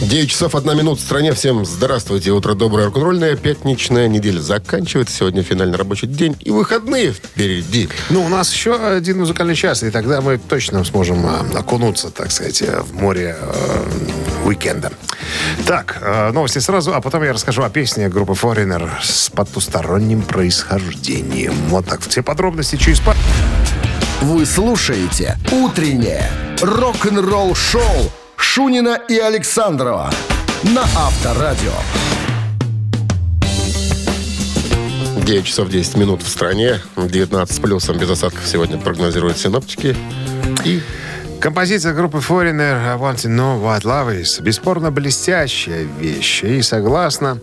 9 0.00 0.30
часов 0.30 0.54
1 0.54 0.78
минут 0.78 0.98
в 0.98 1.02
стране. 1.02 1.32
Всем 1.34 1.66
здравствуйте. 1.66 2.30
Утро 2.30 2.54
доброе, 2.54 2.86
рок-н-ролльное. 2.86 3.36
Пятничная 3.36 4.08
неделя 4.08 4.40
заканчивается. 4.40 5.14
Сегодня 5.14 5.42
финальный 5.42 5.76
рабочий 5.76 6.06
день. 6.06 6.36
И 6.40 6.50
выходные 6.50 7.12
впереди. 7.12 7.90
Ну, 8.08 8.24
у 8.24 8.28
нас 8.28 8.50
еще 8.50 8.74
один 8.76 9.18
музыкальный 9.18 9.54
час, 9.54 9.82
и 9.82 9.90
тогда 9.90 10.22
мы 10.22 10.38
точно 10.38 10.84
сможем 10.84 11.26
а, 11.26 11.44
окунуться, 11.54 12.10
так 12.10 12.32
сказать, 12.32 12.62
э, 12.62 12.80
в 12.80 12.94
море 12.94 13.36
э, 13.38 14.46
уикенда. 14.46 14.90
Так, 15.66 15.98
э, 16.00 16.30
новости 16.32 16.60
сразу, 16.60 16.94
а 16.94 17.02
потом 17.02 17.22
я 17.22 17.34
расскажу 17.34 17.62
о 17.62 17.68
песне 17.68 18.08
группы 18.08 18.32
Foreigner 18.32 18.88
с 19.02 19.28
потусторонним 19.28 20.22
происхождением. 20.22 21.54
Вот 21.68 21.86
так, 21.86 22.00
все 22.00 22.22
подробности 22.22 22.76
через 22.76 23.00
пару... 23.00 23.18
Вы 24.22 24.46
слушаете 24.46 25.36
«Утреннее 25.52 26.30
рок-н-ролл-шоу» 26.62 28.10
Шунина 28.40 28.98
и 29.08 29.18
Александрова 29.18 30.10
на 30.62 30.82
Авторадио. 30.82 31.72
9 35.18 35.44
часов 35.44 35.68
10 35.68 35.96
минут 35.96 36.22
в 36.22 36.28
стране. 36.28 36.80
19 36.96 37.54
с 37.54 37.60
плюсом 37.60 37.98
без 37.98 38.10
осадков 38.10 38.46
сегодня 38.46 38.78
прогнозируют 38.78 39.36
синоптики. 39.36 39.94
И 40.64 40.80
Композиция 41.40 41.94
группы 41.94 42.18
Foreigner 42.18 42.74
I 42.86 42.98
Want 42.98 43.16
to 43.16 43.30
Know 43.30 43.62
What 43.62 43.84
Love 43.84 44.20
Is 44.20 44.42
бесспорно 44.42 44.90
блестящая 44.90 45.84
вещь. 45.98 46.44
И 46.44 46.60
согласно 46.60 47.40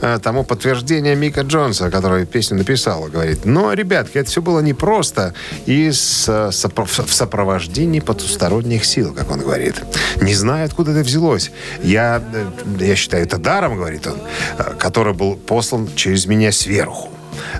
э, 0.00 0.18
тому 0.22 0.44
подтверждению 0.44 1.14
Мика 1.18 1.42
Джонса, 1.42 1.90
который 1.90 2.24
песню 2.24 2.56
написал, 2.56 3.02
говорит, 3.02 3.44
но, 3.44 3.74
ребятки, 3.74 4.16
это 4.16 4.30
все 4.30 4.40
было 4.40 4.60
непросто 4.60 5.34
и 5.66 5.92
с, 5.92 6.26
сопро- 6.26 6.86
в 6.86 7.12
сопровождении 7.12 8.00
потусторонних 8.00 8.86
сил, 8.86 9.12
как 9.12 9.30
он 9.30 9.40
говорит. 9.40 9.74
Не 10.22 10.34
знаю, 10.34 10.64
откуда 10.64 10.92
это 10.92 11.00
взялось. 11.00 11.50
Я, 11.82 12.22
э, 12.32 12.46
я 12.80 12.96
считаю 12.96 13.24
это 13.24 13.36
даром, 13.36 13.76
говорит 13.76 14.06
он, 14.06 14.20
э, 14.56 14.72
который 14.78 15.12
был 15.12 15.36
послан 15.36 15.90
через 15.94 16.24
меня 16.24 16.50
сверху. 16.50 17.13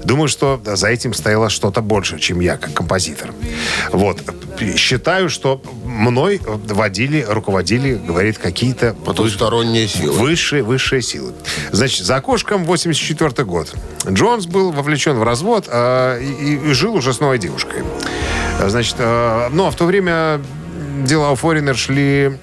Думаю, 0.05 0.29
что 0.29 0.61
за 0.65 0.89
этим 0.89 1.15
стояло 1.15 1.51
что-то 1.51 1.81
больше, 1.81 2.19
чем 2.19 2.41
я, 2.41 2.57
как 2.57 2.73
композитор. 2.75 3.33
Вот. 3.93 4.23
Считаю, 4.77 5.29
что 5.29 5.61
мной 5.85 6.41
водили, 6.45 7.25
руководили, 7.29 7.95
говорит, 7.95 8.39
какие-то 8.39 8.95
потусторонние 9.05 9.89
силы. 9.89 10.13
высшие, 10.13 10.63
высшие 10.63 11.03
силы. 11.03 11.33
Значит, 11.73 12.05
за 12.05 12.17
окошком 12.17 12.65
84 12.65 13.45
год. 13.45 13.75
Джонс 14.09 14.47
был 14.47 14.73
вовлечен 14.73 15.17
в 15.17 15.23
развод 15.23 15.67
а, 15.69 16.19
и, 16.19 16.71
и 16.71 16.73
жил 16.73 16.95
уже 16.95 17.13
с 17.13 17.21
новой 17.21 17.39
девушкой. 17.39 17.83
Значит, 18.67 18.97
ну, 18.99 19.67
а 19.67 19.71
в 19.71 19.77
то 19.77 19.85
время 19.85 20.41
дела 21.03 21.33
у 21.33 21.35
Форинер 21.35 21.77
шли 21.77 22.39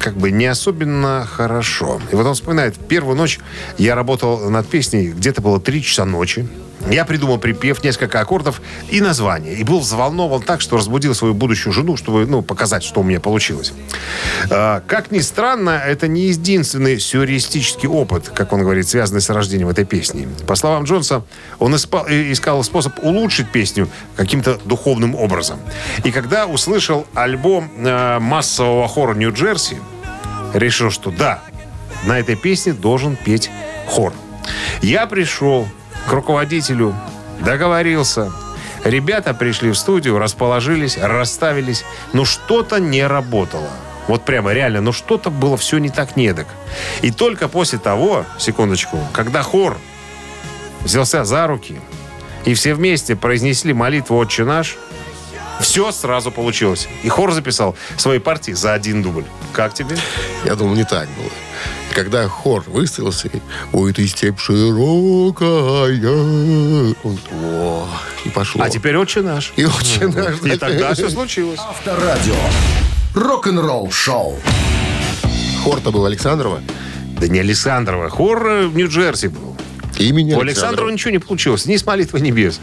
как 0.00 0.16
бы 0.16 0.30
не 0.30 0.46
особенно 0.46 1.26
хорошо. 1.30 2.00
И 2.10 2.16
вот 2.16 2.26
он 2.26 2.34
вспоминает, 2.34 2.76
первую 2.76 3.16
ночь 3.16 3.40
я 3.78 3.94
работал 3.94 4.50
над 4.50 4.68
песней, 4.68 5.08
где-то 5.08 5.42
было 5.42 5.60
3 5.60 5.82
часа 5.82 6.04
ночи. 6.04 6.46
Я 6.90 7.04
придумал 7.04 7.38
припев, 7.38 7.82
несколько 7.84 8.20
аккордов 8.20 8.60
и 8.90 9.00
название. 9.00 9.54
И 9.54 9.64
был 9.64 9.80
взволнован 9.80 10.42
так, 10.42 10.60
что 10.60 10.76
разбудил 10.76 11.14
свою 11.14 11.34
будущую 11.34 11.72
жену, 11.72 11.96
чтобы 11.96 12.26
ну, 12.26 12.42
показать, 12.42 12.82
что 12.82 13.00
у 13.00 13.02
меня 13.04 13.20
получилось. 13.20 13.72
А, 14.50 14.82
как 14.86 15.10
ни 15.10 15.20
странно, 15.20 15.70
это 15.70 16.08
не 16.08 16.22
единственный 16.28 16.98
сюрреалистический 16.98 17.88
опыт, 17.88 18.28
как 18.28 18.52
он 18.52 18.60
говорит, 18.60 18.88
связанный 18.88 19.20
с 19.20 19.30
рождением 19.30 19.68
этой 19.68 19.84
песни. 19.84 20.28
По 20.46 20.54
словам 20.54 20.84
Джонса, 20.84 21.24
он 21.58 21.74
э, 21.74 22.32
искал 22.32 22.62
способ 22.64 22.92
улучшить 23.02 23.50
песню 23.50 23.88
каким-то 24.16 24.58
духовным 24.64 25.14
образом. 25.14 25.58
И 26.04 26.10
когда 26.10 26.46
услышал 26.46 27.06
альбом 27.14 27.70
э, 27.78 28.18
массового 28.18 28.88
хора 28.88 29.14
Нью-Джерси, 29.14 29.76
решил, 30.52 30.90
что 30.90 31.10
да, 31.10 31.42
на 32.04 32.18
этой 32.18 32.36
песне 32.36 32.72
должен 32.72 33.16
петь 33.16 33.50
хор. 33.86 34.12
Я 34.82 35.06
пришел 35.06 35.68
к 36.08 36.12
руководителю, 36.12 36.94
договорился. 37.40 38.32
Ребята 38.84 39.34
пришли 39.34 39.70
в 39.70 39.78
студию, 39.78 40.18
расположились, 40.18 40.98
расставились. 40.98 41.84
Но 42.12 42.24
что-то 42.24 42.78
не 42.78 43.06
работало. 43.06 43.70
Вот 44.08 44.24
прямо 44.24 44.52
реально, 44.52 44.80
но 44.80 44.92
что-то 44.92 45.30
было 45.30 45.56
все 45.56 45.78
не 45.78 45.88
так 45.88 46.16
недок. 46.16 46.48
И 47.02 47.12
только 47.12 47.48
после 47.48 47.78
того, 47.78 48.24
секундочку, 48.38 48.98
когда 49.12 49.42
хор 49.42 49.78
взялся 50.80 51.24
за 51.24 51.46
руки, 51.46 51.80
и 52.44 52.54
все 52.54 52.74
вместе 52.74 53.14
произнесли 53.14 53.72
молитву 53.72 54.16
«Отче 54.16 54.44
наш», 54.44 54.76
все 55.60 55.92
сразу 55.92 56.32
получилось. 56.32 56.88
И 57.04 57.08
хор 57.08 57.30
записал 57.32 57.76
свои 57.96 58.18
партии 58.18 58.52
за 58.52 58.72
один 58.74 59.02
дубль. 59.02 59.24
Как 59.52 59.72
тебе? 59.74 59.96
Я 60.44 60.56
думаю, 60.56 60.76
не 60.76 60.84
так 60.84 61.08
было. 61.10 61.30
Когда 61.94 62.26
хор 62.28 62.64
выставился, 62.66 63.30
ой, 63.72 63.92
ты 63.92 64.06
степь 64.06 64.38
широкая. 64.38 65.98
Он, 67.02 67.18
о, 67.44 67.88
и 68.24 68.28
пошло. 68.30 68.62
А 68.64 68.70
теперь 68.70 68.96
«Отче 68.96 69.20
наш». 69.20 69.52
И 69.56 69.64
очень 69.64 70.08
наш. 70.12 70.40
И 70.42 70.56
тогда 70.56 70.94
все 70.94 71.10
случилось. 71.10 71.60
Авторадио. 71.60 72.34
Рок-н-ролл 73.14 73.90
шоу. 73.90 74.38
Хор-то 75.62 75.92
был 75.92 76.06
Александрова. 76.06 76.60
Да 77.20 77.28
не 77.28 77.38
Александрова. 77.40 78.08
Хор 78.08 78.46
э, 78.46 78.66
в 78.66 78.74
Нью-Джерси 78.74 79.28
был. 79.28 79.56
Имени 79.98 80.32
У 80.32 80.40
Александрова. 80.40 80.42
Александрова 80.42 80.90
ничего 80.90 81.10
не 81.10 81.18
получилось. 81.18 81.66
Ни 81.66 81.76
с 81.76 81.84
молитвой 81.84 82.22
небес. 82.22 82.58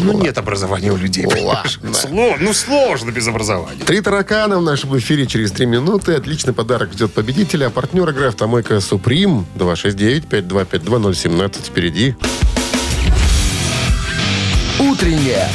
Ну, 0.00 0.12
нет 0.20 0.38
образования 0.38 0.92
у 0.92 0.96
людей. 0.96 1.26
ладно. 1.26 1.70
Сло- 1.92 2.36
Ну, 2.40 2.52
сложно 2.54 3.10
без 3.10 3.26
образования. 3.28 3.82
Три 3.84 4.00
таракана 4.00 4.58
в 4.58 4.62
нашем 4.62 4.96
эфире 4.98 5.26
через 5.26 5.52
три 5.52 5.66
минуты. 5.66 6.14
Отличный 6.14 6.52
подарок 6.52 6.92
ждет 6.92 7.12
победителя. 7.12 7.66
А 7.66 7.70
партнер 7.70 8.08
игры 8.10 8.28
«Автомойка 8.28 8.80
Суприм» 8.80 9.46
269-5252-017 9.56 11.66
впереди. 11.66 12.14
Утреннее 14.78 15.48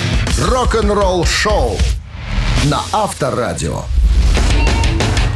рок-н-ролл 0.47 1.25
шоу 1.25 1.77
на 2.65 2.81
Авторадио. 2.91 3.83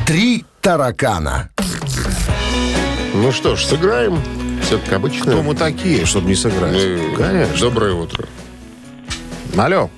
Три 0.06 0.46
таракана. 0.62 1.50
Ну 3.14 3.32
что 3.32 3.56
ж, 3.56 3.66
сыграем. 3.66 4.22
Все 4.64 4.78
как 4.78 4.94
обычно. 4.94 5.32
Кто 5.32 5.42
мы 5.42 5.56
такие, 5.56 6.06
чтобы 6.06 6.28
не 6.28 6.36
сыграть? 6.36 6.74
Э, 6.76 7.14
Конечно. 7.18 7.58
Доброе 7.60 7.94
утро. 7.94 8.26
Алло. 9.58 9.90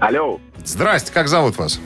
Алло. 0.00 0.40
Здрасте, 0.64 1.12
как 1.12 1.28
зовут 1.28 1.56
вас? 1.58 1.80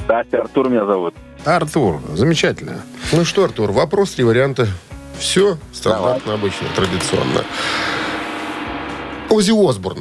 Кстати, 0.00 0.34
Артур 0.36 0.68
меня 0.68 0.84
зовут. 0.84 1.14
Артур. 1.44 2.00
Замечательно. 2.14 2.82
Ну 3.12 3.24
что, 3.24 3.44
Артур, 3.44 3.72
вопрос, 3.72 4.12
три 4.12 4.24
варианта. 4.24 4.68
Все 5.18 5.58
стандартно, 5.72 6.34
обычно, 6.34 6.66
традиционно. 6.74 7.44
Ози 9.30 9.52
Осборн 9.52 10.00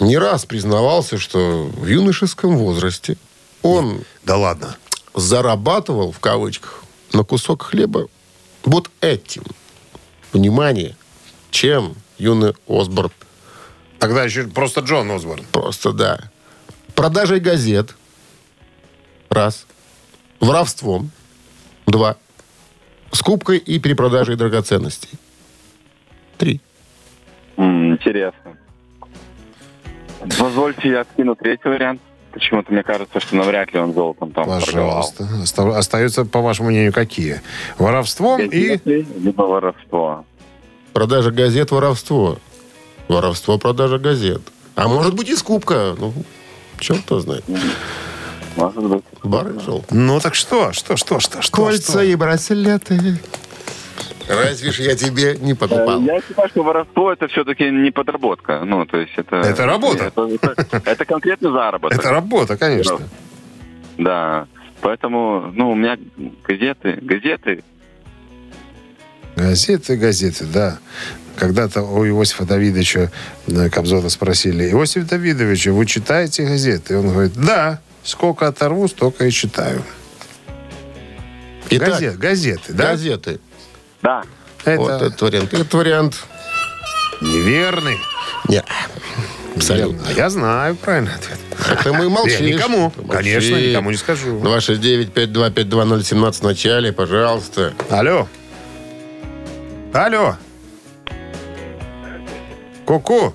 не 0.00 0.16
раз 0.18 0.44
признавался, 0.44 1.18
что 1.18 1.64
в 1.76 1.86
юношеском 1.86 2.56
возрасте 2.58 3.16
он 3.62 4.00
Да 4.24 4.36
ладно. 4.36 4.76
зарабатывал, 5.14 6.12
в 6.12 6.20
кавычках, 6.20 6.84
на 7.12 7.24
кусок 7.24 7.62
хлеба 7.62 8.06
вот 8.64 8.90
этим. 9.00 9.42
Внимание, 10.32 10.96
чем 11.50 11.94
юный 12.18 12.54
Осборн 12.68 13.10
Тогда 13.98 14.24
еще 14.24 14.44
просто 14.46 14.80
Джон 14.80 15.10
Осборн. 15.10 15.44
Просто 15.52 15.92
да. 15.92 16.20
Продажей 16.94 17.40
газет. 17.40 17.94
Раз. 19.30 19.66
Воровством. 20.40 21.10
Два. 21.86 22.16
Скупкой 23.12 23.58
и 23.58 23.78
перепродажей 23.78 24.36
драгоценностей. 24.36 25.10
Три. 26.36 26.60
М, 27.56 27.92
Интересно. 27.94 28.56
Позвольте 30.38 30.88
я 30.90 31.00
откину 31.00 31.34
третий 31.36 31.68
вариант. 31.68 32.00
Почему-то 32.32 32.70
мне 32.72 32.82
кажется, 32.82 33.18
что 33.20 33.34
навряд 33.36 33.72
ли 33.72 33.78
он 33.80 33.94
золотом 33.94 34.30
там 34.32 34.44
торговал. 34.44 34.60
Пожалуйста. 34.60 35.28
Оста- 35.42 35.78
Остаются, 35.78 36.24
по 36.26 36.40
вашему 36.42 36.68
мнению, 36.68 36.92
какие? 36.92 37.40
Воровством 37.78 38.40
и... 38.42 38.78
Либо 38.84 39.42
воровство. 39.42 40.24
Продажа 40.92 41.30
газет, 41.30 41.70
воровство. 41.70 42.38
Воровство, 43.08 43.58
продажа 43.58 43.98
газет. 43.98 44.42
А 44.74 44.88
может 44.88 45.14
быть 45.14 45.28
и 45.28 45.36
скупка. 45.36 45.94
Ну, 45.98 46.12
черт 46.80 47.08
его 47.10 47.20
знает. 47.20 47.44
Может 48.56 48.82
быть. 48.84 49.04
Барыжил. 49.22 49.84
Ну 49.90 50.18
так 50.20 50.34
что? 50.34 50.72
Что, 50.72 50.96
что, 50.96 51.20
что, 51.20 51.42
что? 51.42 51.52
Кольца 51.56 51.92
что? 51.92 52.02
и 52.02 52.14
браслеты. 52.14 53.18
Разве 54.28 54.72
ж 54.72 54.80
я 54.80 54.96
тебе 54.96 55.36
не 55.40 55.54
покупал? 55.54 56.00
Э, 56.00 56.04
Я 56.04 56.20
считаю, 56.20 56.48
что 56.48 56.62
воровство 56.64 57.12
это 57.12 57.28
все-таки 57.28 57.70
не 57.70 57.92
подработка. 57.92 58.62
Ну, 58.64 58.84
то 58.84 58.96
есть 58.96 59.12
это... 59.16 59.36
Это 59.36 59.66
работа. 59.66 60.04
Это, 60.06 60.22
это- 60.26 60.82
это 60.84 61.04
конкретный 61.04 61.52
заработок. 61.52 61.96
Это 61.98 62.10
работа, 62.10 62.56
конечно. 62.56 62.98
Да. 63.98 64.48
Поэтому, 64.80 65.52
ну, 65.54 65.70
у 65.70 65.74
меня 65.76 65.96
газеты, 66.46 66.98
газеты, 67.00 67.62
Газеты, 69.36 69.96
газеты, 69.96 70.46
да. 70.46 70.78
Когда-то 71.36 71.82
у 71.82 72.06
Иосифа 72.06 72.44
Давидовича 72.44 73.10
э, 73.46 73.68
Кобзона 73.70 74.08
спросили, 74.08 74.70
Иосиф 74.70 75.06
Давидович, 75.06 75.66
вы 75.66 75.84
читаете 75.86 76.46
газеты? 76.46 76.94
И 76.94 76.96
он 76.96 77.10
говорит, 77.10 77.34
да, 77.34 77.80
сколько 78.04 78.46
оторву, 78.48 78.88
столько 78.88 79.26
и 79.26 79.30
читаю. 79.30 79.82
Итак, 81.68 81.88
Газет, 81.90 82.18
газеты, 82.18 82.72
да? 82.72 82.90
газеты. 82.92 83.40
да. 84.02 84.22
Это 84.64 84.80
Вот 84.80 85.02
этот 85.02 85.20
вариант. 85.22 85.52
Этот 85.54 85.74
вариант. 85.74 86.24
неверный. 87.20 87.98
Не. 88.48 88.62
Абсолютно. 89.56 90.02
А 90.08 90.12
Я 90.12 90.30
знаю 90.30 90.76
правильный 90.76 91.14
ответ. 91.14 91.38
Это 91.70 91.92
мы 91.92 92.08
молчишь. 92.08 92.40
Я 92.40 92.54
никому. 92.54 92.92
Ты 92.96 93.02
Конечно, 93.02 93.56
никому 93.56 93.90
не 93.90 93.96
скажу. 93.96 94.38
269-5252017 94.40 96.32
в 96.32 96.42
начале, 96.42 96.92
пожалуйста. 96.92 97.74
Алло. 97.90 98.28
Алло. 99.92 100.36
Ку-ку. 102.86 103.34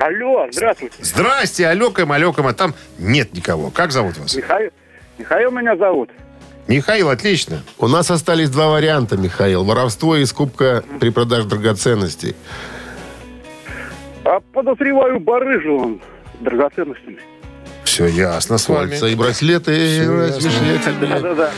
Алло, 0.00 0.46
здравствуйте. 0.50 0.96
Здрасте, 1.02 1.68
алёком, 1.68 2.10
алёком, 2.10 2.46
а 2.48 2.52
там 2.54 2.74
нет 2.98 3.32
никого. 3.34 3.70
Как 3.70 3.92
зовут 3.92 4.16
вас? 4.18 4.34
Михаил, 4.34 4.70
Михаил 5.18 5.50
меня 5.52 5.76
зовут. 5.76 6.10
Михаил, 6.66 7.10
отлично. 7.10 7.62
У 7.78 7.86
нас 7.86 8.10
остались 8.10 8.50
два 8.50 8.68
варианта, 8.68 9.16
Михаил. 9.16 9.62
Воровство 9.64 10.16
и 10.16 10.24
скупка 10.24 10.82
при 11.00 11.10
продаже 11.10 11.46
драгоценностей. 11.46 12.34
А 14.24 14.40
подозреваю, 14.52 15.20
барыжил 15.20 15.76
он 15.76 16.00
драгоценностями. 16.40 17.20
Все 17.84 18.06
ясно 18.06 18.58
с 18.58 18.68
вами. 18.68 18.90
Кольца 18.90 19.06
и 19.06 19.14
браслеты. 19.14 19.72
Ж 19.72 19.98
я 20.42 20.78
тебе- 20.78 21.06
Да-да-да. 21.06 21.50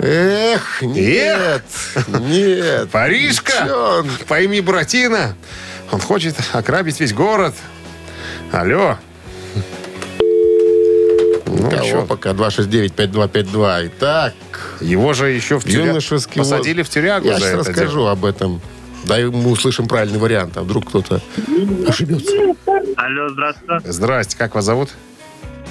Эх, 0.00 0.82
нет, 0.82 1.62
нет. 2.08 2.90
Парижка, 2.90 3.52
Чё 3.66 3.98
он? 4.00 4.10
пойми, 4.26 4.60
братина, 4.60 5.36
он 5.92 6.00
хочет 6.00 6.36
ограбить 6.52 7.00
весь 7.00 7.12
город. 7.12 7.54
Алло. 8.52 8.96
Ну, 11.46 11.70
Кого 11.70 11.82
чё, 11.84 12.06
пока 12.06 12.30
269-5252. 12.30 13.86
Итак, 13.86 14.34
его 14.80 15.12
же 15.14 15.30
еще 15.30 15.58
в 15.58 15.64
тюрягу 15.64 15.98
посадили 16.34 16.82
в 16.82 16.88
тюрягу 16.88 17.26
Я 17.26 17.36
сейчас 17.38 17.48
это 17.48 17.58
расскажу 17.58 17.98
дело. 18.00 18.12
об 18.12 18.24
этом. 18.24 18.60
Дай 19.04 19.24
мы 19.24 19.50
услышим 19.50 19.86
правильный 19.86 20.18
вариант, 20.18 20.56
а 20.56 20.62
вдруг 20.62 20.86
кто-то 20.88 21.20
ошибется. 21.86 22.32
Алло, 22.96 23.28
здравствуйте. 23.30 23.92
Здрасте, 23.92 24.36
как 24.36 24.54
вас 24.54 24.64
зовут? 24.64 24.90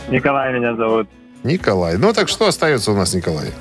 Николай 0.10 0.54
меня 0.54 0.76
зовут. 0.76 1.08
Николай. 1.44 1.98
Ну 1.98 2.14
так 2.14 2.30
что 2.30 2.48
остается 2.48 2.92
у 2.92 2.96
нас, 2.96 3.14
Николай? 3.14 3.52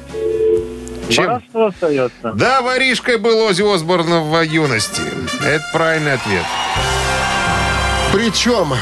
Чем? 1.09 1.43
Остается. 1.53 2.33
Да, 2.35 2.63
воришкой 2.63 3.19
был 3.19 3.41
Ози 3.43 3.63
Осборн 3.63 4.23
в 4.23 4.43
юности. 4.43 5.03
Это 5.45 5.65
правильный 5.73 6.15
ответ. 6.15 6.45
Причем 8.13 8.75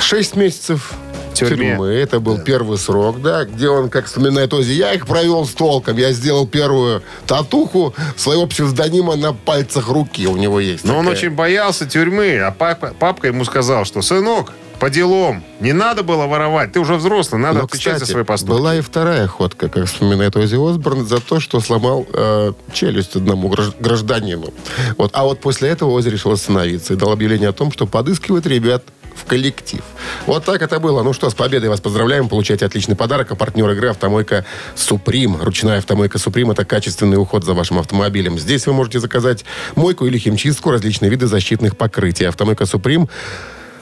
6 0.00 0.36
месяцев 0.36 0.92
тюрьме. 1.34 1.70
тюрьмы. 1.70 1.88
Это 1.88 2.20
был 2.20 2.38
первый 2.38 2.78
срок, 2.78 3.20
да, 3.20 3.44
где 3.44 3.68
он, 3.68 3.90
как 3.90 4.06
вспоминает 4.06 4.52
Ози, 4.52 4.72
я 4.72 4.92
их 4.92 5.06
провел 5.06 5.44
с 5.46 5.52
толком. 5.52 5.96
Я 5.96 6.12
сделал 6.12 6.46
первую 6.46 7.02
татуху 7.26 7.94
своего 8.16 8.46
псевдонима 8.46 9.16
на 9.16 9.32
пальцах 9.32 9.88
руки 9.88 10.26
у 10.26 10.36
него 10.36 10.60
есть. 10.60 10.84
Но 10.84 10.98
он 10.98 11.04
такая. 11.04 11.18
очень 11.18 11.30
боялся 11.30 11.86
тюрьмы, 11.86 12.38
а 12.38 12.50
папа, 12.50 12.94
папка 12.98 13.28
ему 13.28 13.44
сказал, 13.44 13.84
что, 13.84 14.02
сынок, 14.02 14.52
по 14.84 14.90
делам, 14.90 15.42
не 15.60 15.72
надо 15.72 16.02
было 16.02 16.26
воровать, 16.26 16.72
ты 16.72 16.78
уже 16.78 16.96
взрослый, 16.96 17.40
надо 17.40 17.60
Но, 17.60 17.64
отвечать 17.64 17.94
за 17.94 18.00
кстати, 18.00 18.10
свои 18.10 18.22
поступки. 18.22 18.52
была 18.52 18.76
и 18.76 18.82
вторая 18.82 19.26
ходка, 19.26 19.70
как 19.70 19.86
вспоминает 19.86 20.36
Ози 20.36 20.56
Осборн, 20.56 21.06
за 21.06 21.20
то, 21.20 21.40
что 21.40 21.60
сломал 21.60 22.06
э, 22.12 22.52
челюсть 22.74 23.16
одному 23.16 23.48
гражд- 23.48 23.76
гражданину. 23.80 24.52
Вот. 24.98 25.10
А 25.14 25.24
вот 25.24 25.40
после 25.40 25.70
этого 25.70 25.88
Ози 25.92 26.10
решил 26.10 26.32
остановиться 26.32 26.92
и 26.92 26.96
дал 26.96 27.12
объявление 27.12 27.48
о 27.48 27.54
том, 27.54 27.72
что 27.72 27.86
подыскивает 27.86 28.46
ребят 28.46 28.84
в 29.14 29.24
коллектив. 29.24 29.80
Вот 30.26 30.44
так 30.44 30.60
это 30.60 30.78
было. 30.80 31.02
Ну 31.02 31.14
что, 31.14 31.30
с 31.30 31.34
победой 31.34 31.70
вас 31.70 31.80
поздравляем. 31.80 32.28
Получайте 32.28 32.66
отличный 32.66 32.94
подарок. 32.94 33.32
А 33.32 33.36
партнер 33.36 33.70
игры 33.70 33.88
«Автомойка 33.88 34.44
Суприм». 34.74 35.40
Ручная 35.40 35.78
«Автомойка 35.78 36.18
Суприм»— 36.18 36.50
это 36.50 36.66
качественный 36.66 37.16
уход 37.16 37.44
за 37.44 37.54
вашим 37.54 37.78
автомобилем. 37.78 38.38
Здесь 38.38 38.66
вы 38.66 38.74
можете 38.74 39.00
заказать 39.00 39.46
мойку 39.76 40.04
или 40.04 40.18
химчистку, 40.18 40.72
различные 40.72 41.10
виды 41.10 41.26
защитных 41.26 41.78
покрытий. 41.78 42.24
«Автомойка 42.24 42.66
Суприм» 42.66 43.08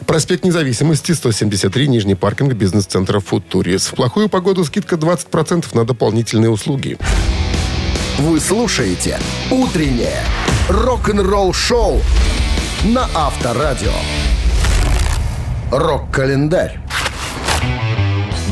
Проспект 0.07 0.45
Независимости, 0.45 1.13
173, 1.13 1.89
Нижний 1.89 2.15
паркинг 2.15 2.55
бизнес-центра 2.55 3.21
«Футурис». 3.21 3.87
В 3.87 3.95
плохую 3.95 4.29
погоду 4.29 4.65
скидка 4.65 4.97
20% 4.97 5.67
на 5.75 5.85
дополнительные 5.85 6.51
услуги. 6.51 6.99
Вы 8.19 8.41
слушаете 8.41 9.19
«Утреннее 9.51 10.23
рок-н-ролл-шоу» 10.69 12.01
на 12.85 13.09
Авторадио. 13.15 13.93
Рок-календарь. 15.71 16.79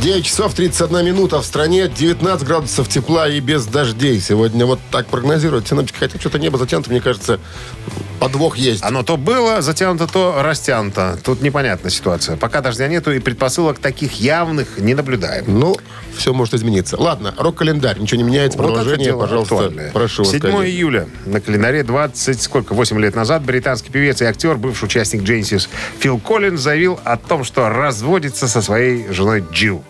9 0.00 0.24
часов 0.24 0.54
31 0.54 1.04
минута 1.04 1.42
в 1.42 1.44
стране, 1.44 1.86
19 1.86 2.46
градусов 2.46 2.88
тепла 2.88 3.28
и 3.28 3.38
без 3.40 3.66
дождей. 3.66 4.18
Сегодня 4.18 4.64
вот 4.64 4.80
так 4.90 5.06
прогнозируют 5.08 5.68
синоптики. 5.68 5.98
Хотя 5.98 6.18
что-то 6.18 6.38
небо 6.38 6.56
затянуто, 6.56 6.88
мне 6.88 7.02
кажется, 7.02 7.38
подвох 8.18 8.56
есть. 8.56 8.82
Оно 8.82 9.02
то 9.02 9.18
было 9.18 9.60
затянуто, 9.60 10.06
то 10.06 10.40
растянуто. 10.40 11.18
Тут 11.22 11.42
непонятная 11.42 11.90
ситуация. 11.90 12.38
Пока 12.38 12.62
дождя 12.62 12.88
нету 12.88 13.12
и 13.12 13.18
предпосылок 13.18 13.78
таких 13.78 14.12
явных 14.12 14.78
не 14.78 14.94
наблюдаем. 14.94 15.44
Ну, 15.58 15.76
все 16.16 16.32
может 16.32 16.54
измениться. 16.54 16.98
Ладно, 16.98 17.34
рок-календарь. 17.36 17.98
Ничего 17.98 18.22
не 18.22 18.24
меняется. 18.26 18.56
Вот 18.56 18.68
Продолжение, 18.68 19.14
пожалуйста, 19.14 19.54
актуальное. 19.54 19.90
прошу 19.90 20.22
вас. 20.22 20.32
7 20.32 20.40
коллеги. 20.40 20.70
июля 20.76 21.08
на 21.26 21.42
календаре 21.42 21.82
20, 21.82 22.40
сколько, 22.40 22.72
8 22.72 22.98
лет 22.98 23.14
назад 23.14 23.42
британский 23.42 23.90
певец 23.90 24.22
и 24.22 24.24
актер, 24.24 24.56
бывший 24.56 24.84
участник 24.86 25.24
Джейнсис 25.24 25.68
Фил 25.98 26.18
Коллинз 26.18 26.58
заявил 26.62 26.98
о 27.04 27.18
том, 27.18 27.44
что 27.44 27.68
разводится 27.68 28.48
со 28.48 28.62
своей 28.62 29.06
женой 29.12 29.44
Джилл. 29.52 29.84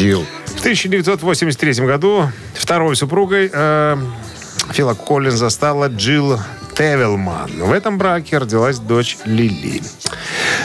Джилл. 0.00 0.24
В 0.46 0.60
1983 0.60 1.84
году 1.86 2.28
второй 2.54 2.96
супругой 2.96 3.50
э, 3.52 3.96
Фила 4.72 4.94
Коллинза 4.94 5.50
стала 5.50 5.88
Джилл 5.88 6.38
Тевелман. 6.74 7.50
В 7.62 7.72
этом 7.72 7.98
браке 7.98 8.38
родилась 8.38 8.78
дочь 8.78 9.18
Лили. 9.24 9.82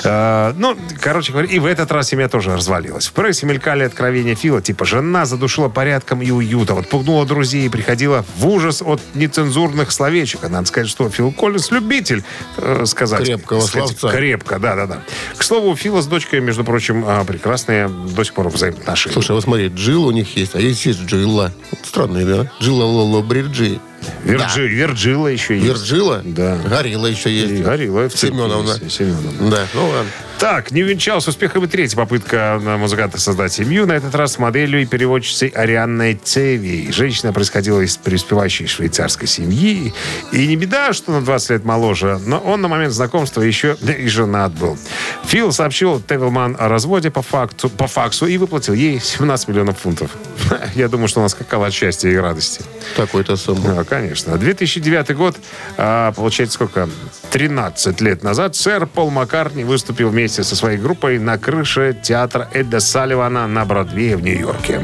Э, 0.06 0.54
ну, 0.56 0.78
короче 1.02 1.32
говоря, 1.32 1.50
и 1.50 1.60
в 1.60 1.66
этот 1.66 1.92
раз 1.92 2.10
семья 2.10 2.30
тоже 2.30 2.54
развалилась. 2.54 3.08
В 3.08 3.14
прессе 3.14 3.46
мелькали 3.46 3.84
откровения 3.84 4.36
Фила, 4.36 4.62
типа 4.62 4.86
жена 4.86 5.26
задушила 5.26 5.70
порядком 5.70 6.22
и 6.22 6.32
уютом, 6.32 6.80
отпугнула 6.80 7.26
друзей 7.26 7.66
и 7.66 7.70
приходила 7.70 8.26
в 8.38 8.48
ужас 8.48 8.82
от 8.82 9.02
нецензурных 9.16 9.92
словечек. 9.92 10.44
А 10.44 10.50
надо 10.50 10.68
сказать, 10.68 10.90
что 10.90 11.10
Фил 11.10 11.32
Коллинз 11.32 11.72
любитель 11.72 12.24
э, 12.58 12.84
сказать. 12.86 13.26
Крепкого 13.26 13.62
сказать, 13.62 13.98
словца. 14.00 14.16
Крепко, 14.16 14.60
да-да-да. 14.60 15.02
К 15.36 15.44
слову, 15.44 15.72
у 15.72 15.76
Фила 15.76 16.02
с 16.02 16.08
дочкой, 16.08 16.42
между 16.42 16.64
прочим, 16.64 17.04
э, 17.08 17.26
прекрасные 17.26 17.88
до 17.90 18.24
сих 18.24 18.34
пор 18.34 18.50
взаимоотношения. 18.50 19.14
Слушай, 19.14 19.32
вот 19.32 19.44
смотри, 19.44 19.68
Джилл 19.68 20.06
у 20.06 20.12
них 20.12 20.36
есть, 20.38 20.56
а 20.56 20.60
есть 20.60 20.86
есть 20.86 21.02
Джилла. 21.06 21.52
Вот 21.72 21.80
Странный, 21.84 22.26
да? 22.26 22.52
Джилла 22.62 22.84
Лоло 22.84 23.22
Бриджи. 23.22 23.80
Вирджи, 24.24 24.68
Вирджилла 24.68 25.28
еще 25.28 25.56
есть. 25.56 25.66
Вирджилла? 25.68 26.22
Да. 26.24 26.58
Горилла 26.58 27.08
еще 27.08 27.32
есть. 27.32 27.54
И 27.54 27.64
Горилла. 27.64 28.10
цирке 28.10 28.28
Семеновна. 28.36 28.78
есть, 28.82 28.96
Семеновна. 28.96 29.50
Да, 29.52 29.68
ну 29.74 29.88
ладно. 29.88 30.12
Так, 30.40 30.72
не 30.72 30.84
увенчалась 30.84 31.28
успехом 31.30 31.64
и 31.64 31.68
третья 31.68 31.96
попытка 31.96 32.60
на 32.62 32.76
музыканта 32.78 33.20
создать 33.20 33.54
семью. 33.54 33.88
На 33.88 33.94
этот 33.94 34.14
раз 34.16 34.34
с 34.34 34.38
моделью 34.38 34.82
и 34.82 34.86
переводчицей 34.86 35.48
Арианной 35.48 36.16
Цеви. 36.16 36.92
Женщина 36.92 37.32
происходила 37.32 37.80
из 37.80 37.96
преуспевающей 37.96 38.68
швейцарской 38.68 39.30
семьи. 39.30 39.94
И 40.34 40.48
не 40.48 40.58
беда, 40.58 40.92
что 40.92 41.14
на 41.14 41.22
20 41.22 41.50
лет 41.52 41.64
моложе, 41.64 42.20
но 42.26 42.38
он 42.40 42.60
на 42.60 42.68
момент 42.68 42.94
знакомства 42.94 43.42
еще 43.42 43.78
и 43.82 44.08
женат 44.08 44.52
был. 44.52 44.78
Фил 45.24 45.54
сообщил 45.54 46.02
Тевилман 46.02 46.58
о 46.60 46.68
разводе 46.68 47.12
по, 47.12 47.22
факту, 47.22 47.70
по 47.70 47.88
факсу 47.88 48.26
и 48.26 48.38
выплатил 48.38 48.74
ей 48.74 49.00
17 49.00 49.48
миллионов 49.48 49.80
фунтов. 49.80 50.12
Я 50.76 50.90
думаю, 50.90 51.08
что 51.08 51.22
она 51.22 51.30
скакала 51.30 51.68
от 51.68 51.74
счастья 51.74 52.10
и 52.10 52.16
радости. 52.16 52.62
Такой-то 52.98 53.38
сумма. 53.38 53.74
Да, 53.74 53.84
конечно. 53.86 54.38
2009 54.38 55.16
год, 55.16 55.38
а, 55.78 56.12
получается, 56.12 56.56
сколько? 56.56 56.90
13 57.32 58.02
лет 58.02 58.24
назад 58.24 58.56
сэр 58.56 58.86
Пол 58.86 59.10
Маккартни 59.10 59.64
выступил 59.64 60.10
вместе 60.10 60.25
со 60.34 60.56
своей 60.56 60.78
группой 60.78 61.20
на 61.20 61.38
крыше 61.38 61.98
театра 62.02 62.50
Эдда 62.54 62.80
Салливана 62.80 63.48
на 63.48 63.66
Бродвее 63.66 64.18
в 64.18 64.24
Нью-Йорке. 64.24 64.82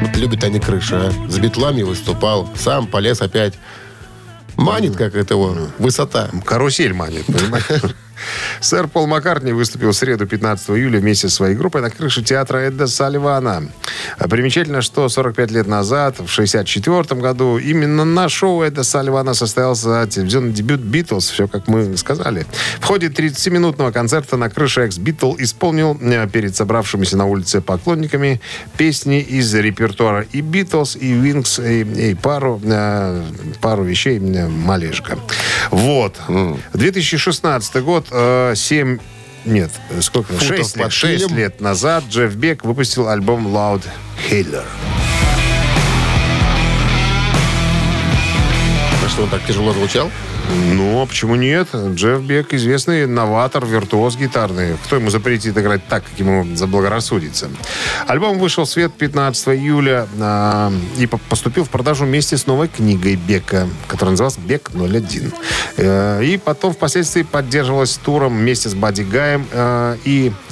Вот 0.00 0.16
любят 0.16 0.44
они 0.44 0.60
крыши, 0.60 0.94
а. 0.94 1.12
С 1.28 1.38
битлами 1.38 1.82
выступал, 1.82 2.48
сам 2.56 2.86
полез 2.86 3.20
опять. 3.20 3.54
Манит, 4.56 4.96
как 4.96 5.14
это 5.14 5.34
его, 5.34 5.56
высота. 5.78 6.28
Карусель 6.44 6.92
манит, 6.92 7.26
понимаешь? 7.26 7.94
Сэр 8.60 8.88
Пол 8.88 9.06
Маккартни 9.06 9.52
выступил 9.52 9.90
в 9.90 9.96
среду 9.96 10.26
15 10.26 10.70
июля 10.70 11.00
вместе 11.00 11.28
со 11.28 11.34
своей 11.36 11.54
группой 11.54 11.82
на 11.82 11.90
крыше 11.90 12.22
театра 12.22 12.58
Эда 12.58 12.86
Салливана. 12.86 13.68
Примечательно, 14.18 14.82
что 14.82 15.08
45 15.08 15.50
лет 15.50 15.66
назад, 15.66 16.18
в 16.18 16.28
64 16.28 17.20
году, 17.20 17.58
именно 17.58 18.04
на 18.04 18.28
шоу 18.28 18.62
Эда 18.62 18.84
Салливана 18.84 19.34
состоялся 19.34 20.06
телевизионный 20.06 20.52
дебют 20.52 20.80
«Битлз», 20.80 21.30
все 21.30 21.48
как 21.48 21.68
мы 21.68 21.96
сказали. 21.96 22.46
В 22.80 22.86
ходе 22.86 23.08
30-минутного 23.08 23.92
концерта 23.92 24.36
на 24.36 24.50
крыше 24.50 24.82
экс-Битл 24.82 25.34
исполнил 25.38 25.98
э, 26.00 26.28
перед 26.28 26.56
собравшимися 26.56 27.16
на 27.16 27.26
улице 27.26 27.60
поклонниками 27.60 28.40
песни 28.76 29.20
из 29.20 29.54
репертуара 29.54 30.26
и 30.32 30.40
«Битлз», 30.40 30.96
и 30.96 31.12
«Wings», 31.12 31.58
и, 31.58 32.10
и 32.10 32.14
пару, 32.14 32.60
э, 32.64 33.22
пару 33.60 33.84
вещей 33.84 34.18
«Малежика». 34.18 35.18
Вот. 35.70 36.16
2016 36.74 37.82
год, 37.82 38.09
7... 38.10 38.98
Нет, 39.46 39.70
сколько? 40.02 40.34
Футов 40.34 40.48
6 40.48 40.76
лет, 40.76 40.84
под 40.84 40.92
шесть 40.92 41.24
килем. 41.24 41.38
лет 41.38 41.60
назад 41.60 42.04
Джефф 42.10 42.34
Бек 42.34 42.62
выпустил 42.64 43.08
альбом 43.08 43.46
Loud 43.48 43.82
Healer. 44.28 44.64
А 49.02 49.08
что, 49.08 49.22
он 49.22 49.30
так 49.30 49.42
тяжело 49.46 49.72
звучал? 49.72 50.10
Ну, 50.50 51.00
а 51.02 51.06
почему 51.06 51.36
нет? 51.36 51.68
Джефф 51.74 52.20
Бек 52.22 52.52
известный 52.54 53.06
новатор, 53.06 53.64
виртуоз 53.64 54.16
гитарный. 54.16 54.76
Кто 54.84 54.96
ему 54.96 55.10
запретит 55.10 55.56
играть 55.56 55.86
так, 55.86 56.02
как 56.04 56.18
ему 56.18 56.44
заблагорассудится? 56.56 57.48
Альбом 58.06 58.38
вышел 58.38 58.64
в 58.64 58.68
свет 58.68 58.92
15 58.92 59.48
июля 59.48 60.08
а, 60.18 60.72
и 60.98 61.06
по- 61.06 61.18
поступил 61.18 61.64
в 61.64 61.70
продажу 61.70 62.04
вместе 62.04 62.36
с 62.36 62.46
новой 62.46 62.68
книгой 62.68 63.14
Бека, 63.14 63.68
которая 63.86 64.12
называлась 64.12 64.38
«Бек 64.38 64.70
01». 64.72 65.32
Э, 65.76 66.24
и 66.24 66.36
потом 66.36 66.72
впоследствии 66.72 67.22
поддерживалась 67.22 67.96
туром 67.96 68.36
вместе 68.36 68.68
с 68.68 68.74
Бадди 68.74 69.02
Гаем 69.02 69.46
э, 69.52 69.96
и 70.04 70.32
э, 70.32 70.49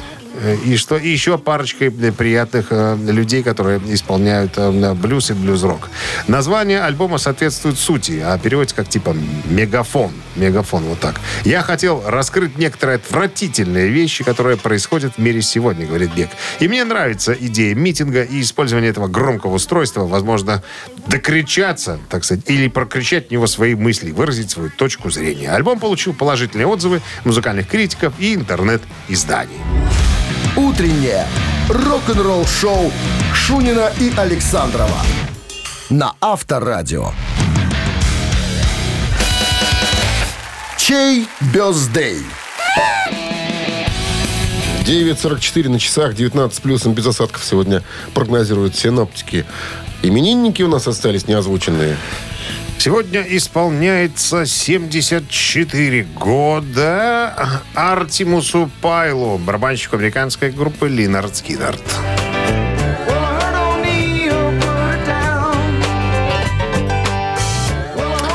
и 0.64 0.76
что 0.76 0.96
и 0.96 1.08
еще 1.08 1.38
парочкой 1.38 1.90
приятных 1.90 2.66
э, 2.70 2.96
людей, 3.06 3.42
которые 3.42 3.80
исполняют 3.88 4.52
э, 4.56 4.94
блюз 4.94 5.30
и 5.30 5.34
блюз-рок. 5.34 5.88
Название 6.26 6.82
альбома 6.82 7.18
соответствует 7.18 7.78
сути, 7.78 8.22
а 8.24 8.38
переводится 8.38 8.76
как 8.76 8.88
типа 8.88 9.16
мегафон. 9.46 10.12
Мегафон, 10.36 10.84
вот 10.84 11.00
так. 11.00 11.20
Я 11.44 11.62
хотел 11.62 12.02
раскрыть 12.06 12.58
некоторые 12.58 12.96
отвратительные 12.96 13.88
вещи, 13.88 14.24
которые 14.24 14.56
происходят 14.56 15.14
в 15.16 15.18
мире 15.18 15.42
сегодня, 15.42 15.86
говорит 15.86 16.14
Бек. 16.14 16.30
И 16.60 16.68
мне 16.68 16.84
нравится 16.84 17.32
идея 17.38 17.74
митинга 17.74 18.22
и 18.22 18.40
использование 18.40 18.90
этого 18.90 19.08
громкого 19.08 19.54
устройства, 19.54 20.06
возможно, 20.06 20.62
докричаться, 21.06 21.98
так 22.08 22.24
сказать, 22.24 22.44
или 22.48 22.68
прокричать 22.68 23.28
в 23.28 23.30
него 23.30 23.46
свои 23.46 23.74
мысли, 23.74 24.10
выразить 24.10 24.50
свою 24.50 24.70
точку 24.70 25.10
зрения. 25.10 25.50
Альбом 25.50 25.80
получил 25.80 26.14
положительные 26.14 26.66
отзывы 26.66 27.00
музыкальных 27.24 27.68
критиков 27.68 28.14
и 28.18 28.34
интернет-изданий. 28.34 29.58
Утреннее 30.58 31.24
рок-н-ролл-шоу 31.68 32.90
Шунина 33.32 33.92
и 34.00 34.12
Александрова 34.16 35.00
на 35.88 36.14
Авторадио. 36.20 37.12
Чей 40.76 41.28
бездей? 41.52 42.24
9.44 44.84 45.68
на 45.68 45.78
часах, 45.78 46.16
19 46.16 46.60
плюсом 46.60 46.92
без 46.92 47.06
осадков 47.06 47.44
сегодня 47.44 47.84
прогнозируют 48.12 48.74
синоптики. 48.74 49.46
Именинники 50.02 50.62
у 50.62 50.68
нас 50.68 50.88
остались 50.88 51.28
неозвученные. 51.28 51.96
Сегодня 52.78 53.22
исполняется 53.22 54.46
74 54.46 56.04
года 56.14 57.60
Артемусу 57.74 58.70
Пайлу, 58.80 59.36
барабанщику 59.38 59.96
американской 59.96 60.50
группы 60.52 60.88
Линард 60.88 61.34
Скиннерд. 61.36 61.82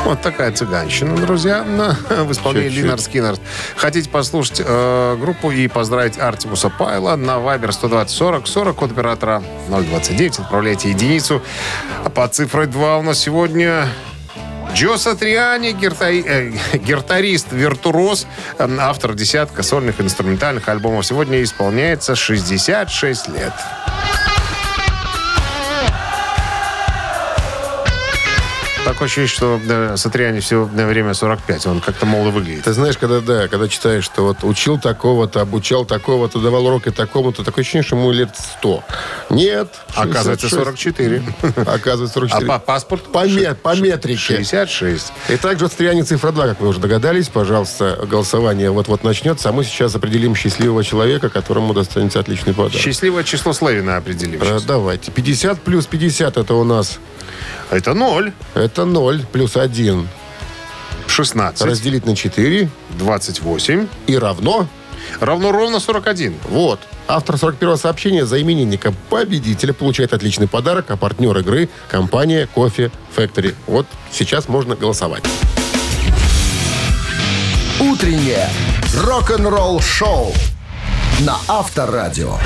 Вот 0.04 0.20
такая 0.20 0.52
цыганщина, 0.52 1.16
друзья, 1.16 1.64
на- 1.64 1.96
в 2.24 2.30
исполнении 2.30 2.68
Чуть-чуть. 2.68 2.84
Линард 2.84 3.00
Скиннерд. 3.00 3.40
Хотите 3.74 4.10
послушать 4.10 4.60
э, 4.62 5.16
группу 5.18 5.50
и 5.50 5.66
поздравить 5.66 6.18
Артемуса 6.18 6.68
Пайла 6.68 7.16
на 7.16 7.38
Вайбер 7.38 7.72
120 7.72 8.14
40 8.14 8.46
40 8.46 8.76
код 8.76 8.92
оператора 8.92 9.42
029. 9.68 10.40
Отправляйте 10.40 10.90
единицу. 10.90 11.40
А 12.04 12.10
по 12.10 12.28
цифре 12.28 12.66
2 12.66 12.98
у 12.98 13.02
нас 13.02 13.18
сегодня 13.18 13.88
Джо 14.74 14.96
Сатриани, 14.98 15.72
герта- 15.72 16.10
э, 16.10 16.50
гитарист, 16.78 17.52
виртуоз, 17.52 18.26
э, 18.58 18.76
автор 18.80 19.14
десятка 19.14 19.62
сольных 19.62 20.00
инструментальных 20.00 20.68
альбомов. 20.68 21.06
Сегодня 21.06 21.42
исполняется 21.44 22.16
66 22.16 23.28
лет. 23.28 23.52
Такое 28.94 29.06
ощущение, 29.06 29.28
что 29.28 29.60
э, 29.68 29.96
Сатриани 29.96 30.38
все 30.38 30.62
время 30.64 31.14
45. 31.14 31.66
Он 31.66 31.80
как-то 31.80 32.06
молодо 32.06 32.30
выглядит. 32.30 32.62
Ты 32.62 32.72
знаешь, 32.72 32.96
когда, 32.96 33.20
да, 33.20 33.48
когда 33.48 33.66
читаешь, 33.66 34.04
что 34.04 34.22
вот 34.22 34.44
учил 34.44 34.78
такого-то, 34.78 35.40
обучал 35.40 35.84
такого-то, 35.84 36.38
давал 36.38 36.66
уроки 36.66 36.92
такому-то, 36.92 37.42
такое 37.42 37.62
ощущение, 37.62 37.82
что 37.84 37.96
ему 37.96 38.12
лет 38.12 38.30
100. 38.60 38.84
Нет. 39.30 39.74
Оказывается, 39.96 40.48
66. 40.48 40.54
44. 40.54 41.22
Оказывается, 41.66 42.20
А 42.20 42.20
44. 42.20 42.46
по 42.46 42.58
паспорт? 42.60 43.02
По, 43.10 43.26
ме- 43.26 43.54
по 43.56 43.74
метрике. 43.76 44.16
66. 44.20 45.12
И 45.28 45.36
также 45.38 45.64
вот 45.64 45.72
цифра 46.06 46.30
2, 46.30 46.46
как 46.46 46.60
вы 46.60 46.68
уже 46.68 46.78
догадались, 46.78 47.28
пожалуйста, 47.28 47.98
голосование 48.08 48.70
вот-вот 48.70 49.02
начнется, 49.02 49.48
а 49.48 49.52
мы 49.52 49.64
сейчас 49.64 49.96
определим 49.96 50.36
счастливого 50.36 50.84
человека, 50.84 51.30
которому 51.30 51.74
достанется 51.74 52.20
отличный 52.20 52.54
подарок. 52.54 52.80
Счастливое 52.80 53.24
число 53.24 53.52
Славина 53.52 53.96
определим. 53.96 54.38
Сейчас. 54.40 54.62
Давайте. 54.62 55.10
50 55.10 55.62
плюс 55.62 55.86
50 55.86 56.36
это 56.36 56.54
у 56.54 56.62
нас, 56.62 57.00
Это 57.70 57.92
0. 57.94 58.32
это 58.54 58.83
0 58.84 59.26
плюс 59.32 59.56
1. 59.56 60.08
16. 61.06 61.66
Разделить 61.66 62.06
на 62.06 62.16
4 62.16 62.68
28. 62.98 63.86
и 64.06 64.18
равно 64.18 64.66
Равно 65.20 65.52
ровно 65.52 65.80
41. 65.80 66.34
Вот. 66.48 66.80
Автор 67.06 67.36
41-го 67.36 67.76
сообщения 67.76 68.24
за 68.24 68.40
именинника 68.40 68.92
победителя 69.10 69.72
получает 69.72 70.12
отличный 70.12 70.48
подарок, 70.48 70.90
а 70.90 70.96
партнер 70.96 71.36
игры– 71.38 71.68
компания 71.90 72.48
Кофе 72.54 72.90
Factory. 73.14 73.54
Вот 73.66 73.86
сейчас 74.10 74.48
можно 74.48 74.74
голосовать. 74.74 75.22
Утреннее 77.80 78.48
рок-н-ролл-шоу 78.96 80.32
на 81.20 81.36
Авторадио. 81.48 82.38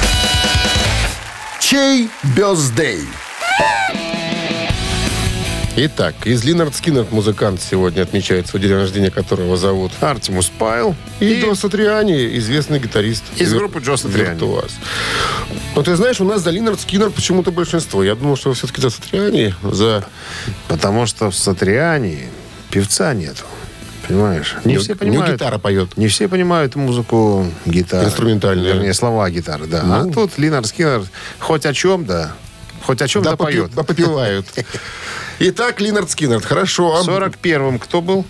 Чей 1.61 2.09
birthday? 2.37 3.03
Итак, 5.81 6.15
из 6.27 6.43
Lynyrd 6.43 6.75
Skynyrd 6.75 7.13
музыкант 7.13 7.61
сегодня 7.63 8.03
отмечает 8.03 8.49
свой 8.49 8.61
день 8.61 8.73
рождения, 8.73 9.13
которого 9.13 9.57
зовут 9.57 9.93
Артемус 10.01 10.51
Пайл. 10.59 10.97
и, 11.21 11.41
Джо 11.41 11.55
Сатриани, 11.55 12.37
известный 12.39 12.81
гитарист. 12.81 13.23
Из 13.37 13.53
Вир- 13.53 13.61
группы 13.61 13.79
Джо 13.79 13.97
Сатриани. 13.97 14.31
Виртуоз. 14.35 14.73
Но 15.77 15.83
ты 15.85 15.95
знаешь, 15.95 16.21
у 16.21 16.25
нас 16.25 16.43
за 16.43 16.51
Lynyrd 16.51 16.81
Skynyrd 16.81 17.11
почему-то 17.11 17.53
большинство. 17.53 18.03
Я 18.03 18.17
думал, 18.17 18.37
что 18.37 18.53
все-таки 18.55 18.81
за 18.81 18.91
Сатриани, 18.91 19.55
за... 19.63 20.05
Потому 20.67 21.07
что 21.07 21.31
в 21.31 21.37
Сатриани 21.37 22.29
певца 22.73 23.15
нету. 23.15 23.45
Понимаешь? 24.09 24.57
Не 24.65 24.73
Не- 24.73 24.79
все 24.79 24.95
не 24.95 24.99
понимают. 24.99 25.35
гитара 25.37 25.59
поет. 25.59 25.97
Не 25.97 26.09
все 26.09 26.27
понимают 26.27 26.75
музыку 26.75 27.47
гитары. 27.67 28.05
Инструментальную. 28.07 28.75
Вернее, 28.75 28.95
слова 28.95 29.31
гитары, 29.31 29.67
да. 29.67 29.85
Ну. 29.85 30.11
А 30.11 30.13
тут 30.13 30.39
Lynyrd 30.39 30.65
Skynyrd 30.67 31.05
хоть 31.39 31.67
о 31.67 31.73
чем, 31.73 32.05
да. 32.05 32.33
Хоть 32.85 33.03
о 33.03 33.09
чем 33.09 33.23
да, 33.23 33.37
поет. 33.37 33.73
да 33.75 33.83
попивают. 33.83 34.47
Итак, 35.41 35.81
Линард 35.81 36.11
Скиннерд, 36.11 36.45
хорошо. 36.45 37.03
41-м 37.07 37.79
кто 37.79 38.01
был? 38.01 38.25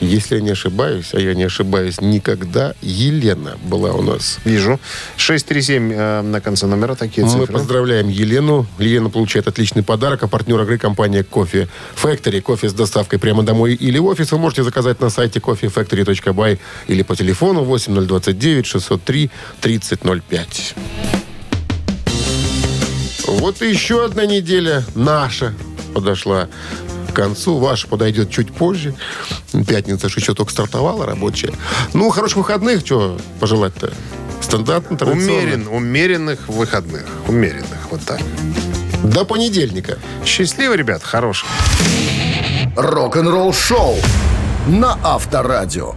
Если 0.00 0.36
я 0.36 0.40
не 0.40 0.50
ошибаюсь, 0.50 1.10
а 1.12 1.18
я 1.18 1.34
не 1.34 1.42
ошибаюсь 1.44 2.00
никогда, 2.00 2.74
Елена 2.82 3.58
была 3.64 3.92
у 3.92 4.02
нас. 4.02 4.38
Вижу. 4.44 4.78
637 5.16 5.92
э, 5.92 6.22
на 6.22 6.40
конце 6.40 6.66
номера 6.66 6.94
такие 6.94 7.26
Мы 7.26 7.32
цифры. 7.32 7.52
поздравляем 7.52 8.08
Елену. 8.08 8.66
Елена 8.78 9.10
получает 9.10 9.48
отличный 9.48 9.82
подарок, 9.82 10.22
а 10.22 10.28
партнер 10.28 10.60
игры 10.62 10.78
компания 10.78 11.24
Кофе 11.24 11.68
Factory. 12.00 12.40
Кофе 12.40 12.68
с 12.68 12.74
доставкой 12.74 13.18
прямо 13.18 13.42
домой 13.42 13.74
или 13.74 13.98
в 13.98 14.06
офис 14.06 14.30
вы 14.30 14.38
можете 14.38 14.62
заказать 14.62 15.00
на 15.00 15.10
сайте 15.10 15.40
coffeefactory.by 15.40 16.58
или 16.86 17.02
по 17.02 17.16
телефону 17.16 17.64
8029 17.64 18.66
603 18.66 19.30
3005. 19.60 20.74
Вот 23.28 23.60
еще 23.60 24.06
одна 24.06 24.24
неделя 24.24 24.84
наша 24.94 25.54
подошла 25.94 26.48
к 27.10 27.14
концу. 27.14 27.58
Ваша 27.58 27.86
подойдет 27.86 28.30
чуть 28.30 28.52
позже. 28.52 28.94
Пятница 29.66 30.08
же 30.08 30.18
еще 30.18 30.34
только 30.34 30.50
стартовала 30.50 31.04
рабочая. 31.04 31.52
Ну, 31.92 32.08
хороших 32.08 32.38
выходных. 32.38 32.80
Что 32.86 33.18
пожелать-то? 33.38 33.92
Стандартно, 34.40 34.96
традиционно. 34.96 35.42
Умерен, 35.42 35.68
умеренных 35.68 36.48
выходных. 36.48 37.04
Умеренных, 37.26 37.90
вот 37.90 38.00
так. 38.02 38.20
До 39.04 39.24
понедельника. 39.24 39.98
Счастливо, 40.24 40.74
ребят, 40.74 41.02
хороших. 41.02 41.48
Рок-н-ролл-шоу 42.76 43.96
на 44.68 44.98
Авторадио. 45.02 45.94